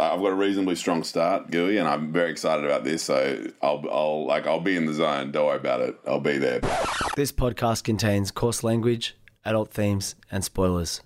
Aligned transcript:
I've 0.00 0.20
got 0.20 0.32
a 0.32 0.34
reasonably 0.34 0.76
strong 0.76 1.04
start, 1.04 1.50
Gooey, 1.50 1.76
and 1.76 1.88
I'm 1.88 2.12
very 2.12 2.30
excited 2.30 2.64
about 2.64 2.84
this. 2.84 3.02
So 3.02 3.46
I'll, 3.62 3.84
I'll 3.90 4.26
like, 4.26 4.46
I'll 4.46 4.60
be 4.60 4.76
in 4.76 4.86
the 4.86 4.94
zone. 4.94 5.30
Don't 5.30 5.46
worry 5.46 5.56
about 5.56 5.80
it. 5.80 5.96
I'll 6.06 6.20
be 6.20 6.38
there. 6.38 6.60
This 7.16 7.32
podcast 7.32 7.84
contains 7.84 8.30
coarse 8.30 8.64
language, 8.64 9.16
adult 9.44 9.70
themes, 9.70 10.14
and 10.30 10.44
spoilers. 10.44 11.02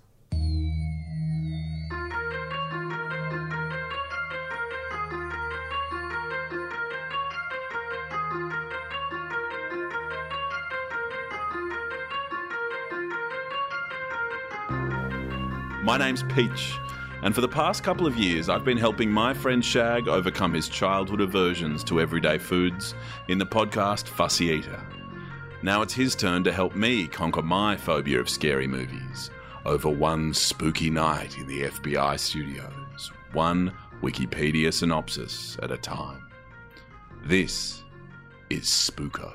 My 15.83 15.99
name's 15.99 16.23
Peach, 16.23 16.79
and 17.25 17.33
for 17.33 17.41
the 17.41 17.47
past 17.47 17.83
couple 17.83 18.05
of 18.05 18.17
years, 18.17 18.49
I've 18.49 18.63
been 18.63 18.77
helping 18.77 19.09
my 19.09 19.33
friend 19.33 19.65
Shag 19.65 20.07
overcome 20.07 20.53
his 20.53 20.69
childhood 20.69 21.21
aversions 21.21 21.83
to 21.85 21.99
everyday 21.99 22.37
foods 22.37 22.93
in 23.29 23.39
the 23.39 23.45
podcast 23.47 24.07
Fussy 24.07 24.45
Eater. 24.45 24.79
Now 25.63 25.81
it's 25.81 25.95
his 25.95 26.13
turn 26.13 26.43
to 26.43 26.53
help 26.53 26.75
me 26.75 27.07
conquer 27.07 27.41
my 27.41 27.77
phobia 27.77 28.19
of 28.19 28.29
scary 28.29 28.67
movies 28.67 29.31
over 29.65 29.89
one 29.89 30.35
spooky 30.35 30.91
night 30.91 31.39
in 31.39 31.47
the 31.47 31.63
FBI 31.63 32.19
studios, 32.19 33.11
one 33.33 33.73
Wikipedia 34.03 34.71
synopsis 34.71 35.57
at 35.63 35.71
a 35.71 35.77
time. 35.77 36.27
This 37.23 37.83
is 38.51 38.65
Spooko. 38.65 39.33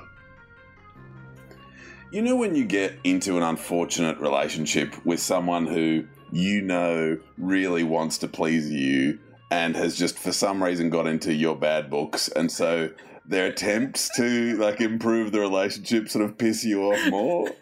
You 2.09 2.21
know 2.21 2.37
when 2.37 2.55
you 2.55 2.63
get 2.63 2.97
into 3.03 3.35
an 3.35 3.43
unfortunate 3.43 4.17
relationship 4.19 4.95
with 5.05 5.19
someone 5.19 5.67
who 5.67 6.05
you 6.31 6.61
know 6.61 7.17
really 7.37 7.83
wants 7.83 8.17
to 8.19 8.27
please 8.27 8.69
you 8.69 9.19
and 9.51 9.75
has 9.75 9.97
just 9.97 10.17
for 10.17 10.31
some 10.31 10.63
reason 10.63 10.89
got 10.89 11.05
into 11.05 11.33
your 11.33 11.55
bad 11.55 11.89
books. 11.89 12.29
And 12.29 12.51
so 12.51 12.89
their 13.25 13.47
attempts 13.47 14.09
to 14.15 14.57
like 14.57 14.79
improve 14.81 15.31
the 15.31 15.39
relationship 15.39 16.09
sort 16.09 16.25
of 16.25 16.37
piss 16.37 16.63
you 16.63 16.83
off 16.83 17.09
more. 17.09 17.49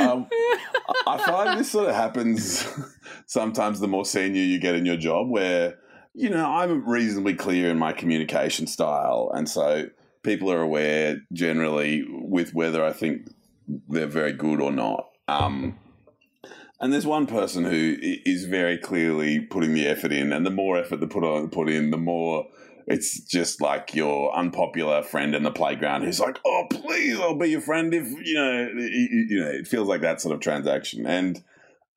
Um, 0.00 0.26
i 1.06 1.18
find 1.18 1.58
this 1.58 1.70
sort 1.70 1.88
of 1.88 1.94
happens 1.94 2.66
sometimes 3.26 3.78
the 3.78 3.86
more 3.86 4.04
senior 4.04 4.42
you 4.42 4.58
get 4.58 4.74
in 4.74 4.86
your 4.86 4.96
job 4.96 5.28
where 5.28 5.78
you 6.14 6.30
know 6.30 6.44
i'm 6.44 6.88
reasonably 6.88 7.34
clear 7.34 7.70
in 7.70 7.78
my 7.78 7.92
communication 7.92 8.66
style. 8.66 9.30
And 9.34 9.48
so 9.48 9.88
people 10.22 10.50
are 10.50 10.62
aware 10.62 11.18
generally 11.32 12.04
with 12.08 12.54
whether 12.54 12.84
i 12.84 12.92
think 12.92 13.28
they're 13.88 14.06
very 14.06 14.32
good 14.32 14.60
or 14.60 14.72
not. 14.72 15.08
Um, 15.28 15.78
and 16.82 16.92
there's 16.92 17.06
one 17.06 17.26
person 17.26 17.64
who 17.64 17.96
is 18.00 18.44
very 18.44 18.76
clearly 18.76 19.38
putting 19.38 19.72
the 19.72 19.86
effort 19.86 20.12
in, 20.12 20.32
and 20.32 20.44
the 20.44 20.50
more 20.50 20.76
effort 20.76 20.96
they 20.96 21.06
put 21.06 21.22
on 21.22 21.48
put 21.48 21.70
in, 21.70 21.92
the 21.92 21.96
more 21.96 22.48
it's 22.88 23.20
just 23.20 23.60
like 23.60 23.94
your 23.94 24.34
unpopular 24.34 25.04
friend 25.04 25.36
in 25.36 25.44
the 25.44 25.52
playground 25.52 26.02
who's 26.02 26.18
like, 26.18 26.40
"Oh, 26.44 26.66
please, 26.68 27.20
I'll 27.20 27.38
be 27.38 27.50
your 27.50 27.60
friend." 27.60 27.94
If 27.94 28.10
you 28.26 28.34
know, 28.34 28.68
you 28.76 29.40
know, 29.40 29.48
it 29.48 29.68
feels 29.68 29.86
like 29.86 30.00
that 30.00 30.20
sort 30.20 30.34
of 30.34 30.40
transaction. 30.40 31.06
And 31.06 31.42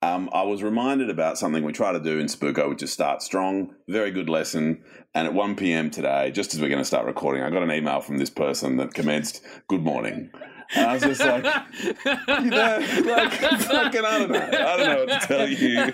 um, 0.04 0.30
I 0.32 0.44
was 0.44 0.62
reminded 0.62 1.10
about 1.10 1.40
something 1.40 1.64
we 1.64 1.74
try 1.74 1.92
to 1.92 2.00
do 2.00 2.20
in 2.20 2.28
Spooko, 2.28 2.70
which 2.70 2.84
is 2.84 2.94
start 2.94 3.24
strong. 3.24 3.74
Very 3.90 4.12
good 4.12 4.30
lesson. 4.30 4.84
And 5.16 5.26
at 5.28 5.34
1 5.34 5.56
p.m. 5.56 5.90
today, 5.90 6.30
just 6.30 6.54
as 6.54 6.62
we're 6.62 6.70
going 6.70 6.78
to 6.78 6.86
start 6.86 7.08
recording, 7.08 7.42
I 7.42 7.50
got 7.50 7.64
an 7.64 7.72
email 7.72 8.02
from 8.02 8.20
this 8.20 8.30
person 8.30 8.78
that 8.78 8.94
commenced, 8.94 9.42
"Good 9.68 9.82
morning." 9.82 10.30
I 10.76 10.94
was 10.94 11.04
just 11.04 11.20
like, 11.22 11.46
you 12.44 12.50
know, 12.50 12.78
like 13.06 13.32
fucking, 13.34 14.06
I 14.06 14.20
don't 14.20 14.32
know. 14.32 14.40
I 14.40 14.78
don't 14.78 14.88
know 14.88 15.06
what 15.06 15.22
to 15.22 15.28
tell 15.28 15.48
you. 15.48 15.94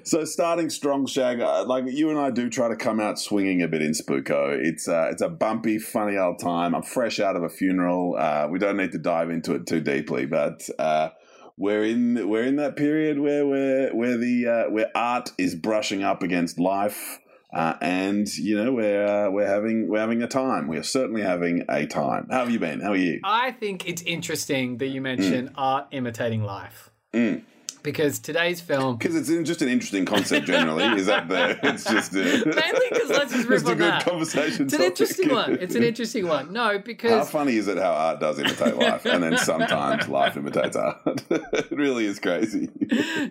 so 0.04 0.24
starting 0.24 0.70
strong, 0.70 1.06
Shag, 1.06 1.40
uh, 1.40 1.64
like 1.66 1.84
you 1.86 2.10
and 2.10 2.18
I 2.18 2.30
do 2.30 2.48
try 2.48 2.68
to 2.68 2.76
come 2.76 3.00
out 3.00 3.18
swinging 3.18 3.62
a 3.62 3.68
bit 3.68 3.82
in 3.82 3.92
Spooko. 3.92 4.58
It's 4.58 4.88
uh, 4.88 5.08
it's 5.10 5.22
a 5.22 5.28
bumpy, 5.28 5.78
funny 5.78 6.16
old 6.16 6.38
time. 6.38 6.74
I'm 6.74 6.82
fresh 6.82 7.20
out 7.20 7.36
of 7.36 7.42
a 7.42 7.48
funeral. 7.48 8.16
Uh, 8.18 8.48
we 8.50 8.58
don't 8.58 8.76
need 8.76 8.92
to 8.92 8.98
dive 8.98 9.30
into 9.30 9.54
it 9.54 9.66
too 9.66 9.80
deeply, 9.80 10.26
but. 10.26 10.68
Uh, 10.78 11.10
we're 11.56 11.84
in 11.84 12.26
we're 12.26 12.44
in 12.44 12.56
that 12.56 12.74
period 12.74 13.20
where 13.20 13.46
where 13.46 13.94
where 13.94 14.16
the 14.16 14.46
uh, 14.46 14.70
where 14.70 14.90
art 14.94 15.30
is 15.36 15.54
brushing 15.54 16.02
up 16.02 16.22
against 16.22 16.58
life. 16.58 17.19
Uh, 17.52 17.74
and 17.80 18.28
you 18.36 18.56
know 18.62 18.72
we're 18.72 19.06
uh, 19.06 19.30
we're 19.30 19.46
having 19.46 19.88
we're 19.88 19.98
having 19.98 20.22
a 20.22 20.28
time. 20.28 20.68
We 20.68 20.76
are 20.76 20.84
certainly 20.84 21.22
having 21.22 21.64
a 21.68 21.86
time. 21.86 22.28
How 22.30 22.40
have 22.40 22.50
you 22.50 22.58
been? 22.58 22.80
How 22.80 22.92
are 22.92 22.96
you? 22.96 23.20
I 23.24 23.50
think 23.52 23.88
it's 23.88 24.02
interesting 24.02 24.78
that 24.78 24.86
you 24.86 25.00
mention 25.00 25.48
mm. 25.48 25.54
art 25.56 25.88
imitating 25.90 26.42
life. 26.44 26.90
Mm 27.12 27.42
because 27.82 28.18
today's 28.18 28.60
film 28.60 28.96
because 28.96 29.14
it's 29.14 29.28
just 29.46 29.62
an 29.62 29.68
interesting 29.68 30.04
concept 30.04 30.46
generally 30.46 30.84
is 30.98 31.06
that 31.06 31.28
the 31.28 31.58
it's 31.62 31.84
just 31.84 32.12
a, 32.12 32.16
mainly 32.46 32.86
because 32.90 33.10
let's 33.10 33.32
just 33.32 33.48
rip 33.48 33.64
on 33.66 33.72
a 33.72 33.76
good 33.76 33.92
that. 33.92 34.04
conversation 34.04 34.64
it's 34.64 34.74
an 34.74 34.82
interesting 34.82 35.30
one. 35.30 35.58
It's 35.60 35.74
an 35.74 35.82
interesting 35.90 36.26
one. 36.26 36.52
No 36.52 36.78
because 36.78 37.10
how 37.10 37.24
funny 37.24 37.56
is 37.56 37.68
it 37.68 37.78
how 37.78 37.92
art 37.92 38.20
does 38.20 38.38
imitate 38.38 38.76
life 38.76 39.04
and 39.04 39.22
then 39.22 39.36
sometimes 39.38 40.08
life 40.08 40.36
imitates 40.36 40.76
art? 40.76 41.00
It 41.30 41.70
really 41.70 42.06
is 42.06 42.18
crazy. 42.18 42.68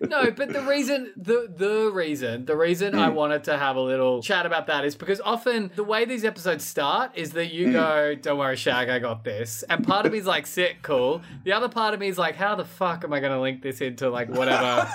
No 0.01 0.31
but 0.31 0.53
the 0.53 0.63
reason 0.67 1.13
the 1.17 1.51
the 1.55 1.91
reason 1.91 2.45
the 2.45 2.55
reason 2.55 2.93
mm. 2.93 2.99
I 2.99 3.09
wanted 3.09 3.43
to 3.45 3.57
have 3.57 3.75
a 3.75 3.81
little 3.81 4.21
chat 4.21 4.45
about 4.45 4.67
that 4.67 4.85
is 4.85 4.95
because 4.95 5.21
often 5.21 5.71
the 5.75 5.83
way 5.83 6.05
these 6.05 6.25
episodes 6.25 6.63
start 6.65 7.11
is 7.15 7.31
that 7.33 7.53
you 7.53 7.67
mm. 7.67 7.73
go 7.73 8.15
don't 8.15 8.37
worry 8.37 8.55
Shag 8.55 8.89
I 8.89 8.99
got 8.99 9.23
this. 9.23 9.63
And 9.69 9.85
part 9.85 10.05
of 10.05 10.11
me 10.11 10.17
is 10.17 10.25
like 10.25 10.45
sit 10.45 10.81
cool. 10.81 11.21
The 11.43 11.53
other 11.53 11.69
part 11.69 11.93
of 11.93 11.99
me 11.99 12.07
is 12.07 12.17
like 12.17 12.35
how 12.35 12.55
the 12.55 12.65
fuck 12.65 13.03
am 13.03 13.13
I 13.13 13.19
going 13.19 13.31
to 13.31 13.39
link 13.39 13.61
this 13.61 13.81
into 13.81 14.09
like 14.09 14.29
whatever 14.39 14.89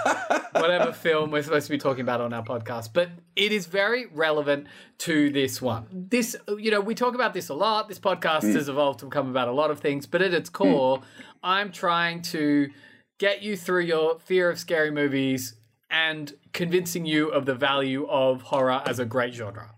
whatever 0.55 0.93
film 0.93 1.31
we're 1.31 1.43
supposed 1.43 1.67
to 1.67 1.71
be 1.71 1.79
talking 1.79 2.01
about 2.01 2.21
on 2.21 2.33
our 2.33 2.43
podcast. 2.43 2.91
But 2.93 3.11
it 3.37 3.53
is 3.53 3.67
very 3.67 4.07
relevant 4.07 4.67
to 4.99 5.31
this 5.31 5.61
one. 5.61 5.87
This, 5.93 6.37
you 6.59 6.71
know, 6.71 6.81
we 6.81 6.95
talk 6.95 7.15
about 7.15 7.35
this 7.35 7.49
a 7.49 7.55
lot. 7.55 7.89
This 7.89 7.99
podcast 7.99 8.43
mm. 8.43 8.55
has 8.55 8.69
evolved 8.69 9.01
to 9.01 9.07
become 9.07 9.29
about 9.29 9.49
a 9.49 9.53
lot 9.53 9.71
of 9.71 9.81
things, 9.81 10.07
but 10.07 10.23
at 10.23 10.35
its 10.35 10.49
core, 10.49 10.99
mm. 10.99 11.03
I'm 11.43 11.71
trying 11.71 12.23
to 12.23 12.71
get 13.19 13.43
you 13.43 13.57
through 13.57 13.83
your 13.83 14.19
fear 14.19 14.51
of 14.51 14.59
scary 14.59 14.91
movies 14.91 15.55
and 15.91 16.35
convincing 16.53 17.07
you 17.07 17.29
of 17.29 17.47
the 17.47 17.55
value 17.55 18.07
of 18.09 18.43
horror 18.43 18.83
as 18.87 18.99
a 18.99 19.05
great 19.05 19.35
genre. 19.35 19.71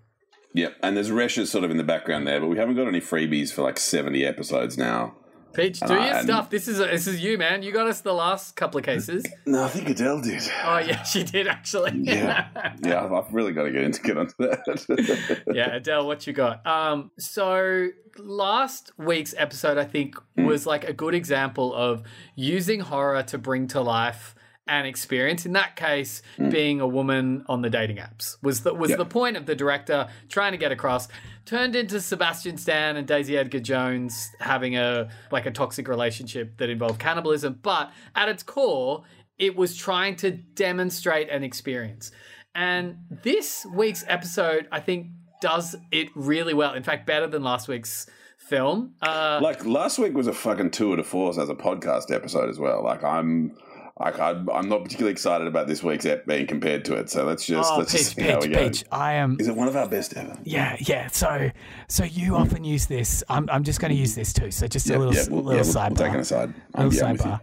Yeah, 0.55 0.69
and 0.83 0.97
there's 0.97 1.11
Reshes 1.11 1.49
sort 1.49 1.65
of 1.65 1.71
in 1.71 1.77
the 1.77 1.85
background 1.85 2.27
there, 2.27 2.41
but 2.41 2.47
we 2.47 2.57
haven't 2.57 2.77
got 2.77 2.89
any 2.89 3.01
freebies 3.01 3.53
for 3.53 3.61
like 3.61 3.79
70 3.79 4.25
episodes 4.25 4.79
now. 4.79 5.15
Peach, 5.57 5.81
do 5.81 5.95
your 5.95 6.23
stuff. 6.23 6.51
This 6.51 6.69
is 6.69 6.79
this 6.79 7.07
is 7.07 7.21
you, 7.21 7.39
man. 7.39 7.63
You 7.63 7.73
got 7.73 7.87
us 7.87 8.03
the 8.03 8.13
last 8.13 8.57
couple 8.57 8.79
of 8.79 8.85
cases. 8.85 9.25
No, 9.47 9.65
I 9.65 9.69
think 9.69 9.89
Adele 9.89 10.21
did. 10.21 10.43
Oh 10.65 10.79
yeah, 10.79 11.03
she 11.03 11.25
did 11.25 11.49
actually. 11.49 11.93
yeah, 11.95 12.49
yeah. 12.85 13.09
I've 13.11 13.33
really 13.33 13.53
got 13.53 13.63
to 13.63 13.73
get 13.73 13.83
into 13.83 14.03
get 14.03 14.19
onto 14.19 14.35
that. 14.39 15.43
yeah, 15.55 15.77
Adele, 15.77 16.07
what 16.07 16.27
you 16.27 16.35
got? 16.35 16.67
Um, 16.67 17.11
so 17.19 17.89
last 18.19 18.93
week's 18.99 19.35
episode, 19.39 19.79
I 19.79 19.85
think, 19.85 20.17
mm. 20.39 20.45
was 20.45 20.67
like 20.67 20.85
a 20.85 20.93
good 20.93 21.15
example 21.15 21.75
of 21.75 22.03
using 22.35 22.81
horror 22.81 23.23
to 23.25 23.39
bring 23.39 23.67
to 23.69 23.81
life 23.81 24.35
an 24.67 24.87
experience. 24.87 25.47
In 25.47 25.53
that 25.53 25.77
case, 25.77 26.23
mm. 26.39 26.51
being 26.51 26.81
a 26.81 26.87
woman 26.87 27.45
on 27.49 27.63
the 27.63 27.71
dating 27.71 27.97
apps 27.97 28.37
was 28.43 28.63
the 28.63 28.75
was 28.75 28.95
the 28.97 29.05
point 29.05 29.37
of 29.37 29.47
the 29.47 29.55
director 29.55 30.09
trying 30.29 30.53
to 30.53 30.59
get 30.59 30.73
across. 30.73 31.09
Turned 31.45 31.77
into 31.77 32.01
Sebastian 32.01 32.57
Stan 32.57 32.97
and 32.97 33.07
Daisy 33.07 33.37
Edgar 33.39 33.61
Jones 33.61 34.31
having 34.41 34.77
a 34.77 35.09
like 35.31 35.47
a 35.47 35.51
toxic 35.51 35.89
relationship 35.89 36.57
that 36.59 36.69
involved 36.69 36.99
cannibalism, 36.99 37.59
but 37.63 37.93
at 38.15 38.29
its 38.29 38.43
core, 38.43 39.05
it 39.39 39.55
was 39.55 39.77
trying 39.77 40.17
to 40.17 40.31
demonstrate 40.31 41.29
an 41.31 41.45
experience. 41.45 42.11
And 42.55 42.97
this 43.23 43.67
week's 43.75 44.05
episode, 44.09 44.67
I 44.73 44.81
think, 44.81 45.09
does 45.41 45.77
it 45.93 46.09
really 46.15 46.55
well. 46.55 46.73
In 46.73 46.83
fact, 46.83 47.07
better 47.07 47.27
than 47.27 47.43
last 47.45 47.69
week's 47.69 48.07
film. 48.39 48.95
Uh, 49.03 49.39
like 49.43 49.65
last 49.65 49.99
week 49.99 50.15
was 50.15 50.27
a 50.27 50.33
fucking 50.33 50.71
tour 50.71 50.97
de 50.97 51.05
force 51.05 51.37
as 51.37 51.49
a 51.49 51.55
podcast 51.55 52.13
episode 52.13 52.49
as 52.49 52.59
well. 52.59 52.83
Like 52.83 53.05
I'm 53.05 53.57
I, 53.99 54.31
am 54.31 54.69
not 54.69 54.85
particularly 54.85 55.13
excited 55.13 55.47
about 55.47 55.67
this 55.67 55.83
week's 55.83 56.05
ep 56.05 56.27
being 56.27 56.47
compared 56.47 56.85
to 56.85 56.97
it. 56.97 57.09
So 57.09 57.25
let's 57.25 57.47
just 57.47 57.73
oh, 57.73 57.79
let's 57.79 57.93
Peach, 57.93 58.01
just 58.01 58.15
see 58.15 58.23
Peach, 58.23 58.31
how 58.31 58.41
we 58.41 58.49
go. 58.49 58.69
Peach, 58.69 58.85
I 58.93 59.15
am. 59.15 59.39
Is 59.41 59.49
it 59.49 59.57
one 59.57 59.69
of 59.69 59.77
our 59.77 59.89
best 59.89 60.15
ever? 60.17 60.37
Yeah, 60.45 60.77
yeah. 60.81 61.07
So, 61.09 61.51
so 61.89 62.05
you 62.05 62.37
often 62.37 62.63
use 62.63 62.85
this. 62.87 63.25
I'm, 63.31 63.49
I'm 63.49 63.65
just 63.65 63.81
going 63.81 63.91
to 63.91 63.97
use 63.97 64.15
this 64.15 64.35
too. 64.35 64.51
So 64.51 64.67
just 64.67 64.91
a 64.91 64.99
little, 64.99 65.15
yeah, 65.15 65.25
we'll, 65.31 65.45
little 65.45 65.65
yeah, 65.65 65.73
sidebar. 65.73 65.89
We'll 65.89 66.07
take 66.07 66.15
an 66.15 66.21
aside. 66.21 66.55
Little 66.77 66.91
sidebar. 66.93 67.41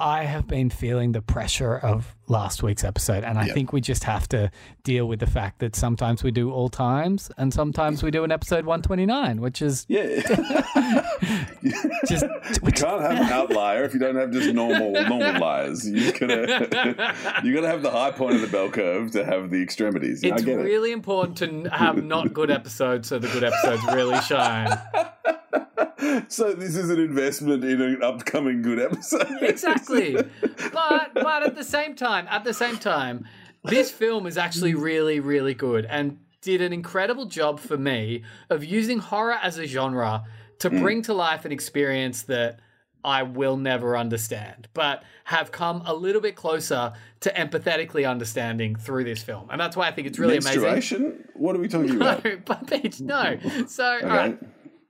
I 0.00 0.24
have 0.24 0.46
been 0.46 0.70
feeling 0.70 1.12
the 1.12 1.20
pressure 1.20 1.76
of 1.76 2.16
last 2.26 2.62
week's 2.62 2.84
episode, 2.84 3.22
and 3.22 3.38
I 3.38 3.46
yep. 3.46 3.54
think 3.54 3.72
we 3.72 3.82
just 3.82 4.04
have 4.04 4.26
to 4.28 4.50
deal 4.82 5.06
with 5.06 5.20
the 5.20 5.26
fact 5.26 5.58
that 5.58 5.76
sometimes 5.76 6.22
we 6.22 6.30
do 6.30 6.50
all 6.50 6.70
times, 6.70 7.30
and 7.36 7.52
sometimes 7.52 8.02
we 8.02 8.10
do 8.10 8.24
an 8.24 8.32
episode 8.32 8.64
one 8.64 8.80
twenty 8.80 9.04
nine, 9.04 9.42
which 9.42 9.60
is 9.60 9.84
yeah. 9.88 10.22
just 12.06 12.24
you 12.62 12.72
can't 12.72 13.02
have 13.02 13.10
an 13.10 13.30
outlier 13.30 13.84
if 13.84 13.92
you 13.92 14.00
don't 14.00 14.16
have 14.16 14.32
just 14.32 14.54
normal 14.54 14.92
normal 14.92 15.38
liars. 15.38 15.88
You 15.88 16.12
gotta 16.12 17.16
you 17.44 17.54
gotta 17.54 17.68
have 17.68 17.82
the 17.82 17.90
high 17.90 18.10
point 18.10 18.36
of 18.36 18.40
the 18.40 18.48
bell 18.48 18.70
curve 18.70 19.10
to 19.12 19.24
have 19.24 19.50
the 19.50 19.62
extremities. 19.62 20.22
It's 20.22 20.44
really 20.44 20.92
it. 20.92 20.94
important 20.94 21.36
to 21.38 21.68
have 21.70 22.02
not 22.02 22.32
good 22.32 22.50
episodes 22.50 23.08
so 23.08 23.18
the 23.18 23.28
good 23.28 23.44
episodes 23.44 23.84
really 23.92 24.20
shine. 24.22 24.78
so 26.28 26.52
this 26.52 26.76
is 26.76 26.90
an 26.90 27.00
investment 27.00 27.64
in 27.64 27.80
an 27.80 28.02
upcoming 28.02 28.62
good 28.62 28.78
episode. 28.78 29.28
exactly. 29.42 30.14
But 30.72 31.14
but 31.14 31.42
at 31.42 31.54
the 31.54 31.64
same 31.64 31.94
time, 31.94 32.26
at 32.28 32.44
the 32.44 32.54
same 32.54 32.78
time, 32.78 33.26
this 33.64 33.90
film 33.90 34.26
is 34.26 34.38
actually 34.38 34.74
really 34.74 35.20
really 35.20 35.54
good 35.54 35.84
and 35.86 36.18
did 36.40 36.62
an 36.62 36.72
incredible 36.72 37.26
job 37.26 37.60
for 37.60 37.76
me 37.76 38.24
of 38.48 38.64
using 38.64 38.98
horror 38.98 39.38
as 39.42 39.58
a 39.58 39.66
genre 39.66 40.24
to 40.60 40.70
hmm. 40.70 40.82
bring 40.82 41.02
to 41.02 41.14
life 41.14 41.44
an 41.44 41.52
experience 41.52 42.22
that 42.22 42.60
I 43.04 43.22
will 43.22 43.56
never 43.56 43.96
understand, 43.96 44.68
but 44.74 45.02
have 45.24 45.52
come 45.52 45.82
a 45.86 45.94
little 45.94 46.20
bit 46.20 46.36
closer 46.36 46.92
to 47.20 47.30
empathetically 47.30 48.08
understanding 48.08 48.76
through 48.76 49.04
this 49.04 49.22
film. 49.22 49.48
And 49.50 49.60
that's 49.60 49.76
why 49.76 49.88
I 49.88 49.92
think 49.92 50.06
it's 50.06 50.18
really 50.18 50.36
amazing. 50.36 51.24
What 51.34 51.56
are 51.56 51.58
we 51.58 51.68
talking 51.68 51.90
about? 51.96 52.24
No, 52.24 52.38
but 52.44 52.66
bitch, 52.66 53.00
no. 53.00 53.38
So, 53.66 53.96
Okay. 53.96 54.06
right. 54.06 54.38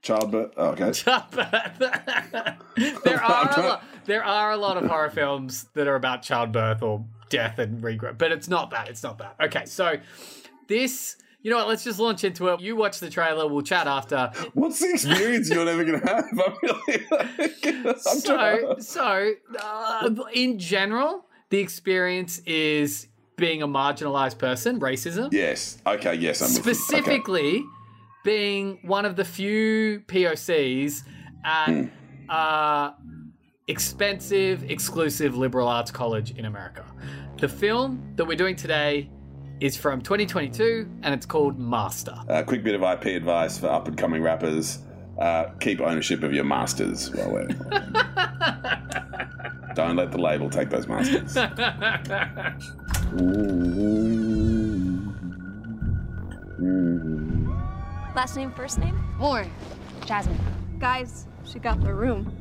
Childbirth. 0.01 0.53
Oh, 0.57 0.69
okay. 0.69 0.91
there 3.03 3.23
are 3.23 3.59
a 3.59 3.61
lot, 3.61 3.83
there 4.05 4.23
are 4.23 4.51
a 4.51 4.57
lot 4.57 4.77
of 4.77 4.89
horror 4.89 5.11
films 5.11 5.65
that 5.75 5.87
are 5.87 5.95
about 5.95 6.23
childbirth 6.23 6.81
or 6.81 7.05
death 7.29 7.59
and 7.59 7.83
regrowth, 7.83 8.17
but 8.17 8.31
it's 8.31 8.47
not 8.47 8.71
that. 8.71 8.89
It's 8.89 9.03
not 9.03 9.19
that. 9.19 9.35
Okay, 9.39 9.65
so 9.65 9.97
this, 10.67 11.17
you 11.43 11.51
know 11.51 11.57
what? 11.57 11.67
Let's 11.67 11.83
just 11.83 11.99
launch 11.99 12.23
into 12.23 12.47
it. 12.47 12.61
You 12.61 12.75
watch 12.75 12.99
the 12.99 13.11
trailer. 13.11 13.47
We'll 13.47 13.61
chat 13.61 13.85
after. 13.85 14.31
What's 14.53 14.79
the 14.79 14.89
experience 14.89 15.49
you're 15.51 15.65
never 15.65 15.83
going 15.83 16.01
to 16.01 16.07
have? 16.07 16.25
I'm 16.31 16.53
really. 16.63 17.05
I'm 17.85 17.95
So, 17.99 18.75
so 18.79 19.33
uh, 19.59 20.09
in 20.33 20.57
general, 20.57 21.25
the 21.49 21.59
experience 21.59 22.39
is 22.39 23.07
being 23.35 23.61
a 23.61 23.67
marginalized 23.67 24.39
person, 24.39 24.79
racism. 24.79 25.31
Yes. 25.31 25.77
Okay. 25.85 26.15
Yes. 26.15 26.41
I'm 26.41 26.55
with. 26.65 26.67
Okay. 26.91 27.63
Being 28.23 28.79
one 28.83 29.05
of 29.05 29.15
the 29.15 29.25
few 29.25 30.01
POCs 30.07 31.03
at 31.43 31.89
uh, 32.29 32.91
expensive, 33.67 34.69
exclusive 34.69 35.35
liberal 35.35 35.67
arts 35.67 35.91
college 35.91 36.31
in 36.31 36.45
America. 36.45 36.85
The 37.39 37.49
film 37.49 38.13
that 38.15 38.25
we're 38.25 38.37
doing 38.37 38.55
today 38.55 39.09
is 39.59 39.77
from 39.77 40.01
2022 40.01 40.89
and 41.03 41.13
it's 41.13 41.25
called 41.25 41.59
Master. 41.59 42.15
Uh, 42.27 42.43
quick 42.43 42.63
bit 42.63 42.75
of 42.75 42.81
IP 42.81 43.15
advice 43.15 43.57
for 43.57 43.67
up 43.67 43.87
and 43.87 43.97
coming 43.97 44.21
rappers: 44.21 44.79
uh, 45.19 45.45
keep 45.59 45.81
ownership 45.81 46.23
of 46.23 46.33
your 46.33 46.43
masters. 46.43 47.11
While 47.11 47.31
we're 47.31 47.47
don't 49.75 49.95
let 49.95 50.11
the 50.11 50.17
label 50.17 50.49
take 50.49 50.69
those 50.69 50.87
masters. 50.87 51.37
Last 58.13 58.35
name, 58.35 58.51
first 58.51 58.77
name? 58.77 59.01
Lauren, 59.21 59.49
Jasmine. 60.05 60.37
guys, 60.79 61.27
she 61.45 61.59
got 61.59 61.79
the 61.81 61.93
room. 61.93 62.35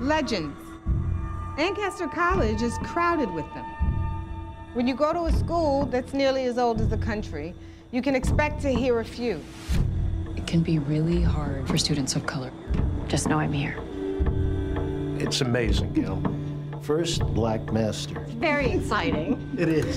Legends. 0.00 0.56
Ancaster 1.58 2.08
College 2.08 2.62
is 2.62 2.78
crowded 2.78 3.30
with 3.30 3.44
them. 3.52 3.64
When 4.72 4.88
you 4.88 4.94
go 4.94 5.12
to 5.12 5.24
a 5.24 5.32
school 5.32 5.84
that's 5.84 6.14
nearly 6.14 6.44
as 6.44 6.56
old 6.56 6.80
as 6.80 6.88
the 6.88 6.96
country, 6.96 7.54
you 7.90 8.00
can 8.00 8.14
expect 8.14 8.62
to 8.62 8.70
hear 8.70 9.00
a 9.00 9.04
few. 9.04 9.38
It 10.34 10.46
can 10.46 10.62
be 10.62 10.78
really 10.78 11.20
hard 11.20 11.68
for 11.68 11.76
students 11.76 12.16
of 12.16 12.24
color. 12.24 12.50
Just 13.06 13.28
know 13.28 13.38
I'm 13.38 13.52
here. 13.52 13.76
It's 15.18 15.42
amazing, 15.42 15.92
Gil. 15.92 16.22
First 16.84 17.22
black 17.32 17.72
master. 17.72 18.20
Very 18.28 18.72
exciting. 18.72 19.56
It 19.58 19.70
is. 19.70 19.96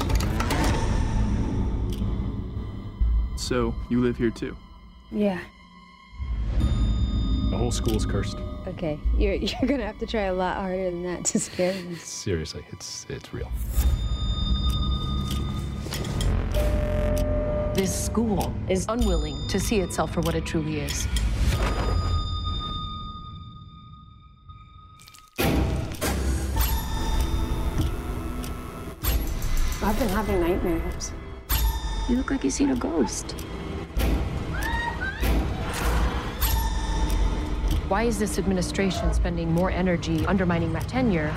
So, 3.36 3.76
you 3.90 4.02
live 4.02 4.16
here 4.16 4.30
too? 4.30 4.56
Yeah. 5.12 5.38
The 7.50 7.58
whole 7.58 7.72
school's 7.72 8.06
cursed. 8.06 8.38
Okay, 8.68 8.98
you're 9.18 9.34
you're 9.34 9.68
gonna 9.68 9.86
have 9.86 10.00
to 10.00 10.06
try 10.06 10.24
a 10.24 10.34
lot 10.34 10.56
harder 10.56 10.90
than 10.90 11.04
that 11.04 11.26
to 11.26 11.40
scare 11.42 11.74
me. 11.74 11.96
Seriously, 11.96 12.64
it's 12.72 13.06
it's 13.10 13.34
real. 13.34 13.52
This 17.76 18.06
school 18.06 18.56
is 18.70 18.86
unwilling 18.88 19.46
to 19.50 19.60
see 19.60 19.82
itself 19.82 20.14
for 20.14 20.22
what 20.22 20.36
it 20.36 20.46
truly 20.46 20.80
is. 20.80 21.06
Nightmares. 30.58 31.12
You 32.10 32.16
look 32.16 32.32
like 32.32 32.44
you've 32.44 32.54
seen 32.54 32.72
a 32.72 32.76
ghost. 32.76 33.32
Why 37.88 38.04
is 38.04 38.20
this 38.20 38.38
administration 38.38 39.14
spending 39.14 39.52
more 39.52 39.72
energy 39.72 40.26
undermining 40.26 40.74
my 40.74 40.80
tenure 40.82 41.34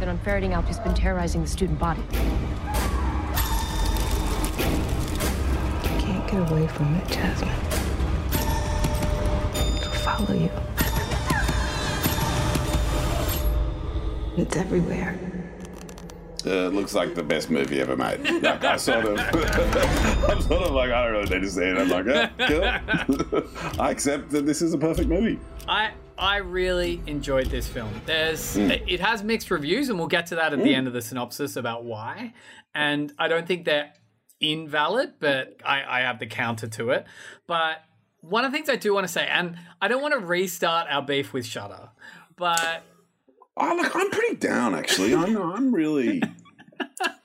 than 0.00 0.08
on 0.08 0.18
ferreting 0.18 0.54
out 0.54 0.64
who's 0.64 0.78
been 0.78 0.94
terrorizing 0.94 1.42
the 1.42 1.48
student 1.48 1.78
body? 1.78 2.02
I 5.82 5.98
can't 6.00 6.30
get 6.30 6.50
away 6.50 6.66
from 6.68 6.94
it, 6.96 7.08
Jasmine. 7.08 7.48
It'll 9.76 9.92
follow 9.92 10.34
you. 10.34 10.50
It's 14.36 14.56
everywhere. 14.56 15.31
Uh, 16.46 16.66
it 16.66 16.74
looks 16.74 16.94
like 16.94 17.14
the 17.14 17.22
best 17.22 17.50
movie 17.50 17.80
ever 17.80 17.96
made. 17.96 18.20
Like 18.42 18.64
I 18.64 18.76
sort 18.76 19.04
of, 19.04 19.18
I'm 20.28 20.40
sort 20.42 20.62
of 20.62 20.72
like 20.72 20.90
I 20.90 21.04
don't 21.04 21.12
really 21.12 21.30
need 21.30 21.42
to 21.42 21.50
see 21.50 21.62
it. 21.62 21.78
I'm 21.78 21.88
like, 21.88 22.06
yeah, 22.06 22.28
cool. 22.48 23.42
I 23.80 23.90
accept 23.90 24.30
that 24.30 24.46
this 24.46 24.62
is 24.62 24.74
a 24.74 24.78
perfect 24.78 25.08
movie. 25.08 25.38
I 25.68 25.92
I 26.18 26.36
really 26.36 27.02
enjoyed 27.06 27.46
this 27.46 27.66
film. 27.68 27.90
There's 28.06 28.56
it 28.56 29.00
has 29.00 29.22
mixed 29.22 29.50
reviews, 29.50 29.88
and 29.88 29.98
we'll 29.98 30.08
get 30.08 30.26
to 30.26 30.36
that 30.36 30.52
at 30.52 30.62
the 30.62 30.74
end 30.74 30.86
of 30.86 30.92
the 30.92 31.02
synopsis 31.02 31.56
about 31.56 31.84
why. 31.84 32.34
And 32.74 33.12
I 33.18 33.28
don't 33.28 33.46
think 33.46 33.64
they're 33.64 33.92
invalid, 34.40 35.14
but 35.20 35.56
I, 35.64 35.82
I 35.98 36.00
have 36.00 36.18
the 36.18 36.26
counter 36.26 36.66
to 36.66 36.90
it. 36.90 37.06
But 37.46 37.82
one 38.20 38.44
of 38.44 38.52
the 38.52 38.56
things 38.56 38.68
I 38.68 38.76
do 38.76 38.94
want 38.94 39.06
to 39.06 39.12
say, 39.12 39.26
and 39.26 39.56
I 39.80 39.88
don't 39.88 40.02
want 40.02 40.14
to 40.14 40.20
restart 40.20 40.88
our 40.90 41.02
beef 41.02 41.32
with 41.32 41.44
Shudder, 41.46 41.90
but 42.36 42.82
I 43.56 43.74
like. 43.74 43.94
I'm 43.94 44.10
pretty 44.10 44.36
down 44.36 44.74
actually. 44.74 45.14
I'm. 45.14 45.36
I'm 45.36 45.74
really. 45.74 46.22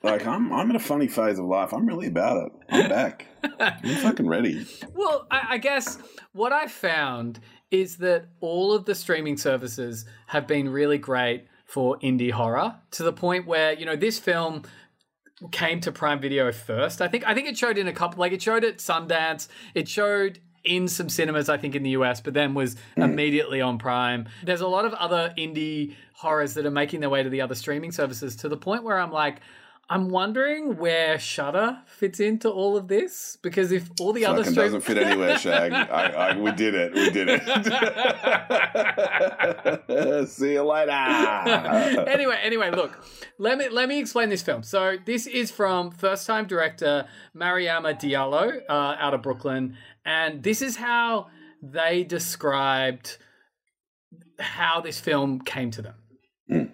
Like 0.03 0.25
I'm. 0.25 0.51
I'm 0.53 0.69
in 0.69 0.75
a 0.75 0.79
funny 0.79 1.07
phase 1.07 1.39
of 1.39 1.45
life. 1.45 1.73
I'm 1.73 1.85
really 1.85 2.07
about 2.07 2.47
it. 2.47 2.51
I'm 2.69 2.89
back. 2.89 3.25
I'm 3.59 3.95
fucking 3.97 4.27
ready. 4.27 4.65
Well, 4.93 5.27
I, 5.31 5.47
I 5.51 5.57
guess 5.57 5.97
what 6.33 6.53
I 6.53 6.67
found 6.67 7.39
is 7.71 7.97
that 7.97 8.27
all 8.39 8.73
of 8.73 8.85
the 8.85 8.95
streaming 8.95 9.37
services 9.37 10.05
have 10.27 10.47
been 10.47 10.69
really 10.69 10.97
great 10.97 11.47
for 11.65 11.97
indie 11.99 12.31
horror 12.31 12.75
to 12.91 13.03
the 13.03 13.13
point 13.13 13.45
where 13.45 13.73
you 13.73 13.85
know 13.85 13.95
this 13.95 14.19
film 14.19 14.63
came 15.51 15.79
to 15.81 15.91
Prime 15.91 16.19
Video 16.19 16.51
first. 16.51 17.01
I 17.01 17.07
think 17.07 17.25
I 17.27 17.33
think 17.33 17.47
it 17.47 17.57
showed 17.57 17.77
in 17.77 17.87
a 17.87 17.93
couple 17.93 18.19
like 18.19 18.31
it 18.31 18.41
showed 18.41 18.63
at 18.63 18.77
Sundance. 18.77 19.47
It 19.75 19.87
showed 19.87 20.39
in 20.67 20.87
some 20.87 21.09
cinemas 21.09 21.49
I 21.49 21.57
think 21.57 21.75
in 21.75 21.83
the 21.83 21.91
US, 21.91 22.21
but 22.21 22.33
then 22.33 22.53
was 22.53 22.75
hmm. 22.95 23.03
immediately 23.03 23.61
on 23.61 23.77
Prime. 23.77 24.27
There's 24.43 24.61
a 24.61 24.67
lot 24.67 24.85
of 24.85 24.93
other 24.93 25.33
indie 25.37 25.95
horrors 26.13 26.55
that 26.55 26.65
are 26.65 26.71
making 26.71 26.99
their 26.99 27.09
way 27.09 27.23
to 27.23 27.29
the 27.29 27.41
other 27.41 27.55
streaming 27.55 27.91
services 27.91 28.35
to 28.37 28.49
the 28.49 28.57
point 28.57 28.83
where 28.83 28.99
I'm 28.99 29.11
like 29.11 29.41
I'm 29.89 30.09
wondering 30.09 30.75
where 30.77 31.17
Shudder 31.17 31.79
fits 31.85 32.19
into 32.19 32.49
all 32.49 32.75
of 32.75 32.89
this 32.89 33.37
because 33.41 33.71
if 33.71 33.89
all 34.01 34.11
the 34.11 34.25
other 34.25 34.39
Fucking 34.39 34.51
stream- 34.51 34.65
doesn't 34.65 34.81
fit 34.81 34.97
anywhere, 34.97 35.37
Shag. 35.37 35.71
I, 35.71 36.31
I, 36.31 36.37
we 36.37 36.51
did 36.51 36.75
it. 36.75 36.93
We 36.93 37.09
did 37.09 37.29
it. 37.29 37.41
See 40.29 40.53
you 40.53 40.63
later. 40.63 40.91
anyway, 42.09 42.37
anyway, 42.43 42.71
look. 42.71 43.01
Let 43.37 43.57
me 43.57 43.69
let 43.69 43.87
me 43.87 43.99
explain 43.99 44.27
this 44.27 44.41
film. 44.41 44.63
So 44.63 44.97
this 45.05 45.25
is 45.25 45.51
from 45.51 45.91
first-time 45.91 46.47
director 46.47 47.07
Mariama 47.33 47.97
Diallo 47.97 48.59
uh, 48.67 48.73
out 48.99 49.13
of 49.13 49.21
Brooklyn, 49.21 49.77
and 50.05 50.43
this 50.43 50.61
is 50.61 50.75
how 50.75 51.27
they 51.61 52.03
described 52.03 53.17
how 54.39 54.81
this 54.81 54.99
film 54.99 55.39
came 55.39 55.71
to 55.71 55.81
them. 55.81 56.73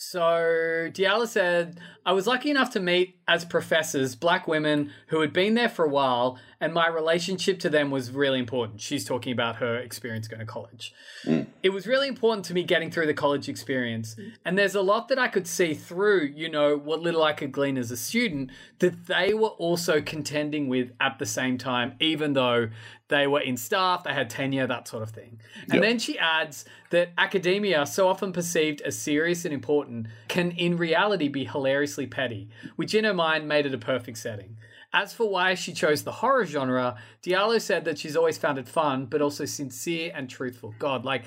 So 0.00 0.90
Diallo 0.92 1.26
said, 1.26 1.80
I 2.06 2.12
was 2.12 2.28
lucky 2.28 2.52
enough 2.52 2.70
to 2.74 2.80
meet 2.80 3.17
as 3.28 3.44
professors 3.44 4.16
black 4.16 4.48
women 4.48 4.90
who 5.08 5.20
had 5.20 5.32
been 5.32 5.54
there 5.54 5.68
for 5.68 5.84
a 5.84 5.88
while, 5.88 6.38
and 6.60 6.74
my 6.74 6.88
relationship 6.88 7.60
to 7.60 7.68
them 7.68 7.90
was 7.90 8.10
really 8.10 8.38
important. 8.38 8.80
She's 8.80 9.04
talking 9.04 9.32
about 9.32 9.56
her 9.56 9.76
experience 9.76 10.26
going 10.26 10.40
to 10.40 10.46
college. 10.46 10.92
Mm. 11.24 11.46
It 11.62 11.68
was 11.68 11.86
really 11.86 12.08
important 12.08 12.46
to 12.46 12.54
me 12.54 12.64
getting 12.64 12.90
through 12.90 13.06
the 13.06 13.14
college 13.14 13.48
experience. 13.48 14.16
Mm. 14.16 14.32
And 14.44 14.58
there's 14.58 14.74
a 14.74 14.80
lot 14.80 15.08
that 15.08 15.18
I 15.18 15.28
could 15.28 15.46
see 15.46 15.74
through, 15.74 16.32
you 16.34 16.48
know, 16.48 16.76
what 16.76 17.00
little 17.00 17.22
I 17.22 17.34
could 17.34 17.52
glean 17.52 17.76
as 17.76 17.90
a 17.90 17.96
student 17.96 18.50
that 18.80 19.06
they 19.06 19.34
were 19.34 19.48
also 19.48 20.00
contending 20.00 20.68
with 20.68 20.90
at 21.00 21.18
the 21.18 21.26
same 21.26 21.58
time, 21.58 21.94
even 22.00 22.32
though 22.32 22.70
they 23.08 23.26
were 23.26 23.40
in 23.40 23.56
staff, 23.56 24.04
they 24.04 24.12
had 24.12 24.28
tenure, 24.28 24.66
that 24.66 24.86
sort 24.86 25.02
of 25.02 25.10
thing. 25.10 25.38
And 25.64 25.74
Yep. 25.74 25.82
then 25.82 25.98
she 25.98 26.18
adds 26.18 26.64
that 26.90 27.10
academia, 27.16 27.86
so 27.86 28.08
often 28.08 28.32
perceived 28.32 28.80
as 28.82 28.98
serious 28.98 29.44
and 29.44 29.54
important, 29.54 30.08
can 30.28 30.50
in 30.52 30.76
reality 30.76 31.28
be 31.28 31.44
hilariously 31.44 32.06
petty, 32.06 32.48
which 32.76 32.94
in 32.94 33.04
her 33.04 33.14
mind 33.18 33.46
made 33.48 33.66
it 33.66 33.74
a 33.74 33.78
perfect 33.78 34.18
setting. 34.18 34.56
As 34.92 35.12
for 35.12 35.28
why 35.28 35.54
she 35.54 35.72
chose 35.74 36.02
the 36.02 36.12
horror 36.12 36.46
genre, 36.46 36.96
Diallo 37.22 37.60
said 37.60 37.84
that 37.84 37.98
she's 37.98 38.16
always 38.16 38.38
found 38.38 38.56
it 38.58 38.66
fun, 38.66 39.04
but 39.04 39.20
also 39.20 39.44
sincere 39.44 40.10
and 40.14 40.30
truthful. 40.30 40.74
God, 40.78 41.04
like 41.04 41.24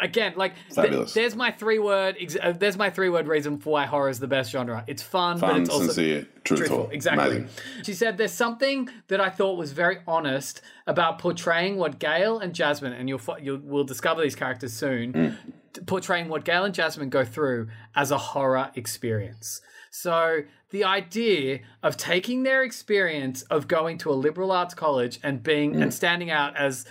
again, 0.00 0.34
like 0.36 0.54
th- 0.74 1.12
there's 1.14 1.34
my 1.34 1.50
three 1.50 1.78
word. 1.78 2.16
Ex- 2.20 2.36
uh, 2.40 2.52
there's 2.52 2.76
my 2.76 2.90
three 2.90 3.08
word 3.08 3.26
reason 3.26 3.58
for 3.58 3.70
why 3.70 3.86
horror 3.86 4.08
is 4.08 4.18
the 4.18 4.26
best 4.26 4.50
genre. 4.50 4.84
It's 4.86 5.02
fun, 5.02 5.38
but 5.40 5.50
Fun, 5.50 5.62
it's 5.62 5.70
also 5.70 5.86
sincere, 5.86 6.26
truthful. 6.44 6.88
Exactly. 6.90 7.24
Amazing. 7.24 7.48
She 7.84 7.94
said 7.94 8.18
there's 8.18 8.32
something 8.32 8.88
that 9.08 9.20
I 9.20 9.28
thought 9.30 9.56
was 9.56 9.72
very 9.72 9.98
honest 10.06 10.60
about 10.86 11.18
portraying 11.18 11.76
what 11.76 11.98
Gail 11.98 12.38
and 12.38 12.54
Jasmine, 12.54 12.92
and 12.92 13.08
you'll 13.08 13.20
you'll 13.40 13.60
we'll 13.62 13.84
discover 13.84 14.22
these 14.22 14.36
characters 14.36 14.72
soon, 14.72 15.36
t- 15.72 15.80
portraying 15.82 16.28
what 16.28 16.44
Gail 16.44 16.64
and 16.64 16.74
Jasmine 16.74 17.10
go 17.10 17.24
through 17.24 17.68
as 17.94 18.10
a 18.10 18.18
horror 18.18 18.70
experience. 18.74 19.60
So 19.90 20.42
the 20.70 20.84
idea 20.84 21.60
of 21.82 21.96
taking 21.96 22.42
their 22.42 22.62
experience 22.62 23.42
of 23.42 23.68
going 23.68 23.98
to 23.98 24.10
a 24.10 24.14
liberal 24.14 24.50
arts 24.50 24.74
college 24.74 25.18
and 25.22 25.42
being 25.42 25.74
and 25.74 25.90
mm. 25.90 25.92
standing 25.92 26.30
out 26.30 26.56
as 26.56 26.84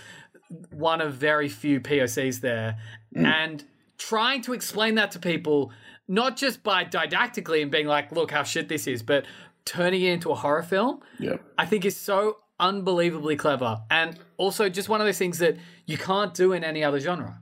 one 0.70 1.00
of 1.00 1.14
very 1.14 1.48
few 1.48 1.80
POCs 1.80 2.40
there 2.40 2.78
mm. 3.14 3.24
and 3.24 3.64
trying 3.98 4.42
to 4.42 4.52
explain 4.52 4.94
that 4.94 5.10
to 5.10 5.18
people, 5.18 5.72
not 6.08 6.36
just 6.36 6.62
by 6.62 6.84
didactically 6.84 7.62
and 7.62 7.70
being 7.70 7.86
like, 7.86 8.12
look 8.12 8.30
how 8.30 8.42
shit 8.42 8.68
this 8.68 8.86
is, 8.86 9.02
but 9.02 9.26
turning 9.64 10.02
it 10.02 10.12
into 10.12 10.30
a 10.30 10.34
horror 10.34 10.62
film, 10.62 11.00
Yeah. 11.18 11.36
I 11.58 11.66
think 11.66 11.84
is 11.84 11.96
so 11.96 12.38
unbelievably 12.58 13.36
clever. 13.36 13.82
And 13.90 14.18
also 14.36 14.68
just 14.68 14.88
one 14.88 15.00
of 15.00 15.06
those 15.06 15.18
things 15.18 15.38
that 15.38 15.56
you 15.84 15.98
can't 15.98 16.32
do 16.32 16.52
in 16.52 16.64
any 16.64 16.82
other 16.82 17.00
genre. 17.00 17.40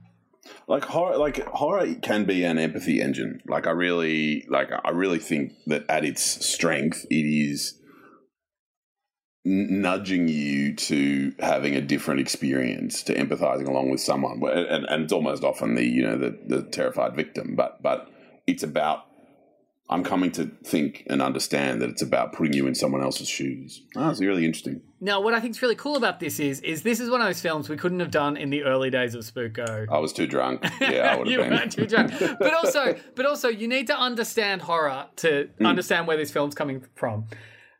Like 0.67 0.85
horror 0.85 1.17
like 1.17 1.43
horror 1.47 1.95
can 2.01 2.25
be 2.25 2.43
an 2.43 2.57
empathy 2.57 3.01
engine. 3.01 3.41
Like 3.47 3.67
i 3.67 3.71
really 3.71 4.45
like 4.49 4.69
i 4.83 4.89
really 4.91 5.19
think 5.19 5.53
that 5.67 5.85
at 5.89 6.05
its 6.05 6.45
strength 6.45 7.05
it 7.09 7.25
is 7.25 7.79
nudging 9.47 10.27
you 10.27 10.73
to 10.73 11.31
having 11.39 11.75
a 11.75 11.81
different 11.81 12.19
experience 12.19 13.03
to 13.03 13.13
empathizing 13.13 13.67
along 13.67 13.91
with 13.91 14.01
someone. 14.01 14.41
And, 14.43 14.85
and 14.85 15.03
it's 15.03 15.13
almost 15.13 15.43
often 15.43 15.75
the 15.75 15.85
you 15.85 16.01
know 16.01 16.17
the, 16.17 16.37
the 16.47 16.63
terrified 16.63 17.15
victim 17.15 17.55
but 17.55 17.81
but 17.81 18.09
it's 18.47 18.63
about 18.63 19.04
i'm 19.89 20.03
coming 20.03 20.31
to 20.31 20.45
think 20.63 21.03
and 21.09 21.21
understand 21.21 21.81
that 21.81 21.89
it's 21.89 22.01
about 22.01 22.33
putting 22.33 22.53
you 22.53 22.65
in 22.67 22.73
someone 22.75 23.01
else's 23.01 23.27
shoes 23.29 23.81
oh, 23.95 24.09
it's 24.09 24.19
really 24.21 24.43
interesting 24.45 24.81
Now, 25.01 25.21
what 25.21 25.33
I 25.35 25.39
think 25.39 25.51
is 25.55 25.61
really 25.61 25.75
cool 25.75 25.95
about 25.97 26.19
this 26.19 26.39
is, 26.39 26.59
is 26.61 26.81
this 26.81 26.99
is 26.99 27.09
one 27.09 27.21
of 27.21 27.27
those 27.27 27.41
films 27.41 27.69
we 27.69 27.77
couldn't 27.77 27.99
have 27.99 28.09
done 28.11 28.35
in 28.37 28.49
the 28.49 28.63
early 28.63 28.89
days 28.89 29.13
of 29.13 29.21
Spooko. 29.23 29.85
i 29.91 29.99
was 29.99 30.11
too 30.13 30.25
drunk 30.27 30.63
yeah 30.81 31.11
i 31.13 31.15
would 31.17 31.27
you 31.27 31.39
have 31.39 31.49
been 31.49 31.59
were 31.59 31.67
too 31.69 31.85
drunk. 31.85 32.11
But 32.39 32.53
also, 32.53 32.95
but 33.15 33.25
also, 33.25 33.47
you 33.49 33.67
need 33.67 33.87
to 33.87 33.97
understand 33.97 34.61
horror 34.63 35.05
to 35.17 35.49
Mm. 35.59 35.67
understand 35.67 36.07
where 36.07 36.17
this 36.17 36.31
film's 36.31 36.55
coming 36.55 36.83
from. 36.95 37.25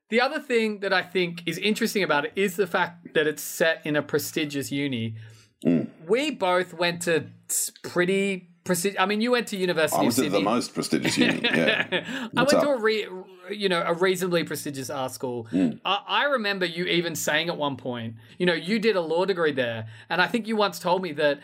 The 0.09 0.21
other 0.21 0.39
thing 0.39 0.79
that 0.81 0.93
I 0.93 1.01
think 1.01 1.41
is 1.47 1.57
interesting 1.57 2.03
about 2.03 2.25
it 2.25 2.33
is 2.35 2.55
the 2.57 2.67
fact 2.67 3.13
that 3.15 3.25
it's 3.25 3.41
set 3.41 3.81
in 3.83 3.95
a 3.95 4.03
prestigious 4.03 4.71
uni. 4.71 5.15
Mm. 5.65 5.87
We 6.07 6.29
both 6.31 6.73
went 6.75 7.01
to 7.03 7.25
pretty 7.81 8.49
prestigious. 8.65 8.99
I 8.99 9.05
mean, 9.05 9.21
you 9.21 9.31
went 9.31 9.47
to 9.47 9.57
University 9.57 10.01
i 10.01 10.03
was 10.03 10.19
at 10.19 10.23
Sydney. 10.23 10.39
the 10.39 10.43
most 10.43 10.73
prestigious 10.73 11.17
uni 11.17 11.39
yeah 11.43 12.27
I 12.35 12.43
went 12.43 12.49
to 12.49 12.69
a 12.69 12.77
re, 12.77 13.07
you 13.51 13.69
know 13.69 13.81
a 13.85 13.93
reasonably 13.93 14.43
prestigious 14.43 14.89
art 14.89 15.11
school. 15.11 15.47
Mm. 15.51 15.79
I, 15.85 16.01
I 16.07 16.23
remember 16.25 16.65
you 16.65 16.85
even 16.85 17.15
saying 17.15 17.47
at 17.47 17.57
one 17.57 17.77
point, 17.77 18.15
you 18.37 18.45
know, 18.45 18.53
you 18.53 18.79
did 18.79 18.95
a 18.97 19.01
law 19.01 19.23
degree 19.23 19.53
there, 19.53 19.87
and 20.09 20.21
I 20.21 20.27
think 20.27 20.47
you 20.47 20.57
once 20.57 20.79
told 20.79 21.01
me 21.01 21.13
that 21.13 21.39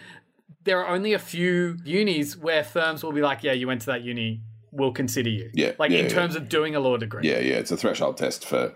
there 0.63 0.83
are 0.83 0.93
only 0.93 1.13
a 1.13 1.19
few 1.19 1.77
unis 1.85 2.35
where 2.35 2.63
firms 2.63 3.03
will 3.03 3.13
be 3.13 3.21
like, 3.21 3.43
yeah, 3.43 3.53
you 3.53 3.67
went 3.67 3.81
to 3.81 3.87
that 3.87 4.01
uni, 4.03 4.41
we'll 4.71 4.91
consider 4.91 5.29
you. 5.29 5.49
Yeah, 5.53 5.73
like 5.79 5.91
yeah, 5.91 5.99
in 5.99 6.05
yeah. 6.05 6.11
terms 6.11 6.35
of 6.35 6.49
doing 6.49 6.75
a 6.75 6.79
law 6.79 6.97
degree. 6.97 7.27
Yeah, 7.27 7.39
yeah, 7.39 7.55
it's 7.55 7.71
a 7.71 7.77
threshold 7.77 8.17
test 8.17 8.45
for 8.45 8.75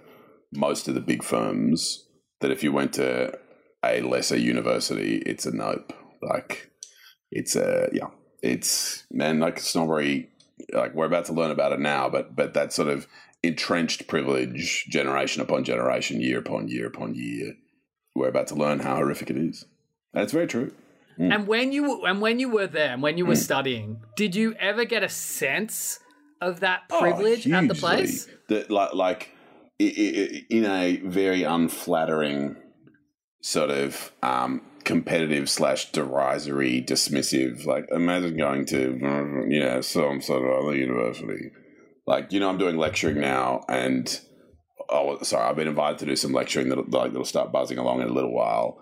most 0.54 0.88
of 0.88 0.96
the 0.96 1.02
big 1.02 1.24
firms. 1.24 2.04
That 2.42 2.52
if 2.52 2.64
you 2.64 2.72
went 2.72 2.94
to 2.94 3.38
a 3.84 4.02
lesser 4.02 4.38
university, 4.38 5.18
it's 5.26 5.46
a 5.46 5.56
nope. 5.56 5.94
Like 6.22 6.70
it's 7.32 7.56
a 7.56 7.90
yeah, 7.94 8.08
it's 8.46 9.04
man 9.12 9.40
like 9.40 9.60
snobbery. 9.60 10.30
Like 10.72 10.94
we're 10.94 11.06
about 11.06 11.26
to 11.26 11.34
learn 11.34 11.52
about 11.52 11.74
it 11.74 11.80
now, 11.80 12.10
but 12.10 12.36
but 12.36 12.54
that 12.54 12.72
sort 12.72 12.88
of 12.88 13.08
entrenched 13.44 14.08
privilege, 14.08 14.86
generation 14.88 15.42
upon 15.42 15.64
generation, 15.64 16.22
year 16.22 16.40
upon 16.40 16.68
year 16.68 16.88
upon 16.88 17.16
year, 17.16 17.56
we're 18.16 18.30
about 18.30 18.48
to 18.48 18.56
learn 18.56 18.80
how 18.80 18.96
horrific 18.96 19.30
it 19.30 19.38
is. 19.38 19.66
And 20.14 20.24
it's 20.24 20.34
very 20.34 20.48
true. 20.48 20.74
And 21.18 21.48
when 21.48 21.72
you 21.72 22.06
and 22.06 22.20
when 22.22 22.40
you 22.40 22.50
were 22.50 22.68
there 22.68 22.92
and 22.92 23.02
when 23.02 23.18
you 23.18 23.26
were 23.26 23.38
studying, 23.38 24.02
did 24.18 24.36
you 24.36 24.54
ever 24.60 24.84
get 24.84 25.02
a 25.02 25.10
sense 25.10 26.00
of 26.42 26.60
that 26.60 26.84
Oh, 26.92 27.00
privilege 27.00 27.48
at 27.48 27.68
the 27.68 27.76
place? 27.76 28.28
That 28.50 28.70
like 28.70 28.94
like 28.94 29.32
in 29.80 30.66
a 30.66 30.98
very 30.98 31.44
unflattering 31.44 32.58
sort 33.42 33.70
of 33.70 34.12
um, 34.24 34.62
competitive 34.86 35.50
slash 35.50 35.92
derisory, 35.92 36.82
dismissive. 36.82 37.66
Like 37.66 37.88
imagine 37.92 38.38
going 38.38 38.66
to 38.68 39.46
you 39.50 39.60
know 39.60 39.82
some 39.82 40.22
sort 40.22 40.44
of 40.44 40.64
other 40.64 40.76
university. 40.76 41.52
Like 42.08 42.32
you 42.32 42.40
know, 42.40 42.50
I'm 42.50 42.58
doing 42.58 42.78
lecturing 42.78 43.20
now, 43.20 43.66
and 43.68 44.20
oh, 44.90 45.22
sorry, 45.24 45.50
I've 45.50 45.56
been 45.56 45.68
invited 45.68 46.00
to 46.00 46.06
do 46.06 46.16
some 46.16 46.32
lecturing 46.32 46.70
that 46.70 46.92
like 46.92 47.12
that'll 47.12 47.26
start 47.26 47.52
buzzing 47.52 47.78
along 47.78 48.02
in 48.02 48.08
a 48.08 48.14
little 48.14 48.34
while. 48.34 48.80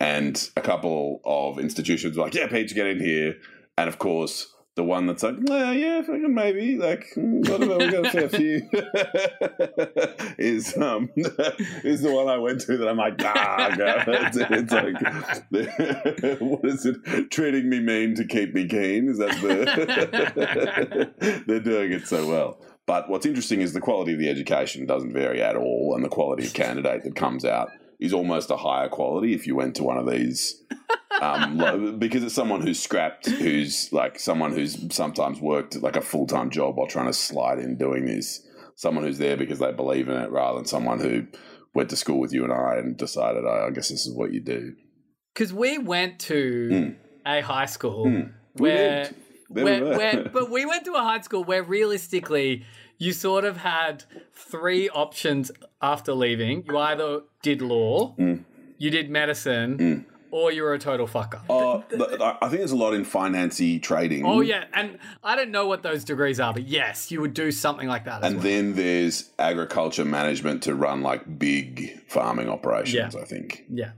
And 0.00 0.50
a 0.56 0.60
couple 0.60 1.20
of 1.24 1.58
institutions 1.58 2.16
were 2.16 2.24
like, 2.24 2.34
"Yeah, 2.34 2.48
Peach, 2.48 2.74
get 2.74 2.86
in 2.86 3.00
here," 3.00 3.36
and 3.78 3.88
of 3.88 3.98
course. 3.98 4.50
The 4.76 4.82
one 4.82 5.06
that's 5.06 5.22
like, 5.22 5.36
well, 5.40 5.72
yeah, 5.72 6.02
fucking 6.02 6.34
maybe, 6.34 6.76
like, 6.76 7.06
mm, 7.16 7.48
whatever, 7.48 7.78
we 7.78 7.92
got 7.92 8.06
a 8.06 8.10
fair 8.10 8.28
few, 8.28 8.68
is 10.36 10.76
um 10.76 11.10
is 11.16 12.02
the 12.02 12.12
one 12.12 12.26
I 12.26 12.38
went 12.38 12.60
to 12.62 12.76
that 12.78 12.88
I'm 12.88 12.96
like, 12.96 13.14
ah. 13.20 13.68
It's, 13.78 14.36
it's 14.36 14.72
like, 14.72 15.00
what 16.40 16.64
is 16.64 16.86
it? 16.86 17.30
Treating 17.30 17.68
me 17.68 17.78
mean 17.78 18.16
to 18.16 18.24
keep 18.24 18.52
me 18.52 18.66
keen? 18.66 19.08
Is 19.08 19.18
that 19.18 19.40
the? 19.40 21.12
They're 21.46 21.60
doing 21.60 21.92
it 21.92 22.08
so 22.08 22.26
well. 22.26 22.58
But 22.86 23.08
what's 23.08 23.26
interesting 23.26 23.60
is 23.60 23.74
the 23.74 23.80
quality 23.80 24.14
of 24.14 24.18
the 24.18 24.28
education 24.28 24.86
doesn't 24.86 25.12
vary 25.12 25.40
at 25.40 25.54
all, 25.54 25.94
and 25.94 26.04
the 26.04 26.08
quality 26.08 26.46
of 26.46 26.52
candidate 26.52 27.04
that 27.04 27.14
comes 27.14 27.44
out 27.44 27.70
is 28.04 28.12
almost 28.12 28.50
a 28.50 28.56
higher 28.56 28.88
quality 28.88 29.34
if 29.34 29.46
you 29.46 29.54
went 29.56 29.74
to 29.76 29.82
one 29.84 29.98
of 29.98 30.10
these 30.10 30.62
um, 31.20 31.56
lo- 31.62 31.92
because 31.92 32.22
it's 32.24 32.34
someone 32.34 32.60
who's 32.60 32.80
scrapped, 32.82 33.26
who's 33.28 33.92
like 33.92 34.18
someone 34.18 34.52
who's 34.52 34.94
sometimes 34.94 35.40
worked 35.40 35.76
like 35.82 35.96
a 35.96 36.00
full 36.00 36.26
time 36.26 36.50
job 36.50 36.76
while 36.76 36.86
trying 36.86 37.06
to 37.06 37.12
slide 37.12 37.58
in 37.58 37.76
doing 37.76 38.04
this. 38.06 38.46
Someone 38.76 39.04
who's 39.04 39.18
there 39.18 39.36
because 39.36 39.60
they 39.60 39.70
believe 39.72 40.08
in 40.08 40.16
it, 40.16 40.30
rather 40.30 40.58
than 40.58 40.66
someone 40.66 40.98
who 40.98 41.26
went 41.74 41.90
to 41.90 41.96
school 41.96 42.18
with 42.18 42.32
you 42.32 42.42
and 42.44 42.52
I 42.52 42.74
and 42.76 42.96
decided, 42.96 43.44
oh, 43.46 43.66
I 43.68 43.70
guess 43.70 43.88
this 43.88 44.04
is 44.06 44.16
what 44.16 44.32
you 44.32 44.40
do. 44.40 44.74
Because 45.32 45.52
we 45.54 45.78
went 45.78 46.18
to 46.20 46.68
Mm. 46.72 46.96
a 47.26 47.40
high 47.40 47.66
school 47.66 48.04
We 48.04 48.22
where. 48.56 49.10
We 49.50 49.62
where, 49.62 49.84
were. 49.84 49.96
where, 49.96 50.24
but 50.32 50.50
we 50.56 50.64
went 50.66 50.84
to 50.86 50.94
a 50.94 51.02
high 51.02 51.20
school 51.20 51.44
where 51.44 51.62
realistically 51.62 52.64
you 52.98 53.12
sort 53.12 53.44
of 53.44 53.58
had 53.58 54.02
three 54.34 54.88
options 54.88 55.52
after 55.92 56.12
leaving. 56.14 56.64
You 56.66 56.78
either 56.78 57.20
did 57.42 57.60
law, 57.62 58.14
Mm. 58.16 58.44
you 58.78 58.90
did 58.90 59.10
medicine, 59.10 60.06
or 60.30 60.50
you 60.50 60.62
were 60.64 60.74
a 60.74 60.78
total 60.78 61.06
fucker. 61.06 61.40
Oh, 61.48 61.84
I 62.20 62.38
I 62.44 62.48
think 62.48 62.58
there's 62.62 62.72
a 62.72 62.76
lot 62.86 62.92
in 62.94 63.04
financy 63.04 63.80
trading. 63.80 64.22
Oh 64.26 64.40
yeah, 64.40 64.64
and 64.72 64.98
I 65.22 65.36
don't 65.36 65.50
know 65.50 65.66
what 65.68 65.82
those 65.82 66.02
degrees 66.04 66.40
are, 66.40 66.52
but 66.52 66.66
yes, 66.66 67.10
you 67.12 67.20
would 67.20 67.34
do 67.34 67.50
something 67.52 67.86
like 67.94 68.04
that. 68.06 68.22
As 68.22 68.26
And 68.32 68.36
well. 68.36 68.44
then 68.44 68.74
there's 68.74 69.30
agriculture 69.38 70.04
management 70.04 70.62
to 70.64 70.74
run 70.74 71.02
like 71.02 71.38
big 71.38 72.00
farming 72.08 72.48
operations. 72.48 73.14
Yeah. 73.14 73.20
I 73.20 73.24
think 73.24 73.64
yeah, 73.70 73.92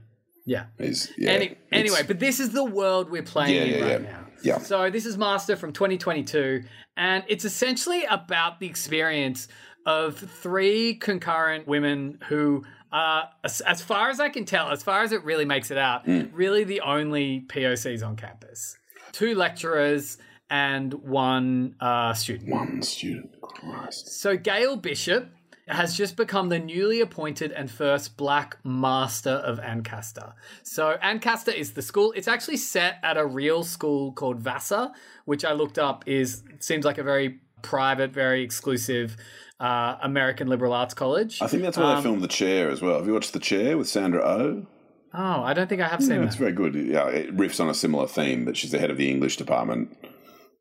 yeah. 0.45 0.65
is 0.77 1.11
yeah. 1.17 1.31
Any, 1.31 1.55
anyway, 1.71 2.01
but 2.05 2.19
this 2.19 2.39
is 2.39 2.49
the 2.51 2.63
world 2.79 3.09
we're 3.09 3.23
playing 3.23 3.55
Yeah, 3.55 3.61
in 3.63 3.79
yeah, 3.79 3.91
right 3.93 4.03
now. 4.03 4.23
Yeah. 4.43 4.59
So 4.59 4.91
this 4.91 5.05
is 5.07 5.17
Master 5.17 5.55
from 5.55 5.73
2022, 5.73 6.61
and 6.95 7.23
it's 7.27 7.45
essentially 7.45 8.03
about 8.05 8.59
the 8.59 8.67
experience 8.67 9.47
of 9.87 10.17
three 10.17 10.93
concurrent 10.95 11.65
women 11.65 12.19
who 12.27 12.63
are, 12.91 13.29
as, 13.43 13.61
as 13.61 13.81
far 13.81 14.09
as 14.09 14.19
I 14.19 14.29
can 14.29 14.45
tell, 14.45 14.69
as 14.69 14.83
far 14.83 15.01
as 15.01 15.11
it 15.13 15.23
really 15.23 15.45
makes 15.45 15.71
it 15.71 15.77
out, 15.77 16.05
Mm. 16.05 16.29
really 16.33 16.63
the 16.63 16.81
only 16.81 17.45
POCs 17.47 18.05
on 18.05 18.15
campus. 18.17 18.77
Two 19.13 19.33
lecturers 19.33 20.17
and 20.49 20.93
one 20.93 21.75
uh, 21.79 22.13
student. 22.13 22.49
One 22.51 22.81
student. 22.81 23.41
Christ. 23.41 24.07
So 24.21 24.37
Gail 24.37 24.75
Bishop 24.75 25.29
has 25.67 25.97
just 25.97 26.15
become 26.15 26.47
the 26.49 26.59
newly 26.59 27.01
appointed 27.01 27.51
and 27.51 27.69
first 27.69 28.15
black 28.15 28.57
master 28.63 29.31
of 29.31 29.59
Ancaster. 29.59 30.33
So 30.63 30.97
Ancaster 31.01 31.51
is 31.51 31.73
the 31.73 31.81
school. 31.81 32.13
It's 32.15 32.27
actually 32.29 32.57
set 32.57 32.99
at 33.03 33.17
a 33.17 33.25
real 33.25 33.63
school 33.63 34.11
called 34.13 34.39
Vassar, 34.39 34.91
which 35.25 35.43
I 35.43 35.51
looked 35.53 35.77
up 35.77 36.03
is 36.07 36.43
seems 36.59 36.85
like 36.85 36.97
a 36.97 37.03
very 37.03 37.39
private, 37.63 38.11
very 38.11 38.43
exclusive 38.43 39.17
uh, 39.59 39.95
American 40.01 40.47
liberal 40.47 40.73
arts 40.73 40.93
college. 40.93 41.41
I 41.41 41.47
think 41.47 41.63
that's 41.63 41.77
where 41.77 41.87
Um, 41.87 41.95
they 41.97 42.01
filmed 42.03 42.21
The 42.21 42.27
Chair 42.27 42.69
as 42.69 42.81
well. 42.81 42.97
Have 42.97 43.07
you 43.07 43.13
watched 43.13 43.33
The 43.33 43.39
Chair 43.39 43.77
with 43.77 43.87
Sandra 43.87 44.21
Oh? 44.23 44.65
Oh, 45.13 45.41
I 45.43 45.53
don't 45.53 45.67
think 45.67 45.81
I 45.81 45.87
have 45.87 46.01
seen 46.01 46.11
Yeah, 46.11 46.17
that. 46.19 46.25
it's 46.27 46.35
very 46.35 46.51
good. 46.51 46.75
Yeah, 46.75 47.07
it 47.07 47.35
riffs 47.35 47.59
on 47.59 47.69
a 47.69 47.73
similar 47.73 48.07
theme, 48.07 48.45
but 48.45 48.55
she's 48.57 48.71
the 48.71 48.77
head 48.79 48.91
of 48.91 48.97
the 48.97 49.09
English 49.09 49.37
department 49.37 49.97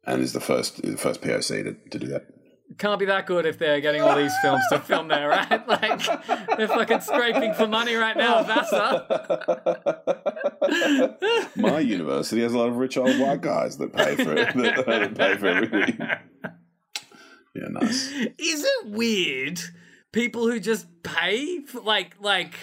and 0.06 0.22
is 0.22 0.32
the 0.32 0.40
first 0.40 0.80
the 0.82 0.96
first 0.96 1.20
POC 1.20 1.64
to, 1.64 1.74
to 1.90 1.98
do 1.98 2.06
that. 2.06 2.26
can't 2.78 2.98
be 2.98 3.04
that 3.06 3.26
good 3.26 3.44
if 3.44 3.58
they're 3.58 3.80
getting 3.80 4.00
all 4.02 4.16
these 4.16 4.32
films 4.40 4.62
to 4.70 4.78
film 4.80 5.08
there, 5.08 5.28
right? 5.28 5.66
Like 5.68 6.00
they're 6.56 6.68
fucking 6.68 7.00
scraping 7.00 7.54
for 7.54 7.66
money 7.66 7.94
right 7.96 8.16
now, 8.16 8.42
Vassar. 8.44 9.04
My 11.56 11.80
university 11.80 12.42
has 12.42 12.52
a 12.54 12.58
lot 12.58 12.68
of 12.68 12.76
rich 12.76 12.96
old 12.96 13.18
white 13.18 13.40
guys 13.40 13.76
that 13.78 13.92
pay 13.92 14.14
for 14.16 14.32
it. 14.32 14.54
That, 14.54 14.86
that 14.86 15.14
pay 15.18 15.36
for 15.36 15.46
everything. 15.48 15.98
Yeah, 17.60 17.68
nice. 17.68 18.10
Is 18.38 18.64
it 18.64 18.86
weird? 18.88 19.60
People 20.12 20.46
who 20.48 20.60
just 20.60 20.86
pay 21.02 21.60
for 21.62 21.80
like 21.80 22.16
like 22.20 22.54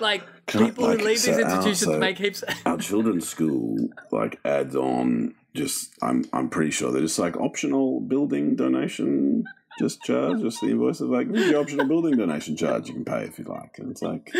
like 0.00 0.22
Can 0.46 0.62
I- 0.62 0.66
people 0.66 0.86
like, 0.86 1.00
who 1.00 1.06
leave 1.06 1.18
so 1.18 1.30
these 1.32 1.44
our- 1.44 1.50
institutions 1.50 1.92
so 1.92 1.98
make 1.98 2.18
heaps. 2.18 2.44
Our 2.66 2.78
children's 2.78 3.28
school 3.28 3.76
like 4.12 4.38
adds 4.44 4.74
on 4.76 5.34
just 5.54 5.92
I'm 6.02 6.24
I'm 6.32 6.48
pretty 6.48 6.70
sure 6.72 6.90
they're 6.92 7.02
just 7.02 7.18
like 7.18 7.36
optional 7.36 8.00
building 8.00 8.56
donation 8.56 9.44
just 9.76 10.00
charge, 10.02 10.40
just 10.40 10.60
the 10.60 10.68
invoice 10.68 11.00
of 11.00 11.10
like 11.10 11.26
is 11.34 11.52
optional 11.52 11.86
building 11.86 12.16
donation 12.16 12.56
charge 12.56 12.86
you 12.86 12.94
can 12.94 13.04
pay 13.04 13.24
if 13.24 13.38
you 13.40 13.44
like. 13.44 13.76
And 13.78 13.90
it's 13.90 14.02
like 14.02 14.32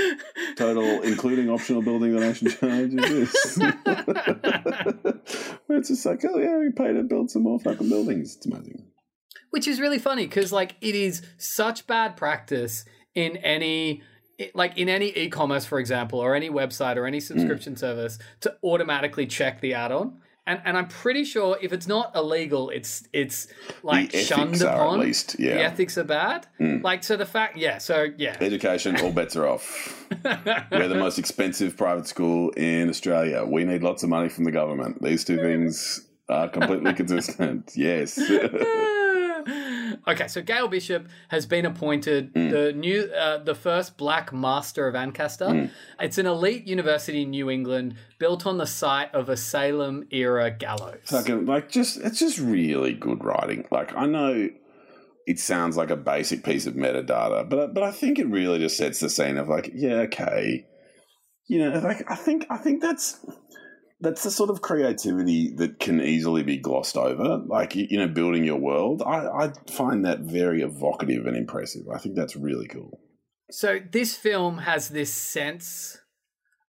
total 0.56 1.02
including 1.02 1.50
optional 1.50 1.82
building 1.82 2.12
donation 2.14 2.48
charge 2.50 2.94
is 2.94 3.32
this. 3.32 3.58
It's 5.68 5.88
just 5.88 6.06
like, 6.06 6.24
oh 6.24 6.38
yeah, 6.38 6.56
we 6.58 6.70
pay 6.70 6.92
to 6.92 7.02
build 7.02 7.30
some 7.30 7.42
more 7.42 7.58
fucking 7.58 7.88
buildings. 7.88 8.36
It's 8.36 8.46
amazing. 8.46 8.84
Which 9.54 9.68
is 9.68 9.80
really 9.80 10.00
funny 10.00 10.26
because 10.26 10.52
like 10.52 10.74
it 10.80 10.96
is 10.96 11.22
such 11.38 11.86
bad 11.86 12.16
practice 12.16 12.84
in 13.14 13.36
any 13.36 14.02
like 14.52 14.76
in 14.76 14.88
any 14.88 15.16
e-commerce 15.16 15.64
for 15.64 15.78
example 15.78 16.18
or 16.18 16.34
any 16.34 16.50
website 16.50 16.96
or 16.96 17.06
any 17.06 17.20
subscription 17.20 17.76
service 17.76 18.18
to 18.40 18.52
automatically 18.64 19.26
check 19.28 19.60
the 19.60 19.72
add-on 19.72 20.18
and 20.44 20.60
and 20.64 20.76
i'm 20.76 20.88
pretty 20.88 21.24
sure 21.24 21.56
if 21.62 21.72
it's 21.72 21.86
not 21.86 22.10
illegal 22.16 22.68
it's 22.70 23.06
it's 23.12 23.46
like 23.84 24.08
ethics 24.08 24.26
shunned 24.26 24.60
are 24.62 24.70
at 24.70 24.74
upon 24.74 24.98
least, 24.98 25.36
yeah. 25.38 25.54
the 25.54 25.62
ethics 25.62 25.96
are 25.96 26.02
bad 26.02 26.48
Mm. 26.60 26.82
like 26.82 27.04
so 27.04 27.16
the 27.16 27.24
fact 27.36 27.56
yeah 27.56 27.78
so 27.78 28.08
yeah 28.18 28.36
Education, 28.40 28.96
all 29.02 29.12
bets 29.12 29.36
are 29.36 29.46
off. 29.46 29.66
We're 30.72 30.88
the 30.88 30.96
most 31.06 31.18
expensive 31.20 31.76
private 31.76 32.08
school 32.08 32.50
in 32.56 32.88
Australia. 32.88 33.44
We 33.44 33.62
need 33.64 33.82
lots 33.84 34.02
of 34.02 34.08
money 34.08 34.28
from 34.28 34.44
the 34.44 34.52
government. 34.52 35.00
These 35.00 35.24
two 35.24 35.36
things 35.36 36.08
are 36.28 36.48
completely 36.48 36.92
consistent. 36.94 37.72
Yes. 37.76 38.18
okay, 40.06 40.28
so 40.28 40.42
Gail 40.42 40.68
Bishop 40.68 41.08
has 41.28 41.46
been 41.46 41.66
appointed 41.66 42.32
the 42.34 42.72
new, 42.72 43.04
uh, 43.12 43.38
the 43.38 43.54
first 43.54 43.96
Black 43.96 44.32
Master 44.32 44.86
of 44.86 44.94
Ancaster. 44.94 45.46
Mm. 45.46 45.70
It's 46.00 46.18
an 46.18 46.26
elite 46.26 46.66
university 46.66 47.22
in 47.22 47.30
New 47.30 47.50
England, 47.50 47.96
built 48.18 48.46
on 48.46 48.58
the 48.58 48.66
site 48.66 49.14
of 49.14 49.28
a 49.28 49.36
Salem 49.36 50.06
era 50.10 50.50
gallows. 50.50 51.00
Fucking 51.06 51.46
like 51.46 51.70
just 51.70 51.98
it's 51.98 52.18
just 52.18 52.38
really 52.38 52.92
good 52.92 53.24
writing. 53.24 53.66
Like 53.70 53.94
I 53.96 54.06
know 54.06 54.48
it 55.26 55.38
sounds 55.38 55.76
like 55.76 55.90
a 55.90 55.96
basic 55.96 56.44
piece 56.44 56.66
of 56.66 56.74
metadata, 56.74 57.48
but 57.48 57.74
but 57.74 57.82
I 57.82 57.92
think 57.92 58.18
it 58.18 58.26
really 58.26 58.58
just 58.58 58.76
sets 58.76 59.00
the 59.00 59.08
scene 59.08 59.36
of 59.36 59.48
like, 59.48 59.70
yeah, 59.74 59.96
okay. 60.08 60.66
You 61.46 61.58
know, 61.58 61.78
like 61.80 62.10
I 62.10 62.14
think 62.14 62.46
I 62.50 62.56
think 62.56 62.80
that's 62.80 63.24
that's 64.00 64.22
the 64.22 64.30
sort 64.30 64.50
of 64.50 64.60
creativity 64.60 65.54
that 65.56 65.78
can 65.80 66.00
easily 66.00 66.42
be 66.42 66.58
glossed 66.58 66.96
over. 66.96 67.42
Like 67.46 67.74
you 67.74 67.98
know, 67.98 68.08
building 68.08 68.44
your 68.44 68.58
world. 68.58 69.02
I, 69.04 69.26
I 69.26 69.52
find 69.70 70.04
that 70.04 70.20
very 70.20 70.62
evocative 70.62 71.26
and 71.26 71.36
impressive. 71.36 71.82
I 71.92 71.98
think 71.98 72.14
that's 72.16 72.36
really 72.36 72.66
cool. 72.66 73.00
So 73.50 73.78
this 73.90 74.16
film 74.16 74.58
has 74.58 74.88
this 74.88 75.12
sense 75.12 75.98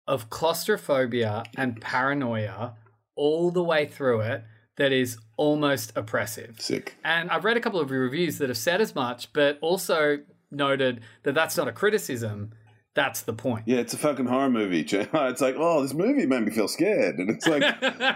of 0.08 0.30
claustrophobia 0.30 1.44
and 1.58 1.80
paranoia 1.82 2.76
all 3.16 3.52
the 3.52 3.64
way 3.64 3.86
through 3.86 4.22
it 4.22 4.44
that 4.78 4.92
is 4.92 5.18
almost 5.38 5.92
oppressive. 5.96 6.56
Sick. 6.60 6.96
And 7.04 7.30
I've 7.30 7.44
read 7.44 7.58
a 7.58 7.60
couple 7.60 7.80
of 7.80 7.92
reviews 7.92 8.38
that 8.38 8.50
have 8.50 8.58
said 8.58 8.82
as 8.82 8.96
much, 8.96 9.32
but 9.34 9.60
also 9.62 10.20
noted 10.50 11.02
that 11.24 11.36
that's 11.36 11.58
not 11.58 11.68
a 11.68 11.72
criticism. 11.72 12.52
That's 12.96 13.22
the 13.22 13.34
point. 13.34 13.64
Yeah, 13.68 13.78
it's 13.78 13.94
a 13.94 13.98
fucking 13.98 14.26
horror 14.26 14.50
movie. 14.50 14.82
It's 14.92 15.42
like, 15.42 15.56
oh, 15.58 15.82
this 15.84 15.94
movie 15.94 16.26
made 16.26 16.42
me 16.44 16.52
feel 16.52 16.68
scared, 16.68 17.18
and 17.20 17.30
it's 17.30 17.48
like, 17.48 17.62
what, 17.82 18.16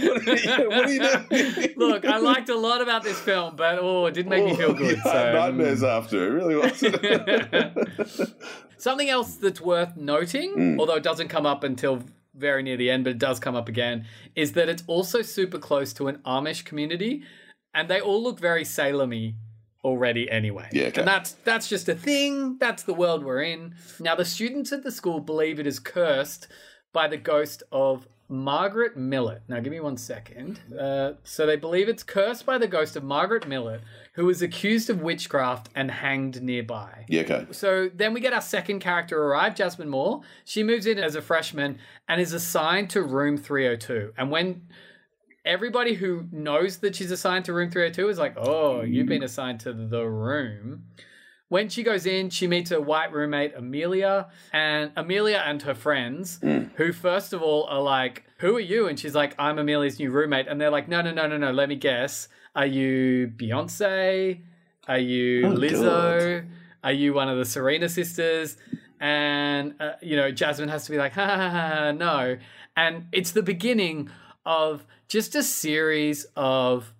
are 0.00 0.36
you, 0.36 0.68
what 0.68 0.84
are 0.84 0.90
you 0.90 1.00
doing? 1.00 1.74
Look, 1.76 2.04
I 2.04 2.16
liked 2.18 2.48
a 2.48 2.56
lot 2.56 2.80
about 2.80 3.02
this 3.04 3.18
film, 3.20 3.56
but 3.56 3.78
oh, 3.80 4.06
it 4.06 4.14
didn't 4.14 4.30
make 4.30 4.44
me 4.44 4.56
feel 4.56 4.72
good. 4.72 4.98
Yeah, 5.04 5.12
so 5.12 5.32
nightmares 5.32 5.82
after. 5.82 6.26
It 6.26 6.30
really 6.30 6.56
was. 6.56 8.32
Something 8.78 9.08
else 9.10 9.36
that's 9.36 9.60
worth 9.60 9.96
noting, 9.96 10.54
Mm. 10.56 10.78
although 10.80 10.94
it 10.96 11.02
doesn't 11.02 11.28
come 11.28 11.44
up 11.46 11.64
until 11.64 12.02
very 12.34 12.62
near 12.62 12.76
the 12.76 12.90
end, 12.90 13.04
but 13.04 13.10
it 13.10 13.18
does 13.18 13.38
come 13.40 13.54
up 13.54 13.68
again, 13.68 14.06
is 14.34 14.52
that 14.52 14.68
it's 14.68 14.82
also 14.86 15.22
super 15.22 15.58
close 15.58 15.92
to 15.94 16.08
an 16.08 16.18
Amish 16.26 16.64
community, 16.64 17.22
and 17.74 17.88
they 17.88 18.00
all 18.00 18.22
look 18.22 18.38
very 18.40 18.64
Salem-y 18.64 19.34
already 19.86 20.28
anyway. 20.30 20.68
Yeah, 20.72 20.86
okay. 20.86 21.00
And 21.00 21.08
that's 21.08 21.32
that's 21.44 21.68
just 21.68 21.88
a 21.88 21.94
thing. 21.94 22.58
That's 22.58 22.82
the 22.82 22.94
world 22.94 23.24
we're 23.24 23.42
in. 23.42 23.74
Now 24.00 24.14
the 24.16 24.24
students 24.24 24.72
at 24.72 24.82
the 24.82 24.90
school 24.90 25.20
believe 25.20 25.58
it 25.60 25.66
is 25.66 25.78
cursed 25.78 26.48
by 26.92 27.08
the 27.08 27.16
ghost 27.16 27.62
of 27.70 28.08
Margaret 28.28 28.96
Millett. 28.96 29.42
Now 29.48 29.60
give 29.60 29.72
me 29.72 29.78
one 29.78 29.96
second. 29.96 30.58
Uh, 30.76 31.12
so 31.22 31.46
they 31.46 31.54
believe 31.56 31.88
it's 31.88 32.02
cursed 32.02 32.44
by 32.44 32.58
the 32.58 32.66
ghost 32.66 32.96
of 32.96 33.04
Margaret 33.04 33.46
Millett, 33.46 33.82
who 34.14 34.26
was 34.26 34.42
accused 34.42 34.90
of 34.90 35.00
witchcraft 35.00 35.68
and 35.76 35.90
hanged 35.90 36.42
nearby. 36.42 37.04
yeah, 37.08 37.20
okay. 37.22 37.46
So 37.52 37.88
then 37.94 38.12
we 38.12 38.20
get 38.20 38.32
our 38.32 38.40
second 38.40 38.80
character 38.80 39.22
arrive, 39.22 39.54
Jasmine 39.54 39.88
Moore. 39.88 40.22
She 40.44 40.64
moves 40.64 40.86
in 40.86 40.98
as 40.98 41.14
a 41.14 41.22
freshman 41.22 41.78
and 42.08 42.20
is 42.20 42.32
assigned 42.32 42.90
to 42.90 43.02
room 43.02 43.36
302. 43.36 44.14
And 44.18 44.30
when 44.32 44.62
everybody 45.46 45.94
who 45.94 46.26
knows 46.32 46.78
that 46.78 46.96
she's 46.96 47.10
assigned 47.10 47.44
to 47.46 47.52
room 47.52 47.70
302 47.70 48.08
is 48.08 48.18
like, 48.18 48.34
oh, 48.36 48.82
you've 48.82 49.06
been 49.06 49.22
assigned 49.22 49.60
to 49.60 49.72
the 49.72 50.04
room. 50.04 50.84
When 51.48 51.68
she 51.68 51.84
goes 51.84 52.06
in, 52.06 52.30
she 52.30 52.48
meets 52.48 52.70
her 52.70 52.80
white 52.80 53.12
roommate, 53.12 53.54
Amelia, 53.54 54.26
and 54.52 54.90
Amelia 54.96 55.44
and 55.46 55.62
her 55.62 55.74
friends, 55.76 56.40
who 56.74 56.92
first 56.92 57.32
of 57.32 57.40
all 57.40 57.64
are 57.64 57.80
like, 57.80 58.24
Who 58.38 58.56
are 58.56 58.60
you? 58.60 58.88
And 58.88 58.98
she's 58.98 59.14
like, 59.14 59.34
I'm 59.38 59.56
Amelia's 59.58 60.00
new 60.00 60.10
roommate. 60.10 60.48
And 60.48 60.60
they're 60.60 60.70
like, 60.70 60.88
No, 60.88 61.02
no, 61.02 61.12
no, 61.12 61.28
no, 61.28 61.36
no, 61.36 61.52
let 61.52 61.68
me 61.68 61.76
guess. 61.76 62.26
Are 62.56 62.66
you 62.66 63.28
Beyonce? 63.36 64.40
Are 64.88 64.98
you 64.98 65.46
Oh, 65.46 65.52
Lizzo? 65.52 66.44
Are 66.82 66.92
you 66.92 67.14
one 67.14 67.28
of 67.28 67.38
the 67.38 67.44
Serena 67.44 67.88
sisters? 67.88 68.56
And, 68.98 69.74
uh, 69.80 69.92
you 70.02 70.16
know, 70.16 70.32
Jasmine 70.32 70.68
has 70.68 70.84
to 70.86 70.90
be 70.90 70.98
like, 70.98 71.12
ha 71.20 71.26
ha 71.26 71.36
ha, 71.36 71.74
ha, 71.74 71.92
no. 71.92 72.38
And 72.76 73.06
it's 73.12 73.30
the 73.30 73.42
beginning 73.42 74.10
of 74.44 74.84
just 75.08 75.34
a 75.34 75.42
series 75.42 76.26
of, 76.36 76.92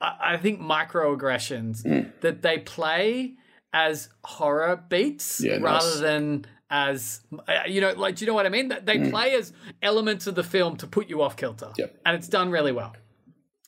I 0.00 0.36
think, 0.36 0.60
microaggressions 0.60 2.10
that 2.20 2.42
they 2.42 2.58
play 2.58 3.34
as 3.72 4.08
horror 4.24 4.82
beats 4.88 5.40
Yeah, 5.40 5.58
rather 5.58 5.86
nice. 5.86 6.00
than 6.00 6.46
as 6.72 7.20
uh, 7.48 7.52
you 7.66 7.80
know 7.80 7.92
like 7.96 8.14
do 8.14 8.24
you 8.24 8.28
know 8.28 8.34
what 8.34 8.46
i 8.46 8.48
mean 8.48 8.68
That 8.68 8.86
they 8.86 8.96
Mm. 8.96 9.10
play 9.10 9.34
as 9.34 9.52
elements 9.82 10.28
of 10.28 10.36
the 10.36 10.44
film 10.44 10.76
to 10.76 10.86
put 10.86 11.08
you 11.08 11.20
off 11.22 11.36
kilter 11.36 11.70
Yep. 11.76 11.96
and 12.06 12.16
it's 12.16 12.28
done 12.28 12.50
really 12.50 12.72
well 12.72 12.94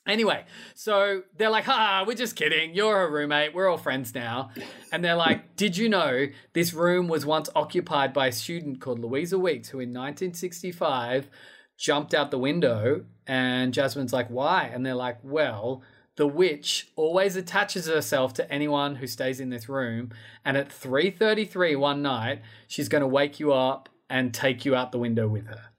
Anyway, 0.05 0.43
so 0.75 1.21
they're 1.37 1.49
like, 1.49 1.63
ha, 1.63 2.03
we're 2.05 2.13
just 2.13 2.35
kidding. 2.35 2.75
You're 2.75 3.03
a 3.03 3.09
roommate. 3.09 3.55
We're 3.55 3.69
all 3.69 3.77
friends 3.77 4.13
now. 4.13 4.49
And 4.91 5.01
they're 5.01 5.15
like, 5.15 5.55
did 5.55 5.77
you 5.77 5.87
know 5.87 6.25
this 6.51 6.73
room 6.73 7.07
was 7.07 7.25
once 7.25 7.49
occupied 7.55 8.11
by 8.11 8.27
a 8.27 8.31
student 8.33 8.81
called 8.81 8.99
Louisa 8.99 9.39
Weeks, 9.39 9.69
who 9.69 9.79
in 9.79 9.93
1965 9.93 11.29
jumped 11.77 12.13
out 12.13 12.31
the 12.31 12.39
window? 12.39 13.05
And 13.27 13.73
Jasmine's 13.73 14.13
like, 14.13 14.27
why? 14.27 14.69
And 14.73 14.85
they're 14.85 14.95
like, 14.95 15.17
well, 15.23 15.81
the 16.15 16.27
witch 16.27 16.91
always 16.95 17.35
attaches 17.35 17.87
herself 17.87 18.33
to 18.35 18.51
anyone 18.51 18.95
who 18.95 19.07
stays 19.07 19.39
in 19.39 19.49
this 19.49 19.67
room. 19.67 20.11
And 20.45 20.57
at 20.57 20.69
3.33 20.69 21.77
one 21.77 22.01
night, 22.01 22.41
she's 22.67 22.89
going 22.89 23.01
to 23.01 23.07
wake 23.07 23.39
you 23.39 23.51
up 23.53 23.89
and 24.09 24.33
take 24.33 24.65
you 24.65 24.75
out 24.75 24.91
the 24.91 24.99
window 24.99 25.27
with 25.27 25.47
her. 25.47 25.72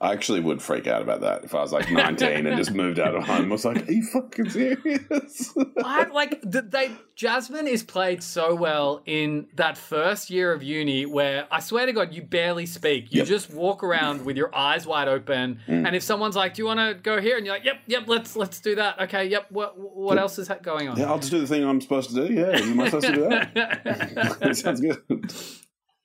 I 0.00 0.12
actually 0.12 0.40
would 0.40 0.60
freak 0.60 0.86
out 0.88 1.00
about 1.00 1.20
that 1.20 1.44
if 1.44 1.54
I 1.54 1.60
was 1.60 1.72
like 1.72 1.90
19 1.92 2.46
and 2.46 2.56
just 2.56 2.72
moved 2.72 2.98
out 2.98 3.14
of 3.14 3.22
home. 3.22 3.46
I 3.46 3.52
was 3.52 3.64
like, 3.64 3.88
are 3.88 3.92
you 3.92 4.02
fucking 4.02 4.50
serious? 4.50 5.54
I 5.84 6.04
like 6.12 6.42
th- 6.42 6.64
they 6.68 6.90
Jasmine 7.14 7.66
is 7.68 7.82
played 7.82 8.22
so 8.22 8.54
well 8.54 9.00
in 9.06 9.46
that 9.54 9.78
first 9.78 10.28
year 10.28 10.52
of 10.52 10.62
uni 10.62 11.06
where 11.06 11.46
I 11.52 11.60
swear 11.60 11.86
to 11.86 11.92
God 11.92 12.12
you 12.12 12.20
barely 12.22 12.66
speak. 12.66 13.12
You 13.12 13.18
Yep. 13.18 13.26
just 13.28 13.50
walk 13.54 13.84
around 13.84 14.24
with 14.24 14.36
your 14.36 14.54
eyes 14.54 14.86
wide 14.86 15.06
open, 15.08 15.60
Mm. 15.68 15.86
and 15.86 15.94
if 15.96 16.02
someone's 16.02 16.36
like, 16.36 16.54
"Do 16.54 16.62
you 16.62 16.66
want 16.66 16.80
to 16.80 16.94
go 17.00 17.20
here?" 17.20 17.36
and 17.36 17.46
you're 17.46 17.54
like, 17.54 17.64
"Yep, 17.64 17.76
yep, 17.86 18.02
let's 18.08 18.34
let's 18.36 18.60
do 18.60 18.74
that." 18.74 19.00
Okay, 19.02 19.26
yep. 19.28 19.46
What 19.50 19.78
what 19.78 20.18
else 20.18 20.38
is 20.38 20.50
going 20.62 20.88
on? 20.88 20.98
yeah, 20.98 21.08
I'll 21.10 21.18
just 21.20 21.30
do 21.30 21.40
the 21.40 21.46
thing 21.46 21.64
I'm 21.64 21.80
supposed 21.80 22.10
to 22.14 22.26
do. 22.26 22.34
Yeah, 22.34 22.58
am 22.58 22.80
I 22.80 22.86
supposed 22.86 23.06
to 23.06 23.14
do 23.14 23.28
that? 23.28 24.56
Sounds 24.56 24.80
good. 24.80 25.32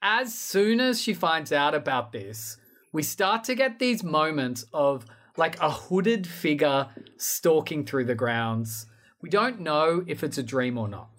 as 0.01 0.34
soon 0.36 0.80
as 0.80 1.01
she 1.01 1.13
finds 1.13 1.51
out 1.51 1.73
about 1.73 2.12
this, 2.12 2.58
we 2.95 3.03
start 3.03 3.43
to 3.43 3.55
get 3.55 3.77
these 3.77 4.03
moments 4.05 4.65
of 4.73 5.05
like 5.36 5.60
a 5.60 5.69
hooded 5.69 6.25
figure 6.25 6.88
stalking 7.17 7.86
through 7.86 8.05
the 8.05 8.15
grounds. 8.15 8.86
We 9.21 9.29
don't 9.29 9.60
know 9.60 10.05
if 10.08 10.23
it's 10.23 10.38
a 10.38 10.43
dream 10.43 10.77
or 10.77 10.88
not. 10.88 11.10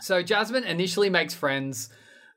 So 0.00 0.20
Jasmine 0.20 0.64
initially 0.64 1.10
makes 1.10 1.32
friends 1.32 1.90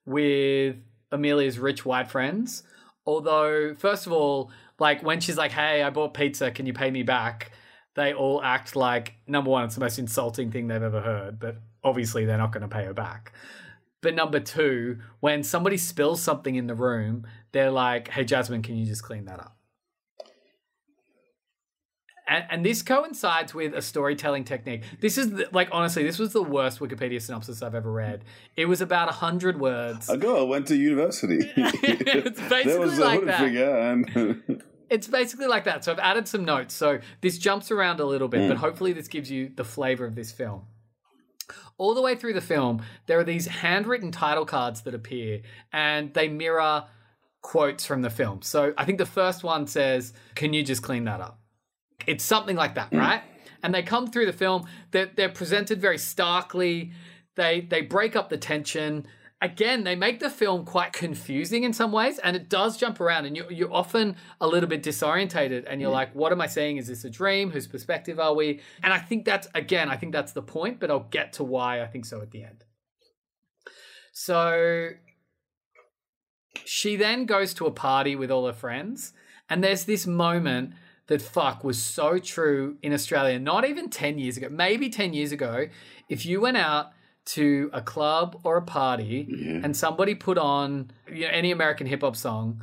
with 0.05 0.75
Amelia's 1.11 1.57
rich 1.57 1.83
white 1.83 2.07
friends. 2.07 2.61
Although, 3.07 3.73
first 3.73 4.05
of 4.05 4.13
all, 4.13 4.51
like 4.77 5.01
when 5.01 5.19
she's 5.19 5.37
like, 5.37 5.51
"Hey, 5.51 5.81
I 5.81 5.89
bought 5.89 6.13
pizza. 6.13 6.51
Can 6.51 6.67
you 6.67 6.73
pay 6.73 6.91
me 6.91 7.01
back?" 7.01 7.51
they 7.95 8.13
all 8.13 8.43
act 8.43 8.75
like 8.75 9.13
number 9.25 9.49
one, 9.49 9.63
it's 9.63 9.75
the 9.75 9.81
most 9.81 9.97
insulting 9.97 10.51
thing 10.51 10.67
they've 10.67 10.83
ever 10.83 11.01
heard, 11.01 11.39
but 11.39 11.55
obviously 11.83 12.25
they're 12.25 12.37
not 12.37 12.51
going 12.51 12.61
to 12.61 12.67
pay 12.67 12.83
her 12.83 12.93
back. 12.93 13.31
But 14.05 14.13
number 14.13 14.39
two, 14.39 14.99
when 15.19 15.41
somebody 15.41 15.77
spills 15.77 16.21
something 16.21 16.53
in 16.55 16.67
the 16.67 16.75
room, 16.75 17.25
they're 17.53 17.71
like, 17.71 18.07
"Hey, 18.09 18.23
Jasmine, 18.23 18.61
can 18.61 18.75
you 18.77 18.85
just 18.85 19.01
clean 19.01 19.25
that 19.25 19.39
up?" 19.39 19.57
And, 22.27 22.43
and 22.49 22.65
this 22.65 22.81
coincides 22.83 23.53
with 23.55 23.73
a 23.75 23.81
storytelling 23.81 24.43
technique. 24.45 24.83
This 24.99 25.17
is 25.17 25.31
the, 25.31 25.47
like 25.51 25.69
honestly, 25.71 26.03
this 26.03 26.17
was 26.19 26.33
the 26.33 26.43
worst 26.43 26.79
Wikipedia 26.79 27.19
synopsis 27.19 27.63
I've 27.63 27.73
ever 27.75 27.91
read. 27.91 28.23
It 28.55 28.65
was 28.65 28.79
about 28.81 29.09
hundred 29.09 29.59
words. 29.59 30.07
A 30.09 30.17
girl 30.17 30.47
went 30.47 30.67
to 30.67 30.75
university. 30.75 31.39
it's 31.55 32.39
basically 32.49 32.77
was 32.79 32.99
a 32.99 33.03
like 33.05 33.25
that. 33.25 33.41
and 33.43 34.63
It's 34.91 35.07
basically 35.07 35.47
like 35.47 35.63
that. 35.63 35.83
So 35.83 35.91
I've 35.91 35.99
added 35.99 36.27
some 36.27 36.45
notes. 36.45 36.75
So 36.75 36.99
this 37.21 37.39
jumps 37.39 37.71
around 37.71 37.99
a 37.99 38.05
little 38.05 38.27
bit, 38.27 38.41
Mm. 38.41 38.49
but 38.49 38.57
hopefully 38.57 38.93
this 38.93 39.07
gives 39.07 39.31
you 39.31 39.49
the 39.55 39.63
flavor 39.63 40.05
of 40.05 40.13
this 40.13 40.31
film. 40.31 40.61
All 41.77 41.93
the 41.93 42.01
way 42.01 42.15
through 42.15 42.33
the 42.33 42.41
film, 42.41 42.81
there 43.05 43.19
are 43.19 43.23
these 43.23 43.47
handwritten 43.47 44.11
title 44.11 44.45
cards 44.45 44.81
that 44.81 44.93
appear 44.93 45.41
and 45.73 46.13
they 46.13 46.27
mirror 46.27 46.85
quotes 47.41 47.85
from 47.85 48.01
the 48.01 48.09
film. 48.09 48.41
So 48.41 48.73
I 48.77 48.85
think 48.85 48.97
the 48.97 49.05
first 49.05 49.43
one 49.43 49.67
says, 49.67 50.13
Can 50.35 50.53
you 50.53 50.63
just 50.63 50.81
clean 50.81 51.03
that 51.05 51.21
up? 51.21 51.39
It's 52.07 52.23
something 52.23 52.55
like 52.55 52.75
that, 52.75 52.89
hmm. 52.89 52.97
right? 52.97 53.21
And 53.63 53.73
they 53.73 53.83
come 53.83 54.07
through 54.07 54.25
the 54.25 54.33
film, 54.33 54.67
they're, 54.91 55.09
they're 55.15 55.29
presented 55.29 55.81
very 55.81 55.97
starkly. 55.97 56.91
They 57.35 57.61
they 57.61 57.81
break 57.81 58.15
up 58.15 58.29
the 58.29 58.37
tension. 58.37 59.05
Again, 59.41 59.83
they 59.83 59.95
make 59.95 60.21
the 60.21 60.29
film 60.29 60.65
quite 60.65 60.93
confusing 60.93 61.63
in 61.63 61.73
some 61.73 61.91
ways, 61.91 62.19
and 62.19 62.35
it 62.35 62.49
does 62.49 62.77
jump 62.77 63.01
around, 63.01 63.25
and 63.25 63.35
you're, 63.35 63.51
you're 63.51 63.73
often 63.73 64.15
a 64.39 64.47
little 64.47 64.69
bit 64.69 64.81
disorientated, 64.81 65.65
and 65.67 65.81
you're 65.81 65.89
Yeah. 65.91 65.95
like, 65.95 66.15
"What 66.15 66.31
am 66.31 66.39
I 66.39 66.47
saying? 66.47 66.77
Is 66.77 66.87
this 66.87 67.03
a 67.03 67.09
dream? 67.09 67.51
Whose 67.51 67.67
perspective 67.67 68.17
are 68.19 68.33
we?" 68.33 68.61
And 68.81 68.93
I 68.93 68.99
think 68.99 69.25
that's 69.25 69.47
again, 69.53 69.89
I 69.89 69.97
think 69.97 70.13
that's 70.13 70.31
the 70.31 70.41
point, 70.41 70.79
but 70.79 70.89
I'll 70.89 71.09
get 71.11 71.33
to 71.33 71.43
why 71.43 71.81
I 71.81 71.87
think 71.87 72.05
so 72.05 72.21
at 72.21 72.31
the 72.31 72.43
end. 72.43 72.63
So 74.13 74.91
she 76.63 76.95
then 76.95 77.25
goes 77.25 77.53
to 77.55 77.65
a 77.65 77.71
party 77.71 78.15
with 78.15 78.31
all 78.31 78.47
her 78.47 78.53
friends, 78.53 79.11
and 79.49 79.61
there's 79.61 79.83
this 79.83 80.07
moment 80.07 80.71
that 81.07 81.21
fuck 81.21 81.63
was 81.63 81.81
so 81.83 82.17
true 82.17 82.77
in 82.81 82.93
Australia, 82.93 83.37
not 83.37 83.65
even 83.65 83.89
10 83.89 84.17
years 84.17 84.37
ago, 84.37 84.47
maybe 84.49 84.89
10 84.89 85.13
years 85.13 85.31
ago. 85.31 85.67
If 86.09 86.25
you 86.25 86.41
went 86.41 86.57
out 86.57 86.91
to 87.25 87.69
a 87.73 87.81
club 87.81 88.39
or 88.43 88.57
a 88.57 88.61
party 88.61 89.59
and 89.63 89.75
somebody 89.75 90.13
put 90.15 90.37
on 90.37 90.91
you 91.11 91.21
know, 91.21 91.29
any 91.31 91.51
American 91.51 91.87
hip 91.87 92.01
hop 92.01 92.15
song, 92.15 92.61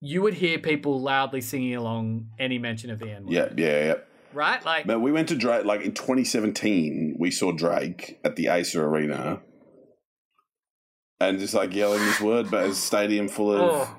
you 0.00 0.22
would 0.22 0.34
hear 0.34 0.58
people 0.58 1.00
loudly 1.00 1.40
singing 1.40 1.74
along 1.74 2.28
any 2.38 2.58
mention 2.58 2.90
of 2.90 2.98
the 2.98 3.10
N 3.10 3.24
word. 3.24 3.32
yeah, 3.32 3.48
yeah, 3.56 3.84
yeah. 3.84 3.94
Right? 4.32 4.64
Like, 4.64 4.86
But 4.86 5.00
we 5.00 5.10
went 5.10 5.28
to 5.28 5.34
Drake 5.36 5.64
like 5.64 5.80
in 5.82 5.92
2017. 5.92 7.16
We 7.18 7.30
saw 7.30 7.52
Drake 7.52 8.20
at 8.24 8.36
the 8.36 8.48
Acer 8.48 8.86
Arena, 8.86 9.40
and 11.20 11.38
just 11.38 11.54
like 11.54 11.74
yelling 11.74 12.00
this 12.04 12.20
word, 12.20 12.50
but 12.50 12.64
a 12.70 12.74
stadium 12.74 13.28
full 13.28 13.52
of 13.52 13.60
Oh. 13.60 13.96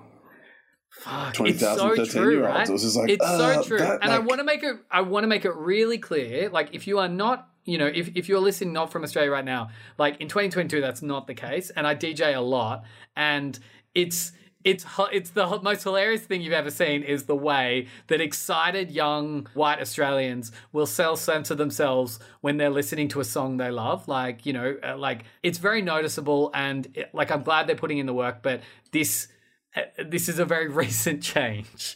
Fuck, 0.91 1.33
twenty 1.33 1.51
it's 1.51 1.61
thousand, 1.61 1.89
so 1.89 1.95
thirteen 1.95 2.21
true, 2.21 2.31
year 2.33 2.45
right? 2.45 2.57
olds. 2.57 2.69
It 2.69 2.73
was 2.73 2.81
just 2.81 2.97
like 2.97 3.09
it's 3.09 3.23
uh, 3.25 3.53
so 3.55 3.63
true, 3.63 3.77
that, 3.77 3.99
and 4.01 4.11
I 4.11 4.19
want 4.19 4.39
to 4.39 4.43
make 4.43 4.63
it. 4.63 4.75
I 4.91 5.01
want 5.01 5.23
to 5.23 5.27
make 5.27 5.45
it 5.45 5.55
really 5.55 5.97
clear. 5.97 6.49
Like, 6.49 6.69
if 6.73 6.87
you 6.87 6.99
are 6.99 7.07
not, 7.07 7.47
you 7.65 7.77
know, 7.77 7.87
if 7.87 8.09
if 8.15 8.27
you're 8.29 8.39
listening 8.39 8.73
not 8.73 8.91
from 8.91 9.03
Australia 9.03 9.31
right 9.31 9.45
now, 9.45 9.69
like 9.97 10.19
in 10.19 10.27
2022, 10.27 10.81
that's 10.81 11.01
not 11.01 11.27
the 11.27 11.33
case. 11.33 11.69
And 11.71 11.85
I 11.85 11.95
DJ 11.95 12.35
a 12.35 12.41
lot, 12.41 12.83
and 13.15 13.57
it's. 13.93 14.31
It's 14.65 14.85
it's 15.13 15.29
the 15.29 15.61
most 15.63 15.83
hilarious 15.83 16.23
thing 16.23 16.41
you've 16.41 16.51
ever 16.51 16.69
seen 16.69 17.01
is 17.01 17.23
the 17.23 17.35
way 17.35 17.87
that 18.07 18.19
excited 18.19 18.91
young 18.91 19.47
white 19.53 19.79
Australians 19.79 20.51
will 20.73 20.85
sell 20.85 21.15
self 21.15 21.37
censor 21.37 21.55
themselves 21.55 22.19
when 22.41 22.57
they're 22.57 22.69
listening 22.69 23.07
to 23.07 23.21
a 23.21 23.23
song 23.23 23.55
they 23.55 23.71
love. 23.71 24.09
Like 24.09 24.45
you 24.45 24.51
know, 24.51 24.75
uh, 24.83 24.97
like 24.97 25.23
it's 25.43 25.59
very 25.59 25.81
noticeable, 25.81 26.51
and 26.53 26.89
it, 26.93 27.09
like 27.13 27.31
I'm 27.31 27.41
glad 27.41 27.67
they're 27.67 27.77
putting 27.77 27.99
in 27.99 28.05
the 28.05 28.13
work. 28.13 28.43
But 28.43 28.59
this 28.91 29.29
uh, 29.77 29.83
this 30.05 30.27
is 30.27 30.39
a 30.39 30.45
very 30.45 30.67
recent 30.83 31.23
change. 31.23 31.95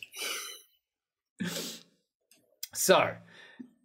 so 2.73 3.15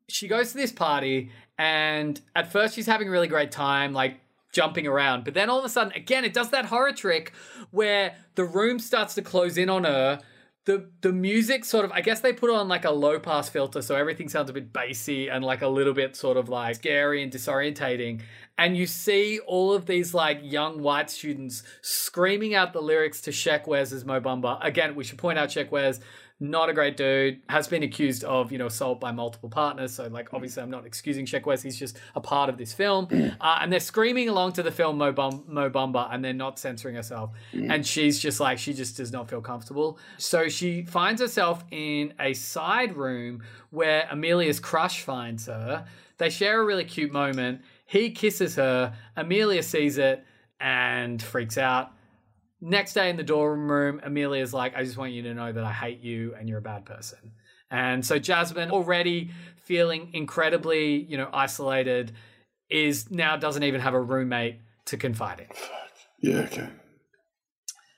she 0.09 0.29
goes 0.29 0.53
to 0.53 0.57
this 0.57 0.73
party, 0.73 1.31
and 1.59 2.21
at 2.35 2.51
first 2.51 2.75
she's 2.75 2.87
having 2.87 3.09
a 3.09 3.11
really 3.11 3.29
great 3.29 3.51
time, 3.51 3.93
like 3.93 4.21
jumping 4.53 4.87
around. 4.87 5.25
But 5.25 5.35
then 5.35 5.51
all 5.51 5.59
of 5.59 5.65
a 5.65 5.69
sudden, 5.69 5.93
again, 5.93 6.25
it 6.25 6.33
does 6.33 6.51
that 6.51 6.67
horror 6.67 6.93
trick 6.93 7.33
where 7.71 8.15
the 8.37 8.45
room 8.45 8.79
starts 8.79 9.15
to 9.17 9.23
close 9.23 9.59
in 9.59 9.69
on 9.69 9.85
her. 9.85 10.21
The, 10.65 10.91
the 11.01 11.13
music 11.13 11.65
sort 11.65 11.87
of 11.87 11.93
I 11.93 12.03
guess 12.03 12.21
they 12.21 12.35
put 12.35 12.51
on 12.51 12.69
like 12.69 12.85
a 12.85 12.91
low 12.91 13.19
pass 13.19 13.49
filter 13.49 13.81
so 13.81 13.97
everything 13.97 14.29
sounds 14.29 14.51
a 14.51 14.53
bit 14.53 14.71
bassy 14.71 15.29
and 15.29 15.43
like 15.43 15.63
a 15.63 15.69
little 15.69 15.95
bit 15.95 16.15
sort 16.15 16.37
of 16.37 16.51
like 16.51 16.75
scary 16.75 17.23
and 17.23 17.33
disorientating 17.33 18.21
and 18.59 18.77
you 18.77 18.87
see 18.87 19.39
all 19.47 19.73
of 19.73 19.87
these 19.87 20.13
like 20.13 20.41
young 20.43 20.83
white 20.83 21.09
students 21.09 21.63
screaming 21.81 22.55
out 22.55 22.73
the 22.73 22.83
lyrics 22.83 23.21
to 23.23 23.31
Sheck 23.31 23.67
Wes' 23.69 24.05
Mo 24.05 24.21
Bamba. 24.21 24.59
Again, 24.63 24.97
we 24.97 25.05
should 25.05 25.17
point 25.17 25.39
out 25.39 25.49
Sheck 25.49 25.71
Wes, 25.71 26.01
not 26.41 26.69
a 26.69 26.73
great 26.73 26.97
dude, 26.97 27.41
has 27.49 27.67
been 27.67 27.83
accused 27.83 28.23
of, 28.23 28.53
you 28.53 28.59
know, 28.59 28.67
assault 28.67 29.01
by 29.01 29.11
multiple 29.11 29.49
partners. 29.49 29.93
So, 29.93 30.07
like, 30.07 30.33
obviously, 30.33 30.63
I'm 30.63 30.71
not 30.71 30.87
excusing 30.87 31.27
Sheck 31.27 31.47
Wes. 31.47 31.63
He's 31.63 31.77
just 31.77 31.99
a 32.15 32.21
part 32.21 32.49
of 32.49 32.57
this 32.57 32.73
film. 32.73 33.09
Uh, 33.41 33.59
and 33.61 33.73
they're 33.73 33.79
screaming 33.79 34.29
along 34.29 34.53
to 34.53 34.63
the 34.63 34.71
film 34.71 34.99
Mo, 34.99 35.13
Bum- 35.13 35.45
Mo 35.47 35.71
Bamba 35.71 36.13
and 36.13 36.25
they're 36.25 36.33
not 36.33 36.59
censoring 36.59 36.97
herself. 36.97 37.31
Mm. 37.53 37.73
And 37.73 37.87
she's 37.87 38.19
just 38.19 38.41
like, 38.41 38.59
she 38.59 38.73
just 38.73 38.97
does 38.97 39.13
not 39.13 39.29
feel 39.29 39.41
comfortable. 39.41 39.99
So 40.17 40.49
she 40.49 40.83
finds 40.83 41.21
herself 41.21 41.63
in 41.71 42.15
a 42.19 42.35
side 42.35 42.97
room 42.97 43.43
where 43.71 44.09
Amelia's 44.11 44.59
crush 44.61 45.03
finds 45.03 45.47
her. 45.47 45.87
They 46.17 46.31
share 46.31 46.61
a 46.61 46.65
really 46.65 46.85
cute 46.85 47.13
moment. 47.13 47.63
He 47.87 48.11
kisses 48.11 48.57
her. 48.57 48.95
Amelia 49.17 49.63
sees 49.63 49.99
it 49.99 50.25
and 50.61 51.23
freaks 51.23 51.59
out. 51.59 51.93
Next 52.61 52.95
day 52.95 53.09
in 53.09 53.17
the 53.17 53.23
dorm 53.23 53.71
room, 53.71 54.01
Amelia's 54.03 54.53
like, 54.53 54.77
I 54.77 54.83
just 54.83 54.97
want 54.97 55.13
you 55.13 55.23
to 55.23 55.35
know 55.35 55.53
that 55.53 55.63
I 55.63 55.73
hate 55.73 56.01
you 56.01 56.35
and 56.35 56.49
you're 56.49 56.59
a 56.59 56.63
bad 56.63 56.85
person. 56.85 57.33
And 57.71 58.05
so 58.05 58.19
Jasmine, 58.19 58.71
already 58.71 59.31
feeling 59.57 60.11
incredibly, 60.13 61.03
you 61.03 61.17
know, 61.17 61.29
isolated, 61.33 62.13
is 62.69 63.11
now 63.11 63.37
doesn't 63.37 63.63
even 63.63 63.81
have 63.81 63.95
a 63.95 64.01
roommate 64.01 64.61
to 64.87 64.97
confide 64.97 65.41
in. 65.41 65.47
Yeah, 66.21 66.41
okay. 66.41 66.69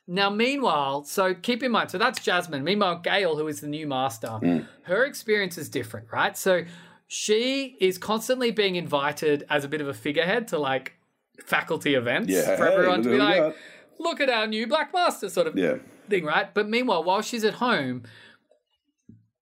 Now, 0.06 0.28
meanwhile, 0.28 1.04
so 1.04 1.34
keep 1.34 1.62
in 1.62 1.70
mind, 1.70 1.90
so 1.90 1.98
that's 1.98 2.20
Jasmine. 2.20 2.64
Meanwhile, 2.64 2.98
Gail, 2.98 3.36
who 3.36 3.46
is 3.46 3.60
the 3.60 3.68
new 3.68 3.86
master, 3.86 4.40
her 4.82 5.04
experience 5.04 5.56
is 5.56 5.68
different, 5.68 6.08
right? 6.12 6.36
So 6.36 6.64
she 7.06 7.76
is 7.80 7.96
constantly 7.96 8.50
being 8.50 8.74
invited 8.74 9.46
as 9.48 9.64
a 9.64 9.68
bit 9.68 9.80
of 9.80 9.86
a 9.86 9.94
figurehead 9.94 10.48
to 10.48 10.58
like 10.58 10.94
faculty 11.44 11.94
events 11.94 12.32
Yeah, 12.32 12.56
for 12.56 12.66
hey, 12.66 12.72
everyone 12.74 13.02
to 13.04 13.10
be 13.10 13.18
like. 13.18 13.54
Look 14.00 14.20
at 14.20 14.28
our 14.28 14.46
new 14.46 14.66
black 14.66 14.92
master 14.92 15.28
sort 15.28 15.46
of 15.46 15.56
Yeah. 15.56 15.76
thing, 16.08 16.24
right? 16.24 16.52
But 16.52 16.68
meanwhile, 16.68 17.04
while 17.04 17.22
she's 17.22 17.44
at 17.44 17.54
home, 17.54 18.02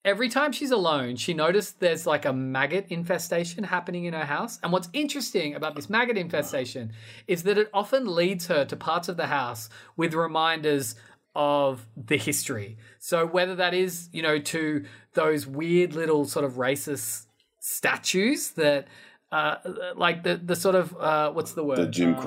every 0.04 0.28
time 0.28 0.52
she's 0.52 0.70
alone, 0.70 1.16
she 1.16 1.34
noticed 1.34 1.80
there's 1.80 2.06
like 2.06 2.24
a 2.24 2.32
maggot 2.32 2.86
infestation 2.88 3.64
happening 3.64 4.04
in 4.04 4.14
her 4.14 4.24
house. 4.24 4.58
And 4.62 4.72
what's 4.72 4.88
interesting 4.92 5.54
about 5.54 5.74
this 5.76 5.88
maggot 5.88 6.16
infestation 6.16 6.92
is 7.26 7.42
that 7.44 7.58
it 7.58 7.68
often 7.72 8.06
leads 8.14 8.46
her 8.46 8.64
to 8.64 8.76
parts 8.76 9.08
of 9.08 9.16
the 9.16 9.26
house 9.26 9.68
with 9.96 10.14
reminders 10.14 10.94
of 11.34 11.86
the 11.96 12.16
history. 12.16 12.76
So 12.98 13.26
whether 13.26 13.54
that 13.56 13.74
is, 13.74 14.08
you 14.12 14.22
know, 14.22 14.38
to 14.38 14.84
those 15.14 15.46
weird 15.46 15.94
little 15.94 16.24
sort 16.24 16.44
of 16.44 16.54
racist 16.54 17.26
statues 17.60 18.50
that 18.52 18.88
uh 19.30 19.56
like 19.94 20.22
the 20.22 20.40
the 20.42 20.56
sort 20.56 20.74
of 20.74 20.96
uh 20.96 21.30
what's 21.32 21.52
the 21.52 21.62
word? 21.62 21.78
The 21.78 21.86
Jim 21.86 22.14
Um, 22.14 22.22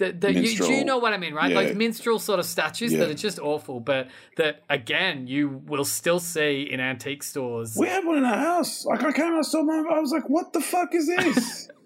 The, 0.00 0.12
the, 0.12 0.32
you, 0.32 0.56
do 0.56 0.72
you 0.72 0.84
know 0.84 0.96
what 0.98 1.12
I 1.12 1.18
mean, 1.18 1.34
right? 1.34 1.50
Yeah. 1.52 1.60
Like 1.60 1.76
minstrel 1.76 2.18
sort 2.18 2.40
of 2.40 2.46
statues 2.46 2.92
Yeah. 2.92 3.00
that 3.00 3.10
are 3.10 3.14
just 3.14 3.38
awful, 3.38 3.80
but 3.80 4.08
that 4.38 4.62
again 4.70 5.26
you 5.26 5.60
will 5.66 5.84
still 5.84 6.18
see 6.18 6.62
in 6.72 6.80
antique 6.80 7.22
stores. 7.22 7.76
We 7.78 7.86
had 7.86 8.04
one 8.06 8.16
in 8.16 8.24
our 8.24 8.38
house. 8.38 8.86
Like 8.86 9.02
I 9.04 9.12
came, 9.12 9.34
I 9.36 9.42
saw 9.42 9.62
mum. 9.62 9.86
I 9.92 10.00
was 10.00 10.10
like, 10.10 10.28
"What 10.30 10.52
the 10.54 10.60
fuck 10.60 10.94
is 10.94 11.06
this?" 11.06 11.68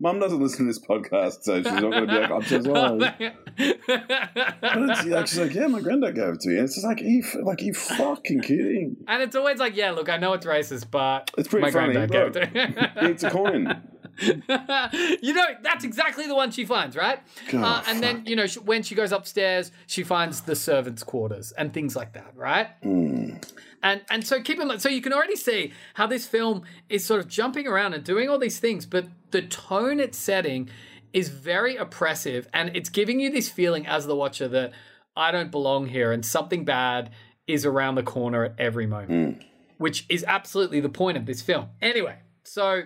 Mum 0.00 0.18
doesn't 0.18 0.40
listen 0.40 0.66
to 0.66 0.72
this 0.72 0.80
podcast, 0.84 1.42
so 1.42 1.56
she's 1.62 1.64
not 1.72 1.80
going 1.80 2.06
to 2.06 2.12
be 2.12 2.18
like, 2.18 2.30
"I'm 2.30 2.42
so 2.42 2.60
sorry." 2.64 2.98
But 2.98 4.78
it's 4.90 5.04
like 5.06 5.26
she's 5.28 5.38
like, 5.38 5.54
"Yeah, 5.54 5.68
my 5.68 5.80
granddad 5.80 6.14
gave 6.16 6.24
it 6.34 6.40
to 6.40 6.48
me." 6.48 6.56
And 6.56 6.64
it's 6.64 6.74
just 6.74 6.84
like, 6.86 7.00
"Are 7.00 7.04
you 7.04 7.22
like, 7.44 7.62
you 7.62 7.72
fucking 7.72 8.40
kidding?" 8.42 8.96
and 9.08 9.22
it's 9.22 9.36
always 9.36 9.58
like, 9.58 9.76
yeah, 9.76 9.92
look, 9.92 10.08
I 10.10 10.16
know 10.18 10.32
it's 10.34 10.44
racist, 10.44 10.90
but 10.90 11.30
It's 11.38 11.48
pretty 11.48 11.66
my 11.66 11.70
funny. 11.70 11.92
granddad 11.94 12.32
gave 12.34 12.42
it 12.42 12.50
to 12.54 13.00
me. 13.02 13.10
It's 13.10 13.22
a 13.22 13.30
coin. 13.30 13.82
you 15.22 15.34
know, 15.34 15.46
that's 15.62 15.84
exactly 15.84 16.26
the 16.26 16.34
one 16.34 16.50
she 16.50 16.64
finds, 16.64 16.96
right? 16.96 17.20
God, 17.50 17.64
uh, 17.64 17.90
and 17.90 18.02
then, 18.02 18.24
you 18.26 18.36
know, 18.36 18.46
she, 18.46 18.60
when 18.60 18.82
she 18.82 18.94
goes 18.94 19.12
upstairs, 19.12 19.72
she 19.86 20.02
finds 20.02 20.42
the 20.42 20.56
servants' 20.56 21.02
quarters 21.02 21.52
and 21.52 21.72
things 21.72 21.94
like 21.96 22.12
that, 22.14 22.32
right? 22.34 22.68
Hmm. 22.82 23.36
And 23.82 24.00
and 24.10 24.26
so 24.26 24.40
keep 24.40 24.58
in 24.58 24.68
mind, 24.68 24.82
so 24.82 24.88
you 24.88 25.02
can 25.02 25.12
already 25.12 25.36
see 25.36 25.72
how 25.94 26.06
this 26.06 26.26
film 26.26 26.62
is 26.88 27.04
sort 27.04 27.20
of 27.20 27.28
jumping 27.28 27.66
around 27.66 27.94
and 27.94 28.02
doing 28.02 28.28
all 28.28 28.38
these 28.38 28.58
things, 28.58 28.86
but 28.86 29.06
the 29.30 29.42
tone 29.42 30.00
it's 30.00 30.18
setting 30.18 30.70
is 31.12 31.28
very 31.28 31.76
oppressive, 31.76 32.48
and 32.52 32.74
it's 32.74 32.88
giving 32.88 33.20
you 33.20 33.30
this 33.30 33.48
feeling 33.48 33.86
as 33.86 34.06
the 34.06 34.16
watcher 34.16 34.48
that 34.48 34.72
I 35.16 35.30
don't 35.30 35.50
belong 35.50 35.86
here, 35.86 36.10
and 36.12 36.24
something 36.24 36.64
bad 36.64 37.10
is 37.46 37.64
around 37.64 37.94
the 37.94 38.02
corner 38.02 38.44
at 38.44 38.54
every 38.58 38.86
moment. 38.86 39.42
which 39.78 40.06
is 40.08 40.24
absolutely 40.26 40.80
the 40.80 40.88
point 40.88 41.16
of 41.16 41.26
this 41.26 41.42
film. 41.42 41.68
Anyway, 41.82 42.16
so 42.44 42.82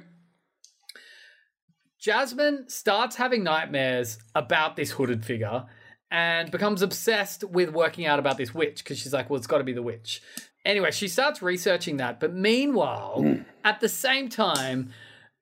Jasmine 2.00 2.68
starts 2.68 3.16
having 3.16 3.44
nightmares 3.44 4.18
about 4.34 4.74
this 4.76 4.90
hooded 4.92 5.24
figure 5.24 5.64
and 6.10 6.50
becomes 6.50 6.82
obsessed 6.82 7.44
with 7.44 7.70
working 7.70 8.06
out 8.06 8.18
about 8.18 8.36
this 8.38 8.54
witch 8.54 8.82
because 8.82 8.98
she's 8.98 9.12
like, 9.12 9.28
well, 9.30 9.36
it's 9.36 9.46
got 9.46 9.58
to 9.58 9.64
be 9.64 9.72
the 9.74 9.82
witch. 9.82 10.22
Anyway, 10.64 10.90
she 10.90 11.08
starts 11.08 11.40
researching 11.42 11.98
that. 11.98 12.18
But 12.18 12.34
meanwhile, 12.34 13.38
at 13.64 13.80
the 13.80 13.88
same 13.88 14.28
time, 14.28 14.90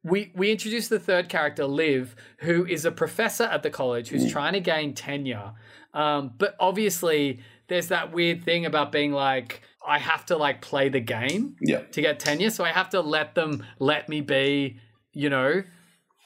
we 0.04 0.32
we 0.34 0.50
introduce 0.52 0.88
the 0.88 0.98
third 1.00 1.28
character, 1.28 1.64
Liv, 1.64 2.14
who 2.40 2.66
is 2.66 2.84
a 2.84 2.90
professor 2.92 3.44
at 3.44 3.62
the 3.62 3.70
college 3.70 4.08
who's 4.08 4.30
trying 4.30 4.52
to 4.52 4.60
gain 4.60 4.94
tenure. 4.94 5.52
Um, 5.94 6.32
but 6.38 6.54
obviously, 6.60 7.40
there's 7.68 7.88
that 7.88 8.12
weird 8.12 8.44
thing 8.44 8.64
about 8.66 8.92
being 8.92 9.12
like, 9.12 9.62
I 9.86 9.98
have 9.98 10.26
to 10.26 10.36
like 10.36 10.60
play 10.60 10.88
the 10.88 11.00
game 11.00 11.56
Yeah. 11.60 11.80
to 11.92 12.00
get 12.00 12.20
tenure, 12.20 12.50
so 12.50 12.64
I 12.64 12.70
have 12.70 12.90
to 12.90 13.00
let 13.00 13.34
them 13.34 13.64
let 13.78 14.08
me 14.08 14.20
be, 14.20 14.78
you 15.12 15.30
know, 15.30 15.62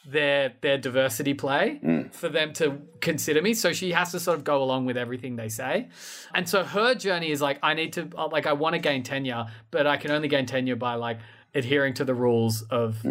their 0.05 0.55
their 0.61 0.79
diversity 0.79 1.35
play 1.35 1.79
for 2.13 2.29
them 2.29 2.53
to 2.55 2.81
consider 3.01 3.41
me. 3.41 3.55
So 3.55 3.73
she 3.73 3.93
has 3.93 4.11
to 4.13 4.21
sort 4.21 4.39
of 4.39 4.45
go 4.45 4.63
along 4.63 4.87
with 4.87 4.97
everything 4.97 5.37
they 5.37 5.49
say. 5.49 5.89
And 6.35 6.49
so 6.49 6.65
her 6.65 6.95
journey 6.95 7.31
is 7.31 7.41
like 7.41 7.59
I 7.63 7.75
need 7.75 7.93
to 7.95 8.09
uh, 8.17 8.29
like 8.29 8.47
I 8.47 8.53
want 8.53 8.75
to 8.75 8.81
gain 8.81 9.03
tenure, 9.03 9.47
but 9.71 9.87
I 9.87 9.97
can 9.97 10.11
only 10.11 10.29
gain 10.29 10.47
tenure 10.47 10.77
by 10.77 10.95
like 10.95 11.19
adhering 11.55 11.95
to 11.95 12.05
the 12.05 12.15
rules 12.15 12.63
of 12.63 13.05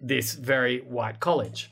this 0.00 0.34
very 0.34 0.80
white 0.80 1.20
college. 1.20 1.70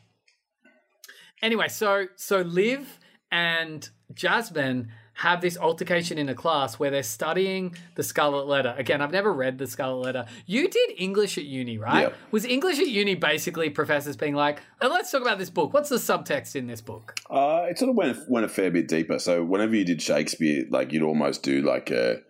Anyway, 1.40 1.68
so 1.68 2.07
so 2.16 2.40
Liv 2.40 2.99
and 3.31 3.88
Jasmine 4.12 4.90
have 5.18 5.40
this 5.40 5.59
altercation 5.59 6.16
in 6.16 6.28
a 6.28 6.35
class 6.35 6.78
where 6.78 6.92
they're 6.92 7.02
studying 7.02 7.74
the 7.96 8.04
Scarlet 8.04 8.46
Letter. 8.46 8.72
Again, 8.78 9.02
I've 9.02 9.11
never 9.11 9.33
read 9.33 9.59
the 9.59 9.66
Scarlet 9.66 9.98
Letter. 9.98 10.26
You 10.46 10.68
did 10.68 10.92
English 10.96 11.37
at 11.37 11.44
uni, 11.44 11.76
right? 11.76 12.09
Yeah. 12.09 12.14
Was 12.31 12.44
English 12.44 12.78
at 12.78 12.87
uni 12.87 13.16
basically 13.16 13.68
professors 13.68 14.16
being 14.16 14.37
like, 14.37 14.61
oh, 14.81 14.87
let's 14.87 15.11
talk 15.11 15.22
about 15.22 15.38
this 15.38 15.50
book. 15.50 15.72
What's 15.72 15.88
the 15.88 15.96
subtext 15.96 16.54
in 16.54 16.68
this 16.68 16.81
book? 16.81 17.18
Uh, 17.28 17.66
it 17.68 17.78
sort 17.78 17.90
of 17.90 17.96
went 17.96 18.16
went 18.28 18.46
a 18.46 18.48
fair 18.48 18.70
bit 18.70 18.87
deeper. 18.87 19.18
So 19.18 19.42
whenever 19.42 19.74
you 19.74 19.85
did 19.85 20.00
Shakespeare, 20.00 20.64
like 20.70 20.92
you'd 20.92 21.02
almost 21.02 21.42
do 21.42 21.62
like 21.62 21.90
a 21.90 22.20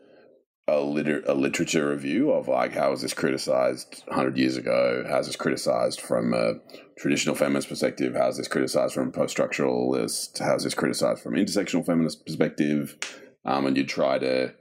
a, 0.69 0.81
liter- 0.81 1.23
a 1.27 1.35
literature 1.35 1.91
review 1.91 2.31
of 2.31 2.47
like 2.47 2.73
how 2.73 2.91
was 2.91 3.03
this 3.03 3.15
criticized 3.15 4.03
100 4.07 4.37
years 4.37 4.57
ago? 4.57 5.05
How's 5.09 5.27
this 5.27 5.37
criticized 5.37 6.01
from 6.01 6.35
a 6.35 6.55
traditional 6.99 7.35
feminist 7.35 7.69
perspective? 7.69 8.15
How's 8.15 8.37
this 8.37 8.49
criticized 8.49 8.95
from 8.95 9.09
a 9.09 9.13
post-structuralist? 9.13 10.39
How's 10.39 10.65
this 10.65 10.75
criticized 10.75 11.23
from 11.23 11.35
an 11.35 11.45
intersectional 11.45 11.85
feminist 11.85 12.25
perspective? 12.27 12.97
Um, 13.45 13.67
and 13.67 13.77
you'd 13.77 13.89
try 13.89 14.19
to 14.19 14.55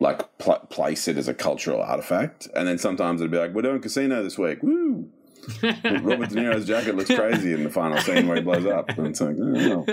like 0.00 0.38
pl- 0.38 0.66
place 0.70 1.06
it 1.08 1.18
as 1.18 1.28
a 1.28 1.34
cultural 1.34 1.82
artifact. 1.82 2.48
And 2.54 2.66
then 2.66 2.78
sometimes 2.78 3.20
it'd 3.20 3.30
be 3.30 3.38
like, 3.38 3.52
we're 3.52 3.62
doing 3.62 3.80
Casino 3.80 4.22
this 4.22 4.38
week. 4.38 4.62
Woo! 4.62 5.10
Robert 5.62 6.30
De 6.30 6.36
Niro's 6.36 6.66
jacket 6.66 6.94
looks 6.94 7.14
crazy 7.14 7.52
in 7.52 7.64
the 7.64 7.70
final 7.70 7.98
scene 7.98 8.26
where 8.26 8.36
he 8.36 8.42
blows 8.42 8.66
up. 8.66 8.88
And 8.90 9.08
it's 9.08 9.20
like, 9.20 9.36
oh, 9.38 9.42
no. 9.42 9.84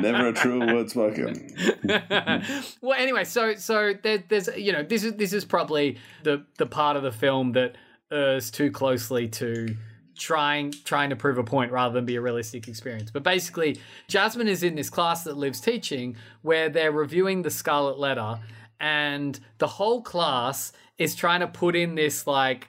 never 0.00 0.28
a 0.28 0.32
true 0.32 0.60
word 0.60 0.90
spoken. 0.90 1.54
well, 2.80 2.98
anyway, 2.98 3.24
so 3.24 3.54
so 3.54 3.94
there, 4.02 4.22
there's 4.28 4.48
you 4.56 4.72
know 4.72 4.82
this 4.82 5.04
is 5.04 5.14
this 5.14 5.32
is 5.32 5.44
probably 5.44 5.98
the 6.22 6.44
the 6.58 6.66
part 6.66 6.96
of 6.96 7.02
the 7.02 7.12
film 7.12 7.52
that 7.52 7.76
errs 8.10 8.50
too 8.50 8.70
closely 8.70 9.28
to 9.28 9.76
trying 10.16 10.72
trying 10.84 11.10
to 11.10 11.16
prove 11.16 11.38
a 11.38 11.44
point 11.44 11.72
rather 11.72 11.94
than 11.94 12.04
be 12.04 12.16
a 12.16 12.20
realistic 12.20 12.68
experience. 12.68 13.10
But 13.10 13.22
basically, 13.22 13.80
Jasmine 14.08 14.48
is 14.48 14.62
in 14.62 14.74
this 14.74 14.90
class 14.90 15.24
that 15.24 15.36
Liv's 15.36 15.60
teaching 15.60 16.16
where 16.42 16.68
they're 16.68 16.92
reviewing 16.92 17.42
the 17.42 17.50
Scarlet 17.50 17.98
Letter, 17.98 18.40
and 18.80 19.38
the 19.58 19.66
whole 19.66 20.02
class 20.02 20.72
is 20.98 21.14
trying 21.14 21.40
to 21.40 21.48
put 21.48 21.74
in 21.74 21.94
this 21.94 22.26
like 22.26 22.68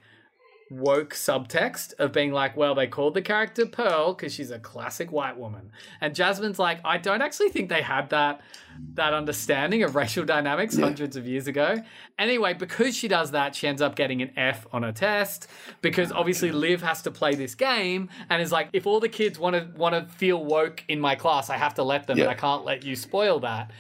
woke 0.69 1.13
subtext 1.13 1.93
of 1.99 2.11
being 2.11 2.31
like, 2.31 2.57
well, 2.57 2.73
they 2.73 2.87
called 2.87 3.13
the 3.13 3.21
character 3.21 3.65
Pearl 3.65 4.13
because 4.13 4.33
she's 4.33 4.51
a 4.51 4.59
classic 4.59 5.11
white 5.11 5.37
woman. 5.37 5.71
And 6.01 6.15
Jasmine's 6.15 6.59
like, 6.59 6.79
I 6.83 6.97
don't 6.97 7.21
actually 7.21 7.49
think 7.49 7.69
they 7.69 7.81
had 7.81 8.09
that 8.09 8.41
that 8.95 9.13
understanding 9.13 9.83
of 9.83 9.95
racial 9.95 10.25
dynamics 10.25 10.77
hundreds 10.77 11.15
of 11.15 11.25
years 11.25 11.47
ago. 11.47 11.77
Anyway, 12.19 12.53
because 12.53 12.95
she 12.95 13.07
does 13.07 13.31
that, 13.31 13.55
she 13.55 13.67
ends 13.67 13.81
up 13.81 13.95
getting 13.95 14.21
an 14.21 14.31
F 14.35 14.67
on 14.73 14.83
her 14.83 14.91
test 14.91 15.47
because 15.81 16.11
obviously 16.11 16.51
Liv 16.51 16.81
has 16.81 17.01
to 17.03 17.11
play 17.11 17.35
this 17.35 17.55
game 17.55 18.09
and 18.29 18.41
is 18.41 18.51
like, 18.51 18.67
if 18.73 18.85
all 18.85 18.99
the 18.99 19.07
kids 19.07 19.39
want 19.39 19.55
to 19.55 19.79
want 19.79 19.95
to 19.95 20.13
feel 20.15 20.43
woke 20.43 20.83
in 20.89 20.99
my 20.99 21.15
class, 21.15 21.49
I 21.49 21.57
have 21.57 21.75
to 21.75 21.83
let 21.83 22.07
them, 22.07 22.19
and 22.19 22.29
I 22.29 22.33
can't 22.33 22.65
let 22.65 22.83
you 22.83 22.95
spoil 22.95 23.39
that. 23.39 23.71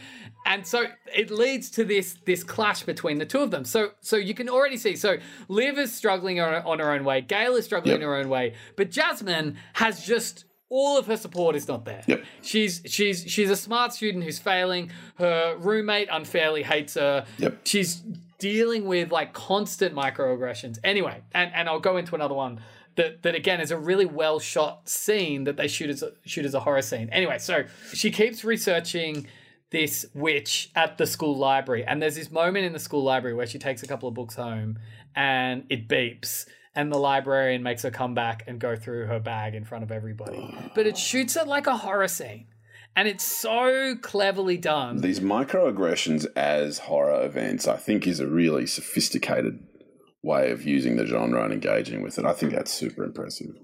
And 0.45 0.65
so 0.65 0.85
it 1.13 1.31
leads 1.31 1.69
to 1.71 1.83
this 1.83 2.17
this 2.25 2.43
clash 2.43 2.83
between 2.83 3.17
the 3.17 3.25
two 3.25 3.39
of 3.39 3.51
them. 3.51 3.65
So 3.65 3.91
so 4.01 4.15
you 4.15 4.33
can 4.33 4.47
already 4.47 4.77
see. 4.77 4.95
So 4.95 5.17
Liv 5.47 5.77
is 5.79 5.93
struggling 5.93 6.39
on, 6.39 6.53
on 6.63 6.79
her 6.79 6.91
own 6.91 7.03
way. 7.03 7.21
Gail 7.21 7.55
is 7.55 7.65
struggling 7.65 7.93
Yep. 7.93 8.01
in 8.01 8.07
her 8.07 8.15
own 8.15 8.29
way. 8.29 8.53
But 8.77 8.91
Jasmine 8.91 9.57
has 9.73 10.05
just 10.05 10.45
all 10.69 10.97
of 10.97 11.05
her 11.07 11.17
support 11.17 11.55
is 11.55 11.67
not 11.67 11.85
there. 11.85 12.03
Yep. 12.07 12.23
She's 12.41 12.81
she's 12.85 13.23
she's 13.27 13.49
a 13.49 13.55
smart 13.55 13.93
student 13.93 14.23
who's 14.23 14.39
failing. 14.39 14.91
Her 15.17 15.55
roommate 15.57 16.09
unfairly 16.11 16.63
hates 16.63 16.93
her. 16.95 17.25
Yep. 17.37 17.61
She's 17.65 18.03
dealing 18.37 18.85
with 18.85 19.11
like 19.11 19.33
constant 19.33 19.95
microaggressions. 19.95 20.77
Anyway, 20.83 21.21
and 21.33 21.51
and 21.53 21.67
I'll 21.69 21.79
go 21.79 21.97
into 21.97 22.13
another 22.15 22.35
one 22.35 22.59
that 22.97 23.23
that 23.23 23.35
again 23.35 23.61
is 23.61 23.71
a 23.71 23.77
really 23.77 24.05
well 24.05 24.39
shot 24.39 24.87
scene 24.89 25.43
that 25.45 25.57
they 25.57 25.67
shoot 25.67 25.89
as 25.89 26.03
a, 26.03 26.11
shoot 26.25 26.45
as 26.45 26.53
a 26.53 26.59
horror 26.59 26.81
scene. 26.81 27.09
Anyway, 27.11 27.37
so 27.39 27.63
she 27.93 28.11
keeps 28.11 28.43
researching 28.43 29.27
this 29.75 30.05
witch 30.13 30.71
at 30.73 30.97
the 30.97 31.05
school 31.05 31.35
library, 31.35 31.83
and 31.83 32.01
there's 32.01 32.15
this 32.15 32.31
moment 32.31 32.65
in 32.65 32.71
the 32.71 32.79
school 32.79 33.03
library 33.03 33.35
where 33.35 33.45
she 33.45 33.59
takes 33.59 33.83
a 33.83 33.87
couple 33.87 34.07
of 34.07 34.15
books 34.15 34.35
home, 34.35 34.79
and 35.13 35.65
it 35.69 35.89
beeps. 35.89 36.45
And 36.75 36.89
the 36.89 36.97
librarian 36.97 37.61
makes 37.61 37.83
her 37.83 37.91
come 37.91 38.13
back 38.13 38.45
and 38.47 38.57
go 38.57 38.77
through 38.77 39.07
her 39.07 39.19
bag 39.19 39.53
in 39.53 39.65
front 39.65 39.83
of 39.83 39.91
everybody. 39.91 40.57
But 40.73 40.87
it 40.87 40.97
shoots 40.97 41.35
it 41.35 41.45
like 41.45 41.67
a 41.67 41.75
horror 41.75 42.07
scene. 42.07 42.47
And 42.95 43.07
it's 43.09 43.25
so 43.25 43.95
cleverly 44.01 44.57
done. 44.57 45.01
These 45.01 45.19
microaggressions 45.19 46.25
as 46.37 46.79
horror 46.79 47.25
events, 47.25 47.67
I 47.67 47.75
think, 47.75 48.07
is 48.07 48.21
a 48.21 48.27
really 48.27 48.65
sophisticated 48.65 49.59
way 50.23 50.51
of 50.51 50.63
using 50.63 50.95
the 50.95 51.05
genre 51.05 51.43
and 51.43 51.51
engaging 51.51 52.01
with 52.01 52.17
it. 52.17 52.23
I 52.25 52.31
think 52.31 52.53
that's 52.53 52.71
super 52.71 53.03
impressive. 53.03 53.55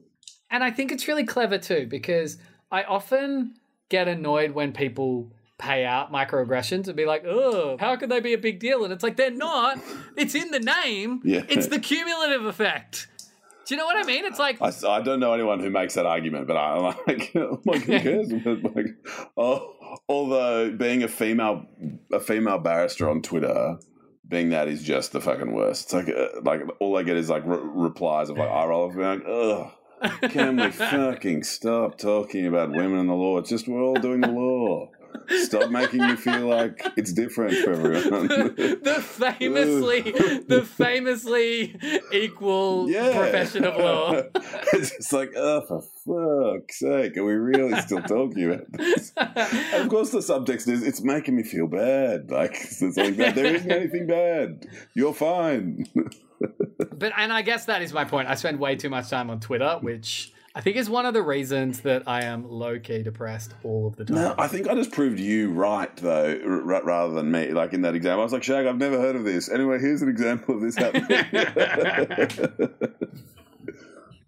And 0.50 0.62
I 0.62 0.72
think 0.72 0.92
it's 0.92 1.08
really 1.08 1.26
clever 1.26 1.58
too 1.58 1.88
because 1.90 2.38
I 2.70 2.84
often 2.84 3.56
get 3.88 4.10
annoyed 4.10 4.52
when 4.52 4.74
people 4.74 5.32
pay 5.62 5.86
out 5.86 6.12
microaggressions 6.12 6.88
and 6.88 6.96
be 6.98 7.06
like, 7.06 7.24
oh, 7.26 7.78
how 7.80 7.96
could 7.96 8.10
they 8.10 8.20
be 8.20 8.34
a 8.34 8.38
big 8.38 8.60
deal? 8.60 8.84
And 8.84 8.92
it's 8.92 9.04
like, 9.04 9.16
they're 9.16 9.30
not. 9.30 9.80
It's 10.18 10.36
in 10.36 10.52
the 10.52 10.60
name. 10.60 11.22
Yeah. 11.32 11.44
It's 11.48 11.68
the 11.68 11.80
cumulative 11.80 12.46
effect. 12.46 13.08
Do 13.66 13.76
you 13.76 13.80
know 13.80 13.86
what 13.86 13.96
I 13.96 14.04
mean? 14.04 14.26
It's 14.26 14.40
like, 14.40 14.62
I, 14.62 14.72
I 14.90 15.02
don't 15.02 15.20
know 15.20 15.34
anyone 15.34 15.60
who 15.60 15.70
makes 15.70 15.94
that 15.94 16.06
argument, 16.06 16.48
but 16.48 16.58
I, 16.58 16.76
I'm 16.76 16.84
like, 17.08 17.36
like 17.66 17.84
who 17.84 18.00
cares? 18.00 18.32
Like, 18.44 18.88
oh, 19.38 19.76
although 20.10 20.72
being 20.72 21.04
a 21.04 21.08
female, 21.08 21.68
a 22.12 22.20
female 22.20 22.58
barrister 22.58 23.10
on 23.10 23.22
Twitter, 23.22 23.78
being 24.28 24.50
that 24.50 24.68
is 24.68 24.84
just 24.84 25.12
the 25.12 25.22
fucking 25.22 25.54
worst. 25.54 25.84
It's 25.84 25.94
like, 25.94 26.10
uh, 26.10 26.42
like 26.44 26.62
all 26.80 26.98
I 26.98 27.04
get 27.04 27.18
is 27.18 27.30
like 27.30 27.46
re- 27.46 27.60
replies 27.62 28.30
of 28.30 28.38
like 28.38 28.50
I 28.50 28.66
roll 28.66 28.90
being 28.90 29.00
like, 29.02 29.24
ugh. 29.28 29.72
Can 30.32 30.58
we 30.58 30.72
fucking 30.72 31.44
stop 31.44 31.98
talking 31.98 32.48
about 32.48 32.72
women 32.72 33.00
in 33.00 33.08
the 33.08 33.14
law? 33.14 33.38
It's 33.38 33.50
just 33.50 33.68
we're 33.68 33.84
all 33.84 33.96
doing 33.96 34.22
the 34.22 34.32
law. 34.32 34.90
Stop 35.44 35.72
making 35.72 36.06
me 36.06 36.16
feel 36.16 36.48
like 36.48 36.82
it's 36.98 37.14
different 37.14 37.56
for 37.58 37.72
everyone. 37.72 38.28
the 38.58 39.04
famously, 39.06 40.02
the 40.02 40.64
famously 40.64 41.80
equal 42.12 42.88
profession 42.88 43.64
of 43.66 43.78
law. 43.78 44.12
it's 44.74 44.96
just 44.96 45.14
like, 45.14 45.32
oh, 45.36 45.62
for 45.62 45.82
fuck's 45.82 46.80
sake, 46.80 47.18
are 47.18 47.24
we 47.24 47.34
really 47.34 47.80
still 47.82 48.02
talking 48.02 48.52
about 48.52 48.72
this? 48.72 49.14
Of 49.74 49.90
course, 49.90 50.12
the 50.12 50.20
subtext 50.20 50.68
is 50.68 50.84
it's 50.84 51.02
making 51.02 51.36
me 51.36 51.44
feel 51.44 51.68
bad. 51.68 52.30
Like, 52.32 52.56
it's 52.56 52.98
like 52.98 53.16
that. 53.18 53.36
There 53.36 53.56
isn't 53.56 53.72
anything 53.72 54.08
bad. 54.08 54.68
You're 54.94 55.14
fine. 55.14 55.86
But 56.94 57.14
and 57.18 57.32
I 57.32 57.42
guess 57.42 57.66
that 57.66 57.82
is 57.82 57.94
my 57.94 58.06
point. 58.06 58.28
I 58.28 58.36
spend 58.36 58.60
way 58.60 58.76
too 58.76 58.90
much 58.90 59.10
time 59.10 59.30
on 59.30 59.40
Twitter, 59.40 59.78
which 59.82 60.34
I 60.54 60.62
think 60.62 60.76
is 60.76 60.90
one 60.90 61.06
of 61.06 61.14
the 61.14 61.22
reasons 61.22 61.82
that 61.82 62.04
I 62.08 62.24
am 62.26 62.50
low 62.50 62.78
key 62.78 63.04
depressed 63.04 63.54
all 63.64 63.88
of 63.88 63.96
the 63.96 64.06
time. 64.06 64.16
No, 64.16 64.36
I 64.38 64.48
think 64.48 64.68
I 64.68 64.76
just 64.76 64.92
proved 64.92 65.20
you 65.20 65.52
right, 65.52 65.96
though, 65.98 66.40
r- 66.44 66.84
rather 66.84 67.14
than 67.14 67.32
me. 67.32 67.52
Like 67.52 67.74
in 67.74 67.82
that 67.84 67.96
example, 67.96 68.22
I 68.22 68.24
was 68.24 68.34
like, 68.34 68.44
Shag, 68.44 68.66
I've 68.66 68.78
never 68.78 69.00
heard 69.00 69.16
of 69.16 69.24
this. 69.24 69.50
Anyway, 69.50 69.80
here's 69.80 70.02
an 70.02 70.10
example 70.10 70.56
of 70.56 70.62
this 70.62 70.76
happening. 70.76 71.26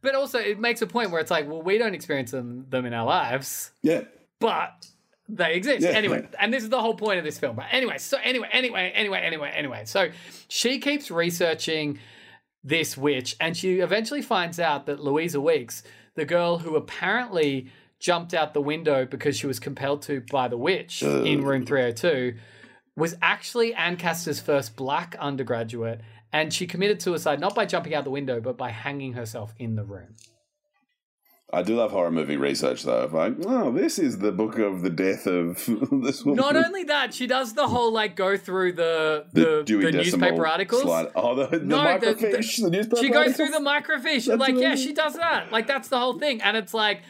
But 0.04 0.16
also, 0.16 0.38
it 0.38 0.60
makes 0.60 0.82
a 0.82 0.88
point 0.88 1.12
where 1.12 1.22
it's 1.22 1.32
like, 1.32 1.48
well, 1.48 1.62
we 1.62 1.78
don't 1.78 1.96
experience 1.96 2.32
them, 2.32 2.66
them 2.70 2.86
in 2.86 2.94
our 2.94 3.06
lives, 3.06 3.72
yeah. 3.82 4.02
but 4.40 4.86
they 5.30 5.56
exist. 5.56 5.82
Yeah. 5.82 5.92
Anyway, 5.92 6.28
and 6.38 6.54
this 6.54 6.62
is 6.62 6.70
the 6.70 6.82
whole 6.82 6.94
point 6.94 7.20
of 7.20 7.24
this 7.24 7.40
film. 7.40 7.56
But 7.56 7.68
anyway, 7.72 7.98
so 8.00 8.18
anyway, 8.22 8.50
anyway, 8.52 8.92
anyway, 8.94 9.22
anyway, 9.22 9.54
anyway. 9.56 9.84
So 9.86 10.10
she 10.50 10.80
keeps 10.80 11.10
researching 11.10 12.00
this 12.66 12.98
witch, 12.98 13.38
and 13.40 13.56
she 13.56 13.80
eventually 13.80 14.22
finds 14.22 14.60
out 14.60 14.88
that 14.88 15.00
Louisa 15.00 15.40
Weeks, 15.40 15.84
the 16.16 16.26
girl 16.26 16.60
who 16.60 16.76
apparently 16.76 17.68
jumped 18.00 18.34
out 18.34 18.54
the 18.54 18.62
window 18.62 19.06
because 19.06 19.38
she 19.38 19.48
was 19.48 19.60
compelled 19.60 20.02
to 20.04 20.22
by 20.30 20.48
the 20.48 20.58
witch 20.58 21.02
in 21.02 21.44
room 21.44 21.66
302, 21.66 22.36
was 22.96 23.16
actually 23.22 23.74
Ancaster's 23.74 24.40
first 24.40 24.76
black 24.76 25.16
undergraduate, 25.20 26.02
and 26.32 26.54
she 26.54 26.68
committed 26.68 27.02
suicide 27.02 27.40
not 27.40 27.56
by 27.56 27.66
jumping 27.66 27.94
out 27.94 28.04
the 28.04 28.12
window, 28.12 28.40
but 28.40 28.58
by 28.58 28.70
hanging 28.70 29.14
herself 29.14 29.54
in 29.58 29.76
the 29.76 29.84
room. 29.84 30.16
I 31.54 31.62
do 31.62 31.76
love 31.76 31.92
horror 31.92 32.10
movie 32.12 32.36
research 32.36 32.84
though. 32.84 33.08
Like, 33.12 33.36
oh, 33.46 33.72
this 33.72 34.00
is 34.00 34.18
the 34.18 34.32
book 34.32 34.58
of 34.58 34.82
the 34.82 34.90
death 34.90 35.28
of 35.28 35.58
this 36.04 36.26
woman. 36.26 36.38
Not 36.44 36.56
only 36.56 36.84
that, 36.86 37.14
she 37.14 37.28
does 37.28 37.54
the 37.54 37.68
whole 37.68 37.92
like 37.92 38.16
go 38.16 38.36
through 38.38 38.74
the 38.74 39.26
the, 39.34 39.64
Dewey 39.64 39.86
the 39.86 39.92
newspaper 39.92 40.48
articles. 40.48 40.82
slide- 40.82 41.08
Oh, 41.16 41.36
the, 41.36 41.48
the 41.60 41.60
No, 41.64 41.78
microfiche, 41.78 42.62
the, 42.64 42.70
newspaper 42.72 43.02
she 43.02 43.10
goes 43.10 43.18
articles? 43.18 43.36
through 43.36 43.50
the 43.52 43.60
microfiche. 43.70 44.26
That's 44.26 44.40
like, 44.40 44.56
yeah, 44.56 44.76
she 44.76 44.94
does 44.94 45.14
that. 45.16 45.52
Like, 45.52 45.68
that's 45.68 45.90
the 45.90 46.00
whole 46.00 46.18
thing. 46.18 46.42
And 46.42 46.58
it's 46.58 46.74
like, 46.74 47.02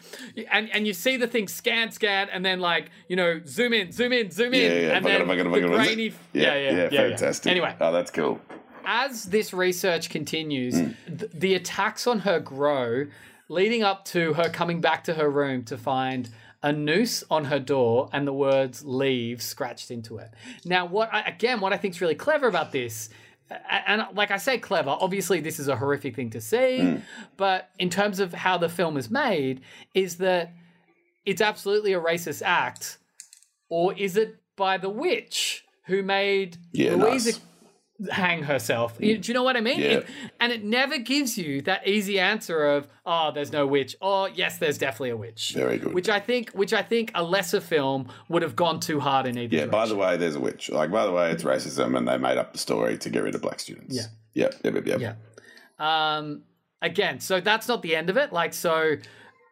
and 0.51 0.69
and 0.71 0.85
you 0.85 0.93
see 0.93 1.15
the 1.15 1.27
thing 1.27 1.47
scan, 1.47 1.91
scan, 1.91 2.27
and 2.29 2.43
then 2.45 2.59
like, 2.59 2.91
you 3.07 3.15
know, 3.15 3.39
zoom 3.47 3.71
in, 3.73 3.91
zoom 3.93 4.11
in, 4.11 4.29
zoom 4.29 4.53
in, 4.53 4.71
Yeah, 4.71 4.79
yeah, 4.79 4.97
and 4.97 5.05
then 5.05 5.27
the 5.27 5.61
grainy. 5.61 6.13
Yeah, 6.33 6.55
yeah, 6.55 6.71
yeah, 6.71 6.89
yeah, 6.91 7.01
fantastic. 7.09 7.49
Anyway, 7.49 7.73
oh, 7.79 7.91
that's 7.93 8.11
cool. 8.11 8.41
as 8.85 9.23
this 9.25 9.53
research 9.53 10.09
continues, 10.09 10.77
hmm. 10.77 10.91
th- 11.17 11.31
the 11.33 11.55
attacks 11.55 12.05
on 12.07 12.19
her 12.19 12.39
grow, 12.41 13.05
leading 13.49 13.83
up 13.83 14.05
to 14.05 14.33
her 14.33 14.49
coming 14.49 14.81
back 14.81 15.03
to 15.05 15.13
her 15.15 15.29
room 15.29 15.63
to 15.65 15.77
find 15.77 16.29
a 16.61 16.71
noose 16.71 17.23
on 17.29 17.45
her 17.45 17.59
door 17.59 18.09
and 18.13 18.25
the 18.25 18.33
words 18.33 18.85
"leave" 18.85 19.41
scratched 19.41 19.91
into 19.91 20.17
it. 20.17 20.31
Now, 20.65 20.85
what 20.85 21.13
I, 21.13 21.21
again, 21.21 21.59
what 21.59 21.73
I 21.73 21.77
think 21.77 21.93
is 21.95 22.01
really 22.01 22.15
clever 22.15 22.47
about 22.47 22.71
this. 22.71 23.09
And 23.69 24.03
like 24.15 24.31
I 24.31 24.37
say, 24.37 24.57
clever. 24.57 24.89
Obviously, 24.89 25.39
this 25.41 25.59
is 25.59 25.67
a 25.67 25.75
horrific 25.75 26.15
thing 26.15 26.29
to 26.31 26.41
see, 26.41 26.79
Hmm. 26.79 26.95
but 27.37 27.69
in 27.77 27.89
terms 27.89 28.19
of 28.19 28.33
how 28.33 28.57
the 28.57 28.69
film 28.69 28.97
is 28.97 29.11
made, 29.11 29.61
is 29.93 30.17
that 30.17 30.53
it's 31.25 31.41
absolutely 31.41 31.93
a 31.93 31.99
racist 31.99 32.41
act, 32.43 32.97
or 33.69 33.93
is 33.93 34.15
it 34.17 34.37
by 34.55 34.77
the 34.77 34.89
witch 34.89 35.65
who 35.85 36.01
made 36.01 36.57
Yeah, 36.71 36.95
Louisa 36.95 37.31
nice. 37.31 37.41
Hang 38.11 38.43
herself. 38.43 38.95
You- 38.99 39.17
Do 39.17 39.27
you 39.29 39.33
know 39.33 39.43
what 39.43 39.55
I 39.57 39.61
mean? 39.61 39.79
Yeah. 39.79 39.85
It- 39.99 40.07
and 40.39 40.51
it 40.51 40.63
never 40.63 40.97
gives 40.97 41.37
you 41.37 41.61
that 41.63 41.87
easy 41.87 42.19
answer 42.19 42.65
of, 42.65 42.87
oh, 43.05 43.31
there's 43.31 43.51
no 43.51 43.65
witch, 43.67 43.95
or 44.01 44.29
yes, 44.29 44.57
there's 44.57 44.77
definitely 44.77 45.11
a 45.11 45.17
witch. 45.17 45.53
Very 45.55 45.77
good. 45.77 45.93
Which 45.93 46.09
I 46.09 46.19
think, 46.19 46.51
which 46.51 46.73
I 46.73 46.81
think 46.81 47.11
a 47.15 47.23
lesser 47.23 47.61
film 47.61 48.09
would 48.29 48.41
have 48.41 48.55
gone 48.55 48.79
too 48.79 48.99
hard 48.99 49.25
in 49.25 49.37
either. 49.37 49.55
Yeah. 49.55 49.65
By 49.67 49.85
the 49.87 49.95
way, 49.95 50.17
there's 50.17 50.35
a 50.35 50.39
witch. 50.39 50.69
Like, 50.69 50.91
by 50.91 51.05
the 51.05 51.11
way, 51.11 51.31
it's 51.31 51.43
racism, 51.43 51.97
and 51.97 52.07
they 52.07 52.17
made 52.17 52.37
up 52.37 52.53
the 52.53 52.59
story 52.59 52.97
to 52.97 53.09
get 53.09 53.23
rid 53.23 53.35
of 53.35 53.41
black 53.41 53.59
students. 53.59 53.95
Yeah. 53.95 54.03
Yep. 54.33 54.55
Yep. 54.63 54.73
Yep. 54.75 54.85
yep. 54.87 54.99
Yeah. 55.79 56.15
Um, 56.17 56.43
again, 56.81 57.19
so 57.19 57.39
that's 57.39 57.67
not 57.67 57.81
the 57.81 57.95
end 57.95 58.09
of 58.09 58.17
it. 58.17 58.33
Like, 58.33 58.53
so 58.53 58.95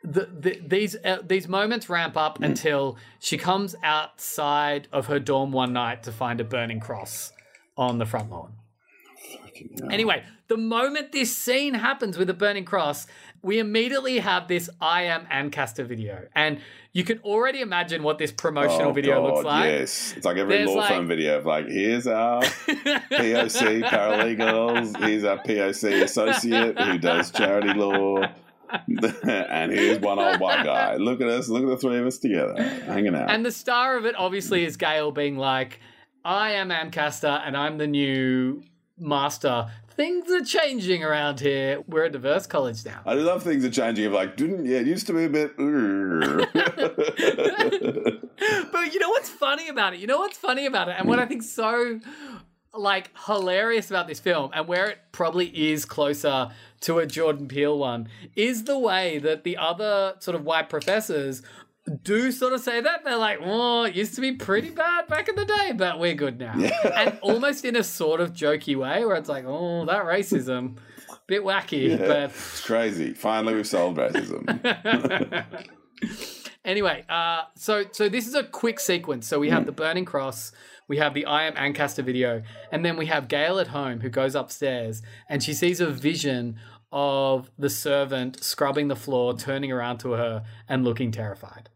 the, 0.04 0.28
the, 0.40 0.60
these 0.66 0.96
uh, 1.06 1.20
these 1.24 1.48
moments 1.48 1.88
ramp 1.90 2.18
up 2.18 2.40
Mm. 2.40 2.46
until 2.48 2.98
she 3.20 3.38
comes 3.38 3.76
outside 3.84 4.88
of 4.92 5.08
her 5.08 5.20
dorm 5.20 5.52
one 5.52 5.74
night 5.74 6.04
to 6.04 6.12
find 6.12 6.42
a 6.42 6.44
burning 6.44 6.80
cross 6.80 7.32
on 7.82 7.98
the 7.98 8.06
front 8.06 8.30
lawn. 8.30 8.54
Anyway, 9.91 10.24
the 10.48 10.58
moment 10.58 11.12
this 11.12 11.36
scene 11.36 11.74
happens 11.74 12.17
with 12.17 12.28
the 12.28 12.34
burning 12.34 12.65
cross, 12.65 13.08
we 13.41 13.60
immediately 13.60 14.20
have 14.20 14.48
this 14.48 14.70
I 14.80 15.04
am 15.04 15.26
Ancaster 15.30 15.84
video. 15.84 16.28
And 16.36 16.60
you 16.94 17.04
can 17.04 17.20
already 17.20 17.62
imagine 17.62 18.04
what 18.04 18.17
this 18.17 18.32
promotional 18.32 18.89
Oh, 18.89 18.94
video 18.94 19.24
looks 19.26 19.44
like. 19.46 19.65
Yes, 19.65 20.13
it's 20.15 20.26
like 20.26 20.38
every 20.38 20.58
There's 20.58 20.70
law 20.70 20.76
like- 20.76 20.89
firm 20.89 21.08
video 21.08 21.38
of 21.39 21.46
like, 21.46 21.67
here's 21.67 22.06
our 22.08 22.41
POC 22.41 23.84
paralegals, 23.84 24.98
here's 25.04 25.24
our 25.24 25.38
POC 25.39 26.04
associate 26.04 26.80
who 26.80 26.98
does 27.00 27.32
charity 27.32 27.74
law, 27.74 28.24
and 28.72 29.72
here's 29.72 30.00
one 30.00 30.20
old 30.20 30.39
white 30.39 30.63
guy. 30.65 30.96
Look 30.98 31.22
at 31.22 31.28
us, 31.28 31.50
look 31.50 31.63
at 31.63 31.70
the 31.70 31.78
three 31.78 31.98
of 32.00 32.06
us 32.06 32.17
together, 32.20 32.62
hanging 32.62 33.15
out. 33.15 33.30
And 33.30 33.46
the 33.46 33.52
star 33.52 33.98
of 33.98 34.06
it 34.06 34.15
obviously 34.15 34.65
is 34.65 34.78
Gail 34.78 35.12
being 35.12 35.38
like, 35.38 35.80
I 36.23 36.51
am 36.51 36.71
Ancaster 36.71 37.27
and 37.27 37.57
I'm 37.57 37.77
the 37.77 37.88
new 37.88 38.63
master. 38.97 39.69
Things 39.95 40.31
are 40.31 40.43
changing 40.43 41.03
around 41.03 41.39
here. 41.39 41.84
We're 41.88 42.05
a 42.05 42.10
diverse 42.10 42.47
college 42.47 42.86
now. 42.86 43.01
I 43.05 43.15
love 43.15 43.43
things 43.43 43.65
are 43.65 43.71
changing. 43.71 44.05
Of 44.05 44.13
like, 44.13 44.38
didn't 44.38 44.65
yeah, 44.65 44.79
it 44.79 44.88
used 44.88 45.07
to 45.07 45.13
be 45.13 45.25
a 45.25 45.29
bit. 45.29 45.57
but 48.71 48.93
you 48.93 48.99
know 48.99 49.10
what's 49.10 49.29
funny 49.29 49.67
about 49.67 49.93
it? 49.93 49.99
You 49.99 50.07
know 50.07 50.19
what's 50.19 50.38
funny 50.38 50.65
about 50.65 50.89
it? 50.89 50.95
And 50.97 51.07
what 51.07 51.19
I 51.19 51.23
hmm. 51.23 51.29
think 51.29 51.43
so 51.43 51.99
like 52.73 53.12
hilarious 53.25 53.89
about 53.89 54.07
this 54.07 54.19
film 54.19 54.51
and 54.53 54.67
where 54.67 54.88
it 54.88 54.99
probably 55.12 55.47
is 55.47 55.84
closer 55.84 56.49
to 56.79 56.99
a 56.99 57.05
Jordan 57.05 57.47
Peele 57.47 57.77
one 57.77 58.07
is 58.36 58.63
the 58.63 58.79
way 58.79 59.17
that 59.19 59.43
the 59.43 59.57
other 59.57 60.15
sort 60.19 60.36
of 60.36 60.45
white 60.45 60.69
professors 60.69 61.41
do 62.04 62.32
sort 62.32 62.54
of 62.54 62.62
say 62.62 62.82
that 62.82 63.04
they're 63.04 63.17
like, 63.17 63.39
"Oh, 63.44 63.84
it 63.84 63.96
used 63.96 64.15
to 64.15 64.22
be 64.22 64.34
pretty 64.34 64.70
bad 64.70 65.08
back 65.08 65.28
in 65.28 65.36
the 65.36 65.46
day, 65.46 65.74
but 65.76 66.00
we're 66.00 66.13
good 66.13 66.39
now," 66.39 66.54
and 66.96 67.17
almost 67.22 67.65
in 67.65 67.76
a 67.76 67.84
sort 67.84 68.22
of 68.22 68.34
jokey 68.34 68.76
way 68.76 69.04
where 69.06 69.15
it's 69.15 69.30
like, 69.30 69.46
"Oh, 69.48 69.86
that 69.86 70.06
racism, 70.06 70.78
bit 71.28 71.44
wacky," 71.44 71.89
Yeah, 71.89 72.08
but 72.08 72.24
it's 72.32 72.62
crazy. 72.62 73.13
Finally, 73.13 73.56
we've 73.56 73.67
solved 73.67 73.98
racism. 73.98 74.46
anyway, 76.65 77.04
uh, 77.10 77.44
so 77.56 77.86
so 77.91 78.10
this 78.10 78.28
is 78.28 78.36
a 78.36 78.44
quick 78.44 78.80
sequence. 78.80 79.28
So 79.28 79.39
we 79.39 79.50
have 79.50 79.65
the 79.65 79.72
burning 79.72 80.06
cross, 80.06 80.52
we 80.88 80.98
have 80.98 81.13
the 81.13 81.26
I 81.26 81.44
am 81.44 81.54
Ancaster 81.56 82.04
video, 82.04 82.44
and 82.72 82.86
then 82.86 82.98
we 82.98 83.06
have 83.08 83.28
Gail 83.28 83.60
at 83.60 83.67
home 83.67 84.02
who 84.02 84.10
goes 84.10 84.36
upstairs 84.36 85.02
and 85.30 85.41
she 85.41 85.54
sees 85.54 85.80
a 85.80 85.88
vision 85.88 86.60
of 86.91 87.51
the 87.58 87.69
servant 87.69 88.43
scrubbing 88.43 88.88
the 88.88 88.95
floor, 88.95 89.38
turning 89.38 89.71
around 89.71 89.99
to 89.99 90.12
her 90.12 90.43
and 90.67 90.84
looking 90.84 91.12
terrified. 91.12 91.69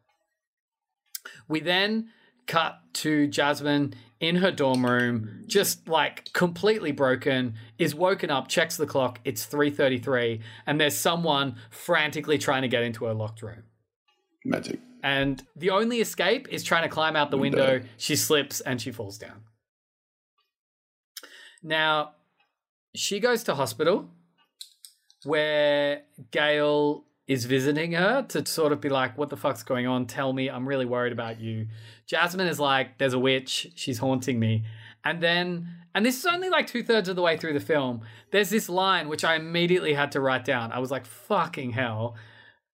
We 1.48 1.60
then 1.60 2.10
cut 2.48 2.80
to 2.94 3.28
Jasmine 3.28 3.96
in 4.20 4.38
her 4.38 4.52
dorm 4.52 4.86
room, 4.86 5.44
just 5.48 5.88
like 5.88 6.32
completely 6.34 6.92
broken, 6.92 7.56
is 7.78 7.94
woken 7.94 8.30
up, 8.30 8.48
checks 8.48 8.78
the 8.78 8.86
clock, 8.86 9.20
it's 9.26 9.46
3:33, 9.46 10.42
and 10.66 10.80
there's 10.80 10.98
someone 10.98 11.56
frantically 11.70 12.38
trying 12.38 12.62
to 12.62 12.68
get 12.68 12.84
into 12.84 13.06
her 13.06 13.14
locked 13.14 13.42
room. 13.42 13.64
Magic. 14.46 14.80
And 15.04 15.46
the 15.56 15.70
only 15.70 16.02
escape 16.02 16.48
is 16.50 16.64
trying 16.64 16.84
to 16.84 16.90
climb 16.90 17.16
out 17.16 17.30
the 17.30 17.38
window. 17.38 17.82
She 17.98 18.16
slips 18.16 18.62
and 18.62 18.82
she 18.82 18.92
falls 18.92 19.18
down. 19.18 19.44
Now, 21.62 22.14
she 22.96 23.20
goes 23.20 23.44
to 23.44 23.56
hospital 23.56 24.10
where 25.26 26.04
Gail 26.32 27.06
is 27.28 27.46
visiting 27.46 27.94
her 27.94 28.24
to 28.30 28.46
sort 28.46 28.72
of 28.72 28.82
be 28.82 28.90
like, 28.90 29.18
What 29.18 29.30
the 29.30 29.38
fuck's 29.38 29.64
going 29.64 29.88
on? 29.88 30.06
Tell 30.06 30.34
me. 30.34 30.50
I'm 30.50 30.68
really 30.68 30.86
worried 30.86 31.14
about 31.14 31.40
you. 31.40 31.68
Jasmine 32.06 32.48
is 32.48 32.60
like, 32.60 32.98
There's 32.98 33.14
a 33.14 33.20
witch. 33.20 33.72
She's 33.76 33.98
haunting 34.00 34.40
me. 34.40 34.64
And 35.04 35.22
then, 35.22 35.68
and 35.94 36.06
this 36.06 36.18
is 36.18 36.26
only 36.26 36.50
like 36.50 36.68
two 36.68 36.84
thirds 36.84 37.10
of 37.10 37.16
the 37.16 37.22
way 37.22 37.38
through 37.38 37.54
the 37.54 37.60
film, 37.60 38.02
there's 38.32 38.50
this 38.50 38.70
line 38.70 39.08
which 39.08 39.24
I 39.24 39.36
immediately 39.36 39.94
had 39.94 40.12
to 40.14 40.20
write 40.20 40.46
down. 40.46 40.72
I 40.72 40.80
was 40.80 40.92
like, 40.92 41.06
Fucking 41.06 41.72
hell 41.72 42.16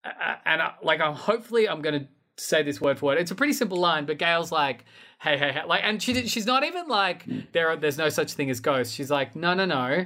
and 0.03 0.61
I, 0.61 0.73
like 0.81 1.01
I'm 1.01 1.13
hopefully 1.13 1.67
I'm 1.69 1.81
gonna 1.81 2.07
say 2.37 2.63
this 2.63 2.81
word 2.81 2.99
for 2.99 3.07
word. 3.07 3.17
It's 3.19 3.31
a 3.31 3.35
pretty 3.35 3.53
simple 3.53 3.77
line, 3.77 4.05
but 4.05 4.17
Gail's 4.17 4.51
like, 4.51 4.85
"Hey, 5.19 5.37
hey, 5.37 5.51
hey!" 5.51 5.61
Like, 5.65 5.81
and 5.83 6.01
she 6.01 6.27
she's 6.27 6.45
not 6.45 6.63
even 6.63 6.87
like 6.87 7.25
there. 7.51 7.69
Are, 7.69 7.75
there's 7.75 7.97
no 7.97 8.09
such 8.09 8.33
thing 8.33 8.49
as 8.49 8.59
ghosts. 8.59 8.93
She's 8.93 9.11
like, 9.11 9.35
"No, 9.35 9.53
no, 9.53 9.65
no. 9.65 10.05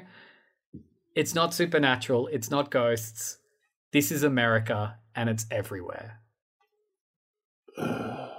It's 1.15 1.33
not 1.33 1.53
supernatural. 1.53 2.27
It's 2.27 2.51
not 2.51 2.69
ghosts. 2.69 3.37
This 3.93 4.11
is 4.11 4.23
America, 4.23 4.97
and 5.15 5.29
it's 5.29 5.45
everywhere." 5.49 6.19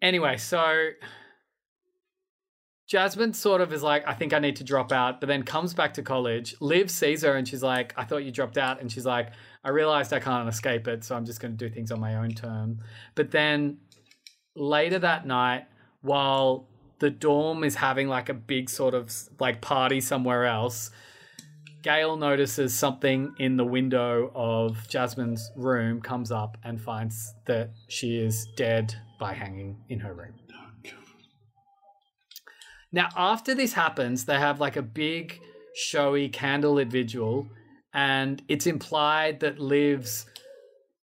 Anyway, 0.00 0.36
so 0.36 0.90
Jasmine 2.88 3.34
sort 3.34 3.60
of 3.60 3.70
is 3.72 3.82
like, 3.82 4.08
I 4.08 4.14
think 4.14 4.32
I 4.32 4.38
need 4.38 4.56
to 4.56 4.64
drop 4.64 4.92
out, 4.92 5.20
but 5.20 5.26
then 5.26 5.42
comes 5.42 5.74
back 5.74 5.92
to 5.94 6.02
college. 6.02 6.56
Liv 6.60 6.90
sees 6.90 7.20
her 7.20 7.36
and 7.36 7.46
she's 7.46 7.62
like, 7.62 7.92
I 7.98 8.04
thought 8.04 8.24
you 8.24 8.32
dropped 8.32 8.56
out. 8.56 8.80
And 8.80 8.90
she's 8.90 9.04
like, 9.04 9.32
I 9.62 9.68
realized 9.68 10.14
I 10.14 10.20
can't 10.20 10.48
escape 10.48 10.88
it, 10.88 11.04
so 11.04 11.14
I'm 11.14 11.26
just 11.26 11.38
going 11.38 11.54
to 11.54 11.68
do 11.68 11.72
things 11.72 11.92
on 11.92 12.00
my 12.00 12.16
own 12.16 12.30
term. 12.30 12.78
But 13.14 13.30
then 13.30 13.76
later 14.56 14.98
that 15.00 15.26
night, 15.26 15.66
while 16.00 16.66
the 17.00 17.10
dorm 17.10 17.64
is 17.64 17.76
having 17.76 18.08
like 18.08 18.28
a 18.28 18.34
big 18.34 18.68
sort 18.68 18.94
of 18.94 19.12
like 19.38 19.60
party 19.60 20.00
somewhere 20.00 20.46
else, 20.46 20.90
Gail 21.82 22.16
notices 22.16 22.76
something 22.76 23.34
in 23.38 23.56
the 23.56 23.64
window 23.64 24.32
of 24.34 24.88
Jasmine's 24.88 25.50
room, 25.54 26.00
comes 26.00 26.32
up 26.32 26.58
and 26.64 26.80
finds 26.80 27.34
that 27.46 27.70
she 27.88 28.16
is 28.18 28.46
dead 28.56 28.94
by 29.20 29.32
hanging 29.32 29.78
in 29.88 30.00
her 30.00 30.12
room. 30.12 30.34
Now, 32.90 33.08
after 33.16 33.54
this 33.54 33.74
happens, 33.74 34.24
they 34.24 34.38
have 34.38 34.60
like 34.60 34.76
a 34.76 34.82
big, 34.82 35.40
showy 35.74 36.28
candlelit 36.30 36.90
vigil, 36.90 37.48
and 37.92 38.42
it's 38.48 38.66
implied 38.66 39.40
that 39.40 39.58
Liv's 39.58 40.26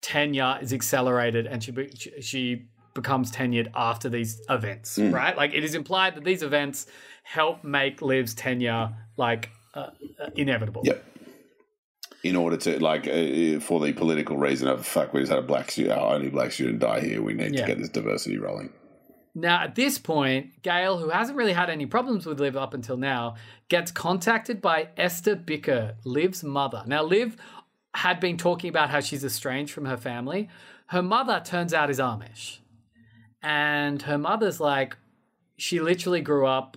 tenure 0.02 0.58
is 0.60 0.72
accelerated, 0.72 1.46
and 1.46 1.62
she 1.62 1.72
she- 1.94 2.20
she 2.20 2.66
becomes 3.02 3.30
tenured 3.32 3.68
after 3.74 4.08
these 4.16 4.32
events, 4.48 4.98
Mm. 4.98 5.12
right? 5.12 5.36
Like 5.42 5.52
it 5.54 5.64
is 5.64 5.74
implied 5.74 6.14
that 6.16 6.24
these 6.24 6.42
events 6.42 6.86
help 7.22 7.56
make 7.64 8.02
Liv's 8.02 8.34
tenure 8.34 8.90
like 9.16 9.50
uh, 9.74 9.90
uh, 10.22 10.30
inevitable. 10.36 10.82
Yep. 10.84 11.04
In 12.22 12.36
order 12.36 12.56
to 12.58 12.70
like 12.90 13.06
uh, 13.06 13.60
for 13.60 13.80
the 13.80 13.92
political 13.94 14.36
reason 14.36 14.68
of 14.68 14.84
fuck, 14.86 15.14
we 15.14 15.20
just 15.20 15.30
had 15.30 15.38
a 15.38 15.42
black 15.52 15.70
student, 15.70 15.98
our 15.98 16.14
only 16.14 16.28
black 16.28 16.52
student 16.52 16.78
die 16.80 17.00
here. 17.00 17.22
We 17.22 17.32
need 17.34 17.54
Yeah. 17.54 17.62
to 17.62 17.66
get 17.66 17.78
this 17.78 17.88
diversity 17.88 18.36
rolling. 18.38 18.70
Now, 19.34 19.62
at 19.62 19.74
this 19.76 19.96
point, 19.98 20.60
Gail, 20.62 20.98
who 20.98 21.08
hasn't 21.10 21.38
really 21.38 21.52
had 21.52 21.70
any 21.70 21.86
problems 21.86 22.26
with 22.26 22.40
Liv 22.40 22.56
up 22.56 22.74
until 22.74 22.96
now, 22.96 23.36
gets 23.68 23.90
contacted 23.92 24.60
by 24.60 24.88
Esther 24.96 25.36
Bicker, 25.36 25.94
Liv's 26.04 26.42
mother. 26.42 26.82
Now, 26.86 27.04
Liv 27.04 27.36
had 27.94 28.18
been 28.20 28.36
talking 28.36 28.68
about 28.68 28.90
how 28.90 29.00
she's 29.00 29.24
estranged 29.24 29.72
from 29.72 29.84
her 29.84 29.96
family. 29.96 30.48
Her 30.88 31.02
mother 31.02 31.40
turns 31.44 31.72
out 31.72 31.90
is 31.90 32.00
Amish. 32.00 32.58
And 33.42 34.02
her 34.02 34.18
mother's 34.18 34.60
like, 34.60 34.96
she 35.56 35.80
literally 35.80 36.20
grew 36.20 36.46
up 36.46 36.76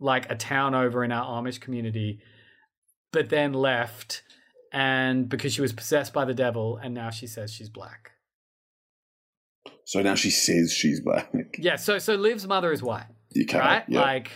like 0.00 0.30
a 0.30 0.34
town 0.34 0.74
over 0.74 1.04
in 1.04 1.12
our 1.12 1.42
Amish 1.42 1.60
community, 1.60 2.20
but 3.12 3.28
then 3.28 3.52
left 3.52 4.22
and 4.74 5.28
because 5.28 5.54
she 5.54 5.60
was 5.60 5.72
possessed 5.72 6.12
by 6.12 6.24
the 6.24 6.34
devil, 6.34 6.78
and 6.82 6.92
now 6.92 7.08
she 7.08 7.28
says 7.28 7.52
she's 7.52 7.68
black. 7.68 8.10
So 9.84 10.02
now 10.02 10.16
she 10.16 10.30
says 10.30 10.72
she's 10.72 11.00
black. 11.00 11.32
Yeah, 11.58 11.76
so 11.76 11.98
so 11.98 12.16
Liv's 12.16 12.46
mother 12.46 12.72
is 12.72 12.82
white. 12.82 13.06
Okay, 13.40 13.58
right? 13.58 13.84
yeah. 13.86 14.00
Like 14.00 14.30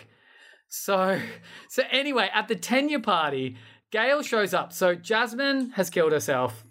so 0.68 1.20
so 1.68 1.82
anyway, 1.90 2.30
at 2.32 2.46
the 2.46 2.54
tenure 2.54 3.00
party, 3.00 3.56
Gail 3.90 4.22
shows 4.22 4.54
up. 4.54 4.72
So 4.72 4.94
Jasmine 4.94 5.70
has 5.70 5.90
killed 5.90 6.12
herself. 6.12 6.64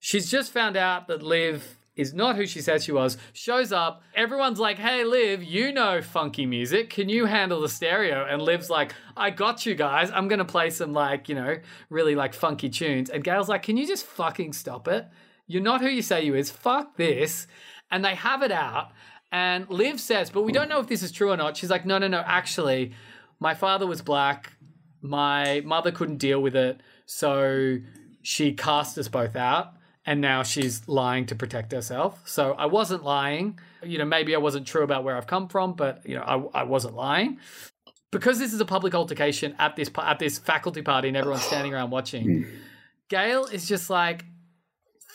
She's 0.00 0.28
just 0.28 0.50
found 0.50 0.76
out 0.76 1.06
that 1.06 1.22
Liv 1.22 1.76
is 1.94 2.14
not 2.14 2.36
who 2.36 2.46
she 2.46 2.60
says 2.60 2.84
she 2.84 2.92
was. 2.92 3.18
Shows 3.32 3.72
up. 3.72 4.02
Everyone's 4.14 4.58
like, 4.58 4.78
"Hey, 4.78 5.04
Liv, 5.04 5.42
you 5.42 5.72
know 5.72 6.00
funky 6.00 6.46
music. 6.46 6.90
Can 6.90 7.08
you 7.08 7.26
handle 7.26 7.60
the 7.60 7.68
stereo?" 7.68 8.26
And 8.28 8.40
Liv's 8.40 8.70
like, 8.70 8.94
"I 9.16 9.30
got 9.30 9.66
you 9.66 9.74
guys. 9.74 10.10
I'm 10.10 10.28
gonna 10.28 10.44
play 10.44 10.70
some 10.70 10.92
like 10.92 11.28
you 11.28 11.34
know 11.34 11.56
really 11.90 12.14
like 12.14 12.34
funky 12.34 12.70
tunes." 12.70 13.10
And 13.10 13.22
Gail's 13.22 13.48
like, 13.48 13.62
"Can 13.62 13.76
you 13.76 13.86
just 13.86 14.06
fucking 14.06 14.54
stop 14.54 14.88
it? 14.88 15.06
You're 15.46 15.62
not 15.62 15.80
who 15.80 15.88
you 15.88 16.02
say 16.02 16.24
you 16.24 16.34
is. 16.34 16.50
Fuck 16.50 16.96
this." 16.96 17.46
And 17.90 18.04
they 18.04 18.14
have 18.14 18.42
it 18.42 18.52
out. 18.52 18.92
And 19.30 19.68
Liv 19.68 20.00
says, 20.00 20.30
"But 20.30 20.42
we 20.42 20.52
don't 20.52 20.68
know 20.68 20.80
if 20.80 20.86
this 20.86 21.02
is 21.02 21.12
true 21.12 21.30
or 21.30 21.36
not." 21.36 21.56
She's 21.56 21.70
like, 21.70 21.84
"No, 21.84 21.98
no, 21.98 22.08
no. 22.08 22.22
Actually, 22.26 22.92
my 23.38 23.54
father 23.54 23.86
was 23.86 24.00
black. 24.00 24.52
My 25.02 25.60
mother 25.64 25.90
couldn't 25.90 26.18
deal 26.18 26.40
with 26.40 26.56
it, 26.56 26.80
so 27.04 27.78
she 28.22 28.52
cast 28.52 28.96
us 28.96 29.08
both 29.08 29.36
out." 29.36 29.74
And 30.04 30.20
now 30.20 30.42
she's 30.42 30.88
lying 30.88 31.26
to 31.26 31.34
protect 31.34 31.72
herself. 31.72 32.20
So 32.24 32.52
I 32.52 32.66
wasn't 32.66 33.04
lying. 33.04 33.58
You 33.82 33.98
know, 33.98 34.04
maybe 34.04 34.34
I 34.34 34.38
wasn't 34.38 34.66
true 34.66 34.82
about 34.82 35.04
where 35.04 35.16
I've 35.16 35.26
come 35.26 35.48
from, 35.48 35.74
but 35.74 36.02
you 36.04 36.16
know, 36.16 36.50
I, 36.54 36.60
I 36.60 36.62
wasn't 36.64 36.94
lying. 36.94 37.38
Because 38.10 38.38
this 38.38 38.52
is 38.52 38.60
a 38.60 38.64
public 38.64 38.94
altercation 38.94 39.54
at 39.58 39.74
this 39.76 39.90
at 39.96 40.18
this 40.18 40.38
faculty 40.38 40.82
party 40.82 41.08
and 41.08 41.16
everyone's 41.16 41.44
standing 41.44 41.72
around 41.72 41.90
watching. 41.90 42.42
Hmm. 42.42 42.50
Gail 43.08 43.46
is 43.46 43.66
just 43.66 43.88
like, 43.88 44.26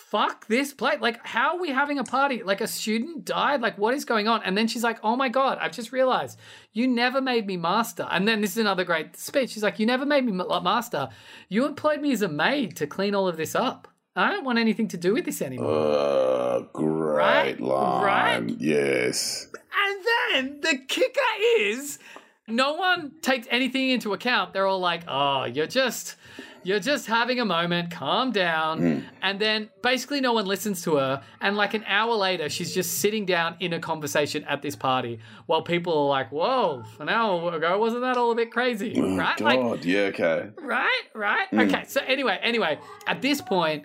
"Fuck 0.10 0.48
this 0.48 0.74
place! 0.74 1.00
Like, 1.00 1.24
how 1.26 1.56
are 1.56 1.62
we 1.62 1.70
having 1.70 2.00
a 2.00 2.04
party? 2.04 2.42
Like, 2.42 2.62
a 2.62 2.68
student 2.68 3.24
died. 3.24 3.62
Like, 3.62 3.78
what 3.78 3.94
is 3.94 4.04
going 4.04 4.28
on?" 4.28 4.42
And 4.44 4.58
then 4.58 4.68
she's 4.68 4.84
like, 4.84 5.00
"Oh 5.04 5.16
my 5.16 5.30
god! 5.30 5.60
I've 5.62 5.74
just 5.74 5.92
realized 5.92 6.40
you 6.74 6.88
never 6.88 7.22
made 7.22 7.46
me 7.46 7.56
master." 7.56 8.08
And 8.10 8.28
then 8.28 8.42
this 8.42 8.52
is 8.52 8.58
another 8.58 8.84
great 8.84 9.16
speech. 9.16 9.52
She's 9.52 9.64
like, 9.64 9.78
"You 9.80 9.86
never 9.86 10.06
made 10.06 10.26
me 10.26 10.32
ma- 10.32 10.60
master. 10.60 11.10
You 11.50 11.66
employed 11.66 12.02
me 12.02 12.14
as 12.14 12.24
a 12.24 12.28
maid 12.28 12.76
to 12.78 12.88
clean 12.88 13.14
all 13.14 13.28
of 13.28 13.38
this 13.38 13.54
up." 13.54 13.88
I 14.18 14.32
don't 14.32 14.44
want 14.44 14.58
anything 14.60 14.88
to 14.90 14.98
do 14.98 15.14
with 15.14 15.26
this 15.26 15.42
anymore. 15.42 15.72
Uh, 15.72 16.60
great 16.74 17.16
Right? 17.18 17.60
line. 17.60 18.04
Right? 18.48 18.56
Yes. 18.60 19.48
And 19.86 20.06
then 20.06 20.62
the 20.62 20.78
kicker 20.88 21.20
is 21.60 22.00
no 22.48 22.74
one 22.74 23.12
takes 23.22 23.48
anything 23.52 23.90
into 23.92 24.14
account. 24.14 24.54
They're 24.54 24.66
all 24.68 24.80
like, 24.80 25.02
"Oh, 25.08 25.46
you're 25.46 25.68
just 25.68 26.16
you're 26.64 26.80
just 26.80 27.06
having 27.06 27.40
a 27.40 27.46
moment. 27.46 27.92
Calm 27.92 28.32
down." 28.32 29.06
And 29.22 29.40
then 29.40 29.70
basically 29.84 30.20
no 30.20 30.34
one 30.34 30.46
listens 30.46 30.82
to 30.84 30.96
her, 30.96 31.22
and 31.42 31.56
like 31.56 31.74
an 31.76 31.84
hour 31.88 32.14
later 32.16 32.50
she's 32.50 32.74
just 32.74 33.00
sitting 33.00 33.26
down 33.26 33.56
in 33.60 33.74
a 33.74 33.80
conversation 33.80 34.44
at 34.46 34.62
this 34.62 34.76
party 34.76 35.20
while 35.46 35.62
people 35.62 35.94
are 35.96 36.08
like, 36.10 36.32
"Whoa, 36.32 36.84
an 37.00 37.10
hour 37.10 37.54
ago 37.56 37.78
wasn't 37.78 38.02
that 38.02 38.18
all 38.18 38.32
a 38.32 38.36
bit 38.36 38.52
crazy?" 38.52 38.96
Oh, 38.98 39.16
right? 39.16 39.38
God. 39.38 39.46
Like 39.46 39.86
yeah, 39.86 40.00
okay. 40.14 40.50
Right, 40.60 41.04
right. 41.14 41.48
Mm. 41.52 41.68
Okay, 41.68 41.84
so 41.88 42.02
anyway, 42.08 42.40
anyway, 42.42 42.80
at 43.06 43.22
this 43.22 43.42
point, 43.42 43.84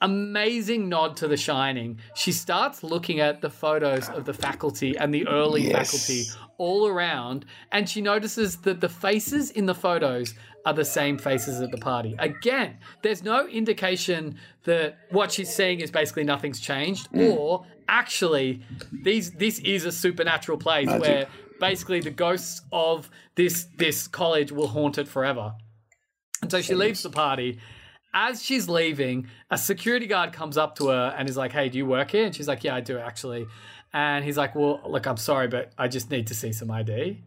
amazing 0.00 0.88
nod 0.88 1.16
to 1.18 1.28
The 1.28 1.36
Shining. 1.36 1.98
She 2.14 2.32
starts 2.32 2.82
looking 2.82 3.20
at 3.20 3.40
the 3.40 3.50
photos 3.50 4.08
of 4.08 4.24
the 4.24 4.32
faculty 4.34 4.96
and 4.96 5.12
the 5.12 5.26
early 5.28 5.68
Yes. 5.68 5.90
faculty 5.90 6.24
all 6.58 6.86
around, 6.88 7.44
and 7.72 7.88
she 7.88 8.00
notices 8.00 8.56
that 8.58 8.80
the 8.80 8.88
faces 8.88 9.50
in 9.50 9.66
the 9.66 9.74
photos 9.74 10.34
are 10.66 10.74
the 10.74 10.84
same 10.84 11.16
faces 11.16 11.60
at 11.60 11.70
the 11.70 11.78
party. 11.78 12.14
Again, 12.18 12.78
there's 13.02 13.22
no 13.22 13.46
indication 13.46 14.36
that 14.64 14.98
what 15.10 15.30
she's 15.32 15.54
seeing 15.54 15.80
is 15.80 15.90
basically 15.90 16.24
nothing's 16.24 16.60
changed, 16.60 17.08
Mm. 17.12 17.36
or 17.36 17.64
actually, 17.88 18.62
these 18.92 19.30
this 19.32 19.60
is 19.60 19.84
a 19.84 19.92
supernatural 19.92 20.58
place 20.58 20.86
Magic. 20.86 21.00
where 21.02 21.26
basically 21.60 22.00
the 22.00 22.10
ghosts 22.10 22.60
of 22.72 23.08
this 23.36 23.66
this 23.76 24.06
college 24.08 24.50
will 24.52 24.68
haunt 24.68 24.98
it 24.98 25.08
forever. 25.08 25.54
And 26.42 26.50
so 26.50 26.60
she 26.60 26.74
leaves 26.74 27.02
the 27.02 27.10
party. 27.10 27.58
As 28.20 28.42
she's 28.42 28.68
leaving, 28.68 29.28
a 29.48 29.56
security 29.56 30.08
guard 30.08 30.32
comes 30.32 30.58
up 30.58 30.74
to 30.78 30.88
her 30.88 31.14
and 31.16 31.28
is 31.28 31.36
like, 31.36 31.52
Hey, 31.52 31.68
do 31.68 31.78
you 31.78 31.86
work 31.86 32.10
here? 32.10 32.24
And 32.26 32.34
she's 32.34 32.48
like, 32.48 32.64
Yeah, 32.64 32.74
I 32.74 32.80
do 32.80 32.98
actually. 32.98 33.46
And 33.92 34.24
he's 34.24 34.36
like, 34.36 34.56
Well, 34.56 34.80
look, 34.84 35.06
I'm 35.06 35.16
sorry, 35.16 35.46
but 35.46 35.70
I 35.78 35.86
just 35.86 36.10
need 36.10 36.26
to 36.26 36.34
see 36.34 36.52
some 36.52 36.68
ID. 36.68 37.22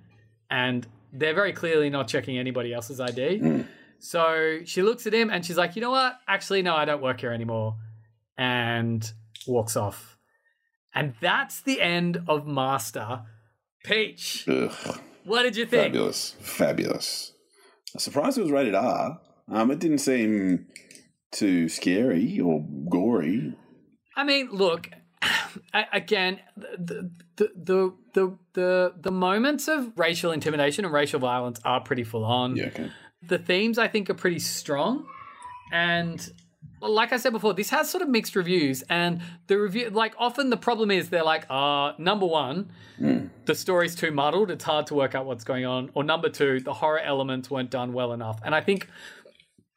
And 0.50 0.86
they're 1.14 1.34
very 1.34 1.54
clearly 1.54 1.90
not 1.90 2.10
checking 2.10 2.38
anybody 2.38 2.74
else's 2.74 3.00
ID. 3.00 3.40
Mm. 3.40 3.68
So 4.00 4.60
she 4.66 4.82
looks 4.82 5.08
at 5.08 5.14
him 5.14 5.30
and 5.30 5.46
she's 5.46 5.56
like, 5.56 5.78
You 5.78 5.82
know 5.82 5.92
what? 5.92 6.20
Actually, 6.28 6.62
no, 6.62 6.76
I 6.76 6.84
don't 6.84 7.02
work 7.02 7.22
here 7.22 7.32
anymore. 7.32 7.78
And 8.38 9.10
walks 9.48 9.78
off. 9.78 10.18
And 10.94 11.14
that's 11.22 11.62
the 11.62 11.80
end 11.80 12.22
of 12.28 12.46
Master. 12.46 13.22
Peach, 13.86 14.46
Ugh. 14.50 15.00
what 15.24 15.44
did 15.44 15.56
you 15.56 15.66
think? 15.66 15.94
Fabulous. 15.94 16.36
Fabulous. 16.42 17.32
I'm 17.94 18.00
surprised 18.02 18.38
it 18.38 18.42
was 18.42 18.52
rated 18.52 18.76
R. 18.76 19.22
Um, 19.52 19.70
it 19.70 19.80
didn't 19.80 20.00
seem 20.00 20.68
too 21.32 21.68
scary 21.70 22.40
or 22.40 22.66
gory. 22.90 23.54
I 24.16 24.24
mean, 24.24 24.50
look, 24.52 24.90
again, 25.94 26.40
the 26.56 27.12
the 27.36 27.52
the 27.56 27.94
the 28.14 28.38
the, 28.54 28.94
the 29.00 29.12
moments 29.12 29.68
of 29.68 29.92
racial 29.98 30.32
intimidation 30.32 30.86
and 30.86 30.94
racial 30.94 31.20
violence 31.20 31.60
are 31.66 31.82
pretty 31.82 32.04
full 32.04 32.24
on. 32.24 32.56
Yeah, 32.56 32.68
okay. 32.68 32.92
The 33.28 33.38
themes 33.38 33.78
I 33.78 33.88
think 33.88 34.10
are 34.10 34.16
pretty 34.16 34.40
strong, 34.40 35.06
and 35.72 36.32
like 36.82 37.14
I 37.14 37.18
said 37.18 37.32
before, 37.32 37.54
this 37.54 37.70
has 37.70 37.90
sort 37.90 38.02
of 38.02 38.10
mixed 38.10 38.36
reviews. 38.36 38.84
And 38.90 39.22
the 39.48 39.60
review, 39.60 39.90
like, 39.92 40.16
often 40.18 40.50
the 40.50 40.58
problem 40.58 40.90
is 40.90 41.10
they're 41.10 41.24
like, 41.24 41.46
uh, 41.48 41.94
number 42.00 42.26
one, 42.26 42.72
the 43.46 43.54
story's 43.54 43.96
too 43.96 44.12
muddled; 44.12 44.50
it's 44.50 44.64
hard 44.64 44.88
to 44.88 44.96
work 44.96 45.14
out 45.14 45.26
what's 45.26 45.44
going 45.44 45.66
on, 45.66 45.92
or 45.94 46.04
number 46.04 46.30
two, 46.30 46.60
the 46.62 46.74
horror 46.74 47.00
elements 47.00 47.52
weren't 47.52 47.70
done 47.70 47.92
well 47.94 48.14
enough. 48.14 48.40
And 48.44 48.56
I 48.56 48.62
think. 48.62 48.88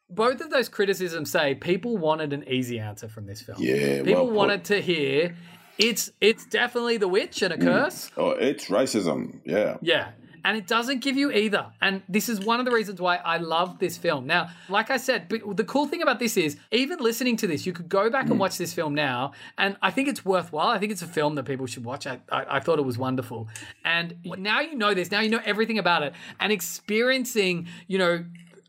Both 0.09 0.41
of 0.41 0.51
those 0.51 0.69
criticisms 0.69 1.31
say 1.31 1.55
people 1.55 1.97
wanted 1.97 2.31
an 2.31 2.47
easy 2.47 2.79
answer 2.79 3.07
from 3.07 3.25
this 3.25 3.41
film. 3.41 3.57
Yeah, 3.59 4.03
people 4.03 4.27
well 4.27 4.31
wanted 4.33 4.63
to 4.65 4.81
hear 4.81 5.35
it's 5.77 6.11
it's 6.21 6.45
definitely 6.45 6.97
the 6.97 7.07
witch 7.07 7.41
and 7.41 7.53
a 7.53 7.57
mm. 7.57 7.63
curse. 7.63 8.11
Oh, 8.17 8.31
it's 8.31 8.65
racism. 8.65 9.39
Yeah. 9.45 9.77
Yeah. 9.81 10.11
And 10.43 10.55
it 10.55 10.67
doesn't 10.67 10.99
give 10.99 11.17
you 11.17 11.31
either. 11.31 11.71
And 11.81 12.03
this 12.07 12.29
is 12.29 12.39
one 12.39 12.59
of 12.59 12.67
the 12.67 12.71
reasons 12.71 13.01
why 13.01 13.15
I 13.15 13.37
love 13.37 13.79
this 13.79 13.97
film. 13.97 14.27
Now, 14.27 14.49
like 14.69 14.91
I 14.91 14.97
said, 14.97 15.27
but 15.27 15.57
the 15.57 15.63
cool 15.63 15.87
thing 15.87 16.03
about 16.03 16.19
this 16.19 16.37
is 16.37 16.55
even 16.71 16.99
listening 16.99 17.35
to 17.37 17.47
this, 17.47 17.65
you 17.65 17.73
could 17.73 17.89
go 17.89 18.11
back 18.11 18.25
and 18.25 18.35
mm. 18.35 18.39
watch 18.41 18.59
this 18.59 18.71
film 18.71 18.93
now. 18.93 19.31
And 19.57 19.75
I 19.81 19.89
think 19.89 20.07
it's 20.07 20.23
worthwhile. 20.23 20.67
I 20.67 20.77
think 20.77 20.91
it's 20.91 21.01
a 21.01 21.07
film 21.07 21.33
that 21.35 21.45
people 21.45 21.65
should 21.65 21.83
watch. 21.83 22.05
I, 22.05 22.19
I, 22.31 22.57
I 22.57 22.59
thought 22.59 22.77
it 22.77 22.85
was 22.85 22.95
wonderful. 22.95 23.47
And 23.83 24.17
now 24.23 24.61
you 24.61 24.75
know 24.75 24.93
this. 24.93 25.09
Now 25.09 25.21
you 25.21 25.31
know 25.31 25.41
everything 25.43 25.79
about 25.79 26.03
it. 26.03 26.13
And 26.39 26.51
experiencing, 26.51 27.67
you 27.87 27.97
know, 27.97 28.23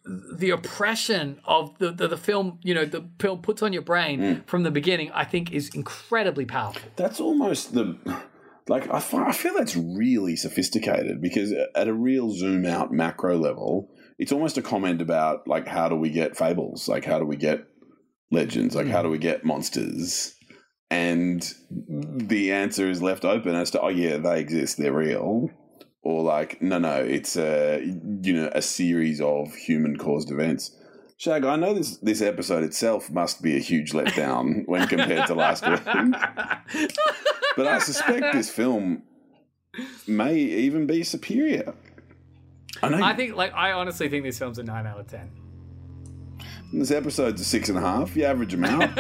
the 0.07 0.51
oppression 0.51 1.41
of 1.45 1.77
the, 1.79 1.91
the, 1.91 2.09
the 2.09 2.17
film, 2.17 2.59
you 2.63 2.75
know, 2.75 2.85
the 2.85 3.05
film 3.19 3.43
puts 3.43 3.63
on 3.63 3.73
your 3.73 3.83
brain 3.83 4.21
mm. 4.21 4.47
from 4.47 4.63
the 4.63 4.71
beginning, 4.71 5.11
I 5.13 5.25
think 5.25 5.53
is 5.53 5.69
incredibly 5.75 6.45
powerful. 6.45 6.91
That's 6.97 7.21
almost 7.21 7.75
the 7.75 7.99
like 8.69 8.91
I, 8.91 9.01
fi- 9.01 9.29
I 9.29 9.33
feel 9.33 9.55
that's 9.55 9.77
really 9.77 10.37
sophisticated 10.37 11.21
because 11.21 11.53
at 11.75 11.89
a 11.89 11.95
real 11.95 12.31
zoom 12.31 12.67
out 12.67 12.93
macro 12.93 13.37
level, 13.37 13.91
it's 14.19 14.33
almost 14.33 14.59
a 14.59 14.63
comment 14.63 15.01
about 15.01 15.47
like 15.47 15.67
how 15.67 15.89
do 15.89 15.97
we 15.97 16.11
get 16.11 16.37
fables, 16.37 16.89
like 16.89 17.05
how 17.05 17.19
do 17.19 17.25
we 17.25 17.37
get 17.37 17.67
legends, 18.31 18.75
like 18.75 18.89
how 18.89 19.01
mm. 19.01 19.05
do 19.05 19.11
we 19.11 19.19
get 19.19 19.45
monsters, 19.45 20.35
and 20.91 21.53
the 21.71 22.53
answer 22.53 22.91
is 22.91 23.03
left 23.03 23.25
open 23.25 23.55
as 23.55 23.71
to 23.73 23.81
oh 23.81 23.89
yeah 23.89 24.17
they 24.19 24.41
exist, 24.41 24.79
they're 24.79 24.93
real, 24.93 25.51
or 26.07 26.23
like 26.23 26.63
no 26.63 26.79
no 26.79 26.95
it's 27.03 27.37
a 27.37 27.81
you 28.23 28.33
know 28.33 28.49
a 28.55 28.63
series 28.63 29.21
of 29.21 29.53
human 29.55 29.97
caused 29.97 30.31
events. 30.31 30.71
Shag, 31.19 31.45
I 31.45 31.57
know 31.57 31.75
this 31.75 31.97
this 31.99 32.23
episode 32.23 32.63
itself 32.63 33.11
must 33.11 33.43
be 33.43 33.57
a 33.57 33.59
huge 33.59 33.93
letdown 33.93 34.63
when 34.67 34.87
compared 34.87 35.27
to 35.27 35.35
last 35.35 35.67
week. 35.67 35.81
But 37.57 37.67
I 37.67 37.79
suspect 37.79 38.35
this 38.35 38.51
film 38.51 39.03
may 40.07 40.35
even 40.37 40.87
be 40.87 41.03
superior. 41.03 41.75
I 42.83 42.91
know 42.91 43.03
I 43.03 43.15
think, 43.15 43.35
like, 43.35 43.55
I 43.55 43.73
honestly 43.73 44.11
think 44.11 44.25
this 44.25 44.39
film's 44.39 44.59
a 44.59 44.63
9 44.63 44.87
out 44.87 45.01
of 45.01 45.07
10. 45.07 45.31
this 46.75 46.91
episode's 46.91 47.41
a 47.41 47.45
six 47.47 47.71
and 47.71 47.79
a 47.79 47.81
half. 47.81 48.15
You 48.15 48.25
average 48.27 48.53
them 48.53 48.65
out. 48.65 48.91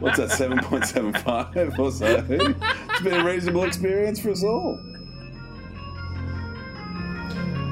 What's 0.00 0.18
that, 0.18 0.28
7.75 0.30 1.76
or 1.76 1.90
so? 1.90 2.24
It's 2.28 3.00
been 3.02 3.14
a 3.14 3.24
reasonable 3.24 3.64
experience 3.64 4.20
for 4.20 4.30
us 4.30 4.44
all. 4.44 4.78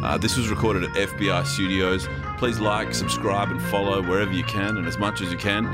Uh, 0.03 0.19
this 0.19 0.37
was 0.37 0.49
recorded 0.49 0.85
at 0.85 0.91
FBI 0.91 1.47
Studios. 1.47 2.09
Please 2.39 2.61
like, 2.61 2.95
subscribe, 2.95 3.51
and 3.51 3.61
follow 3.63 4.03
wherever 4.03 4.33
you 4.33 4.45
can 4.45 4.77
and 4.77 4.87
as 4.87 4.99
much 4.99 5.21
as 5.21 5.33
you 5.33 5.39
can. 5.39 5.67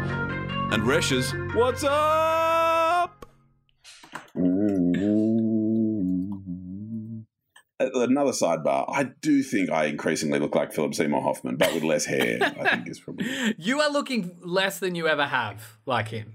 And 0.73 0.85
Resh's, 0.85 1.35
what's 1.55 1.85
up? 1.85 3.27
Another 7.79 8.31
sidebar. 8.31 8.85
I 8.89 9.05
do 9.21 9.43
think 9.43 9.71
I 9.71 9.87
increasingly 9.87 10.39
look 10.39 10.55
like 10.55 10.73
Philip 10.73 10.95
Seymour 10.95 11.21
Hoffman, 11.21 11.57
but 11.57 11.75
with 11.75 11.83
less 11.83 12.05
hair. 12.05 12.39
I 12.41 12.77
think 12.77 12.89
is 12.89 13.01
probably. 13.01 13.27
You 13.59 13.81
are 13.81 13.91
looking 13.91 14.39
less 14.41 14.79
than 14.79 14.95
you 14.95 15.09
ever 15.09 15.27
have 15.27 15.79
like 15.85 16.09
him. 16.09 16.35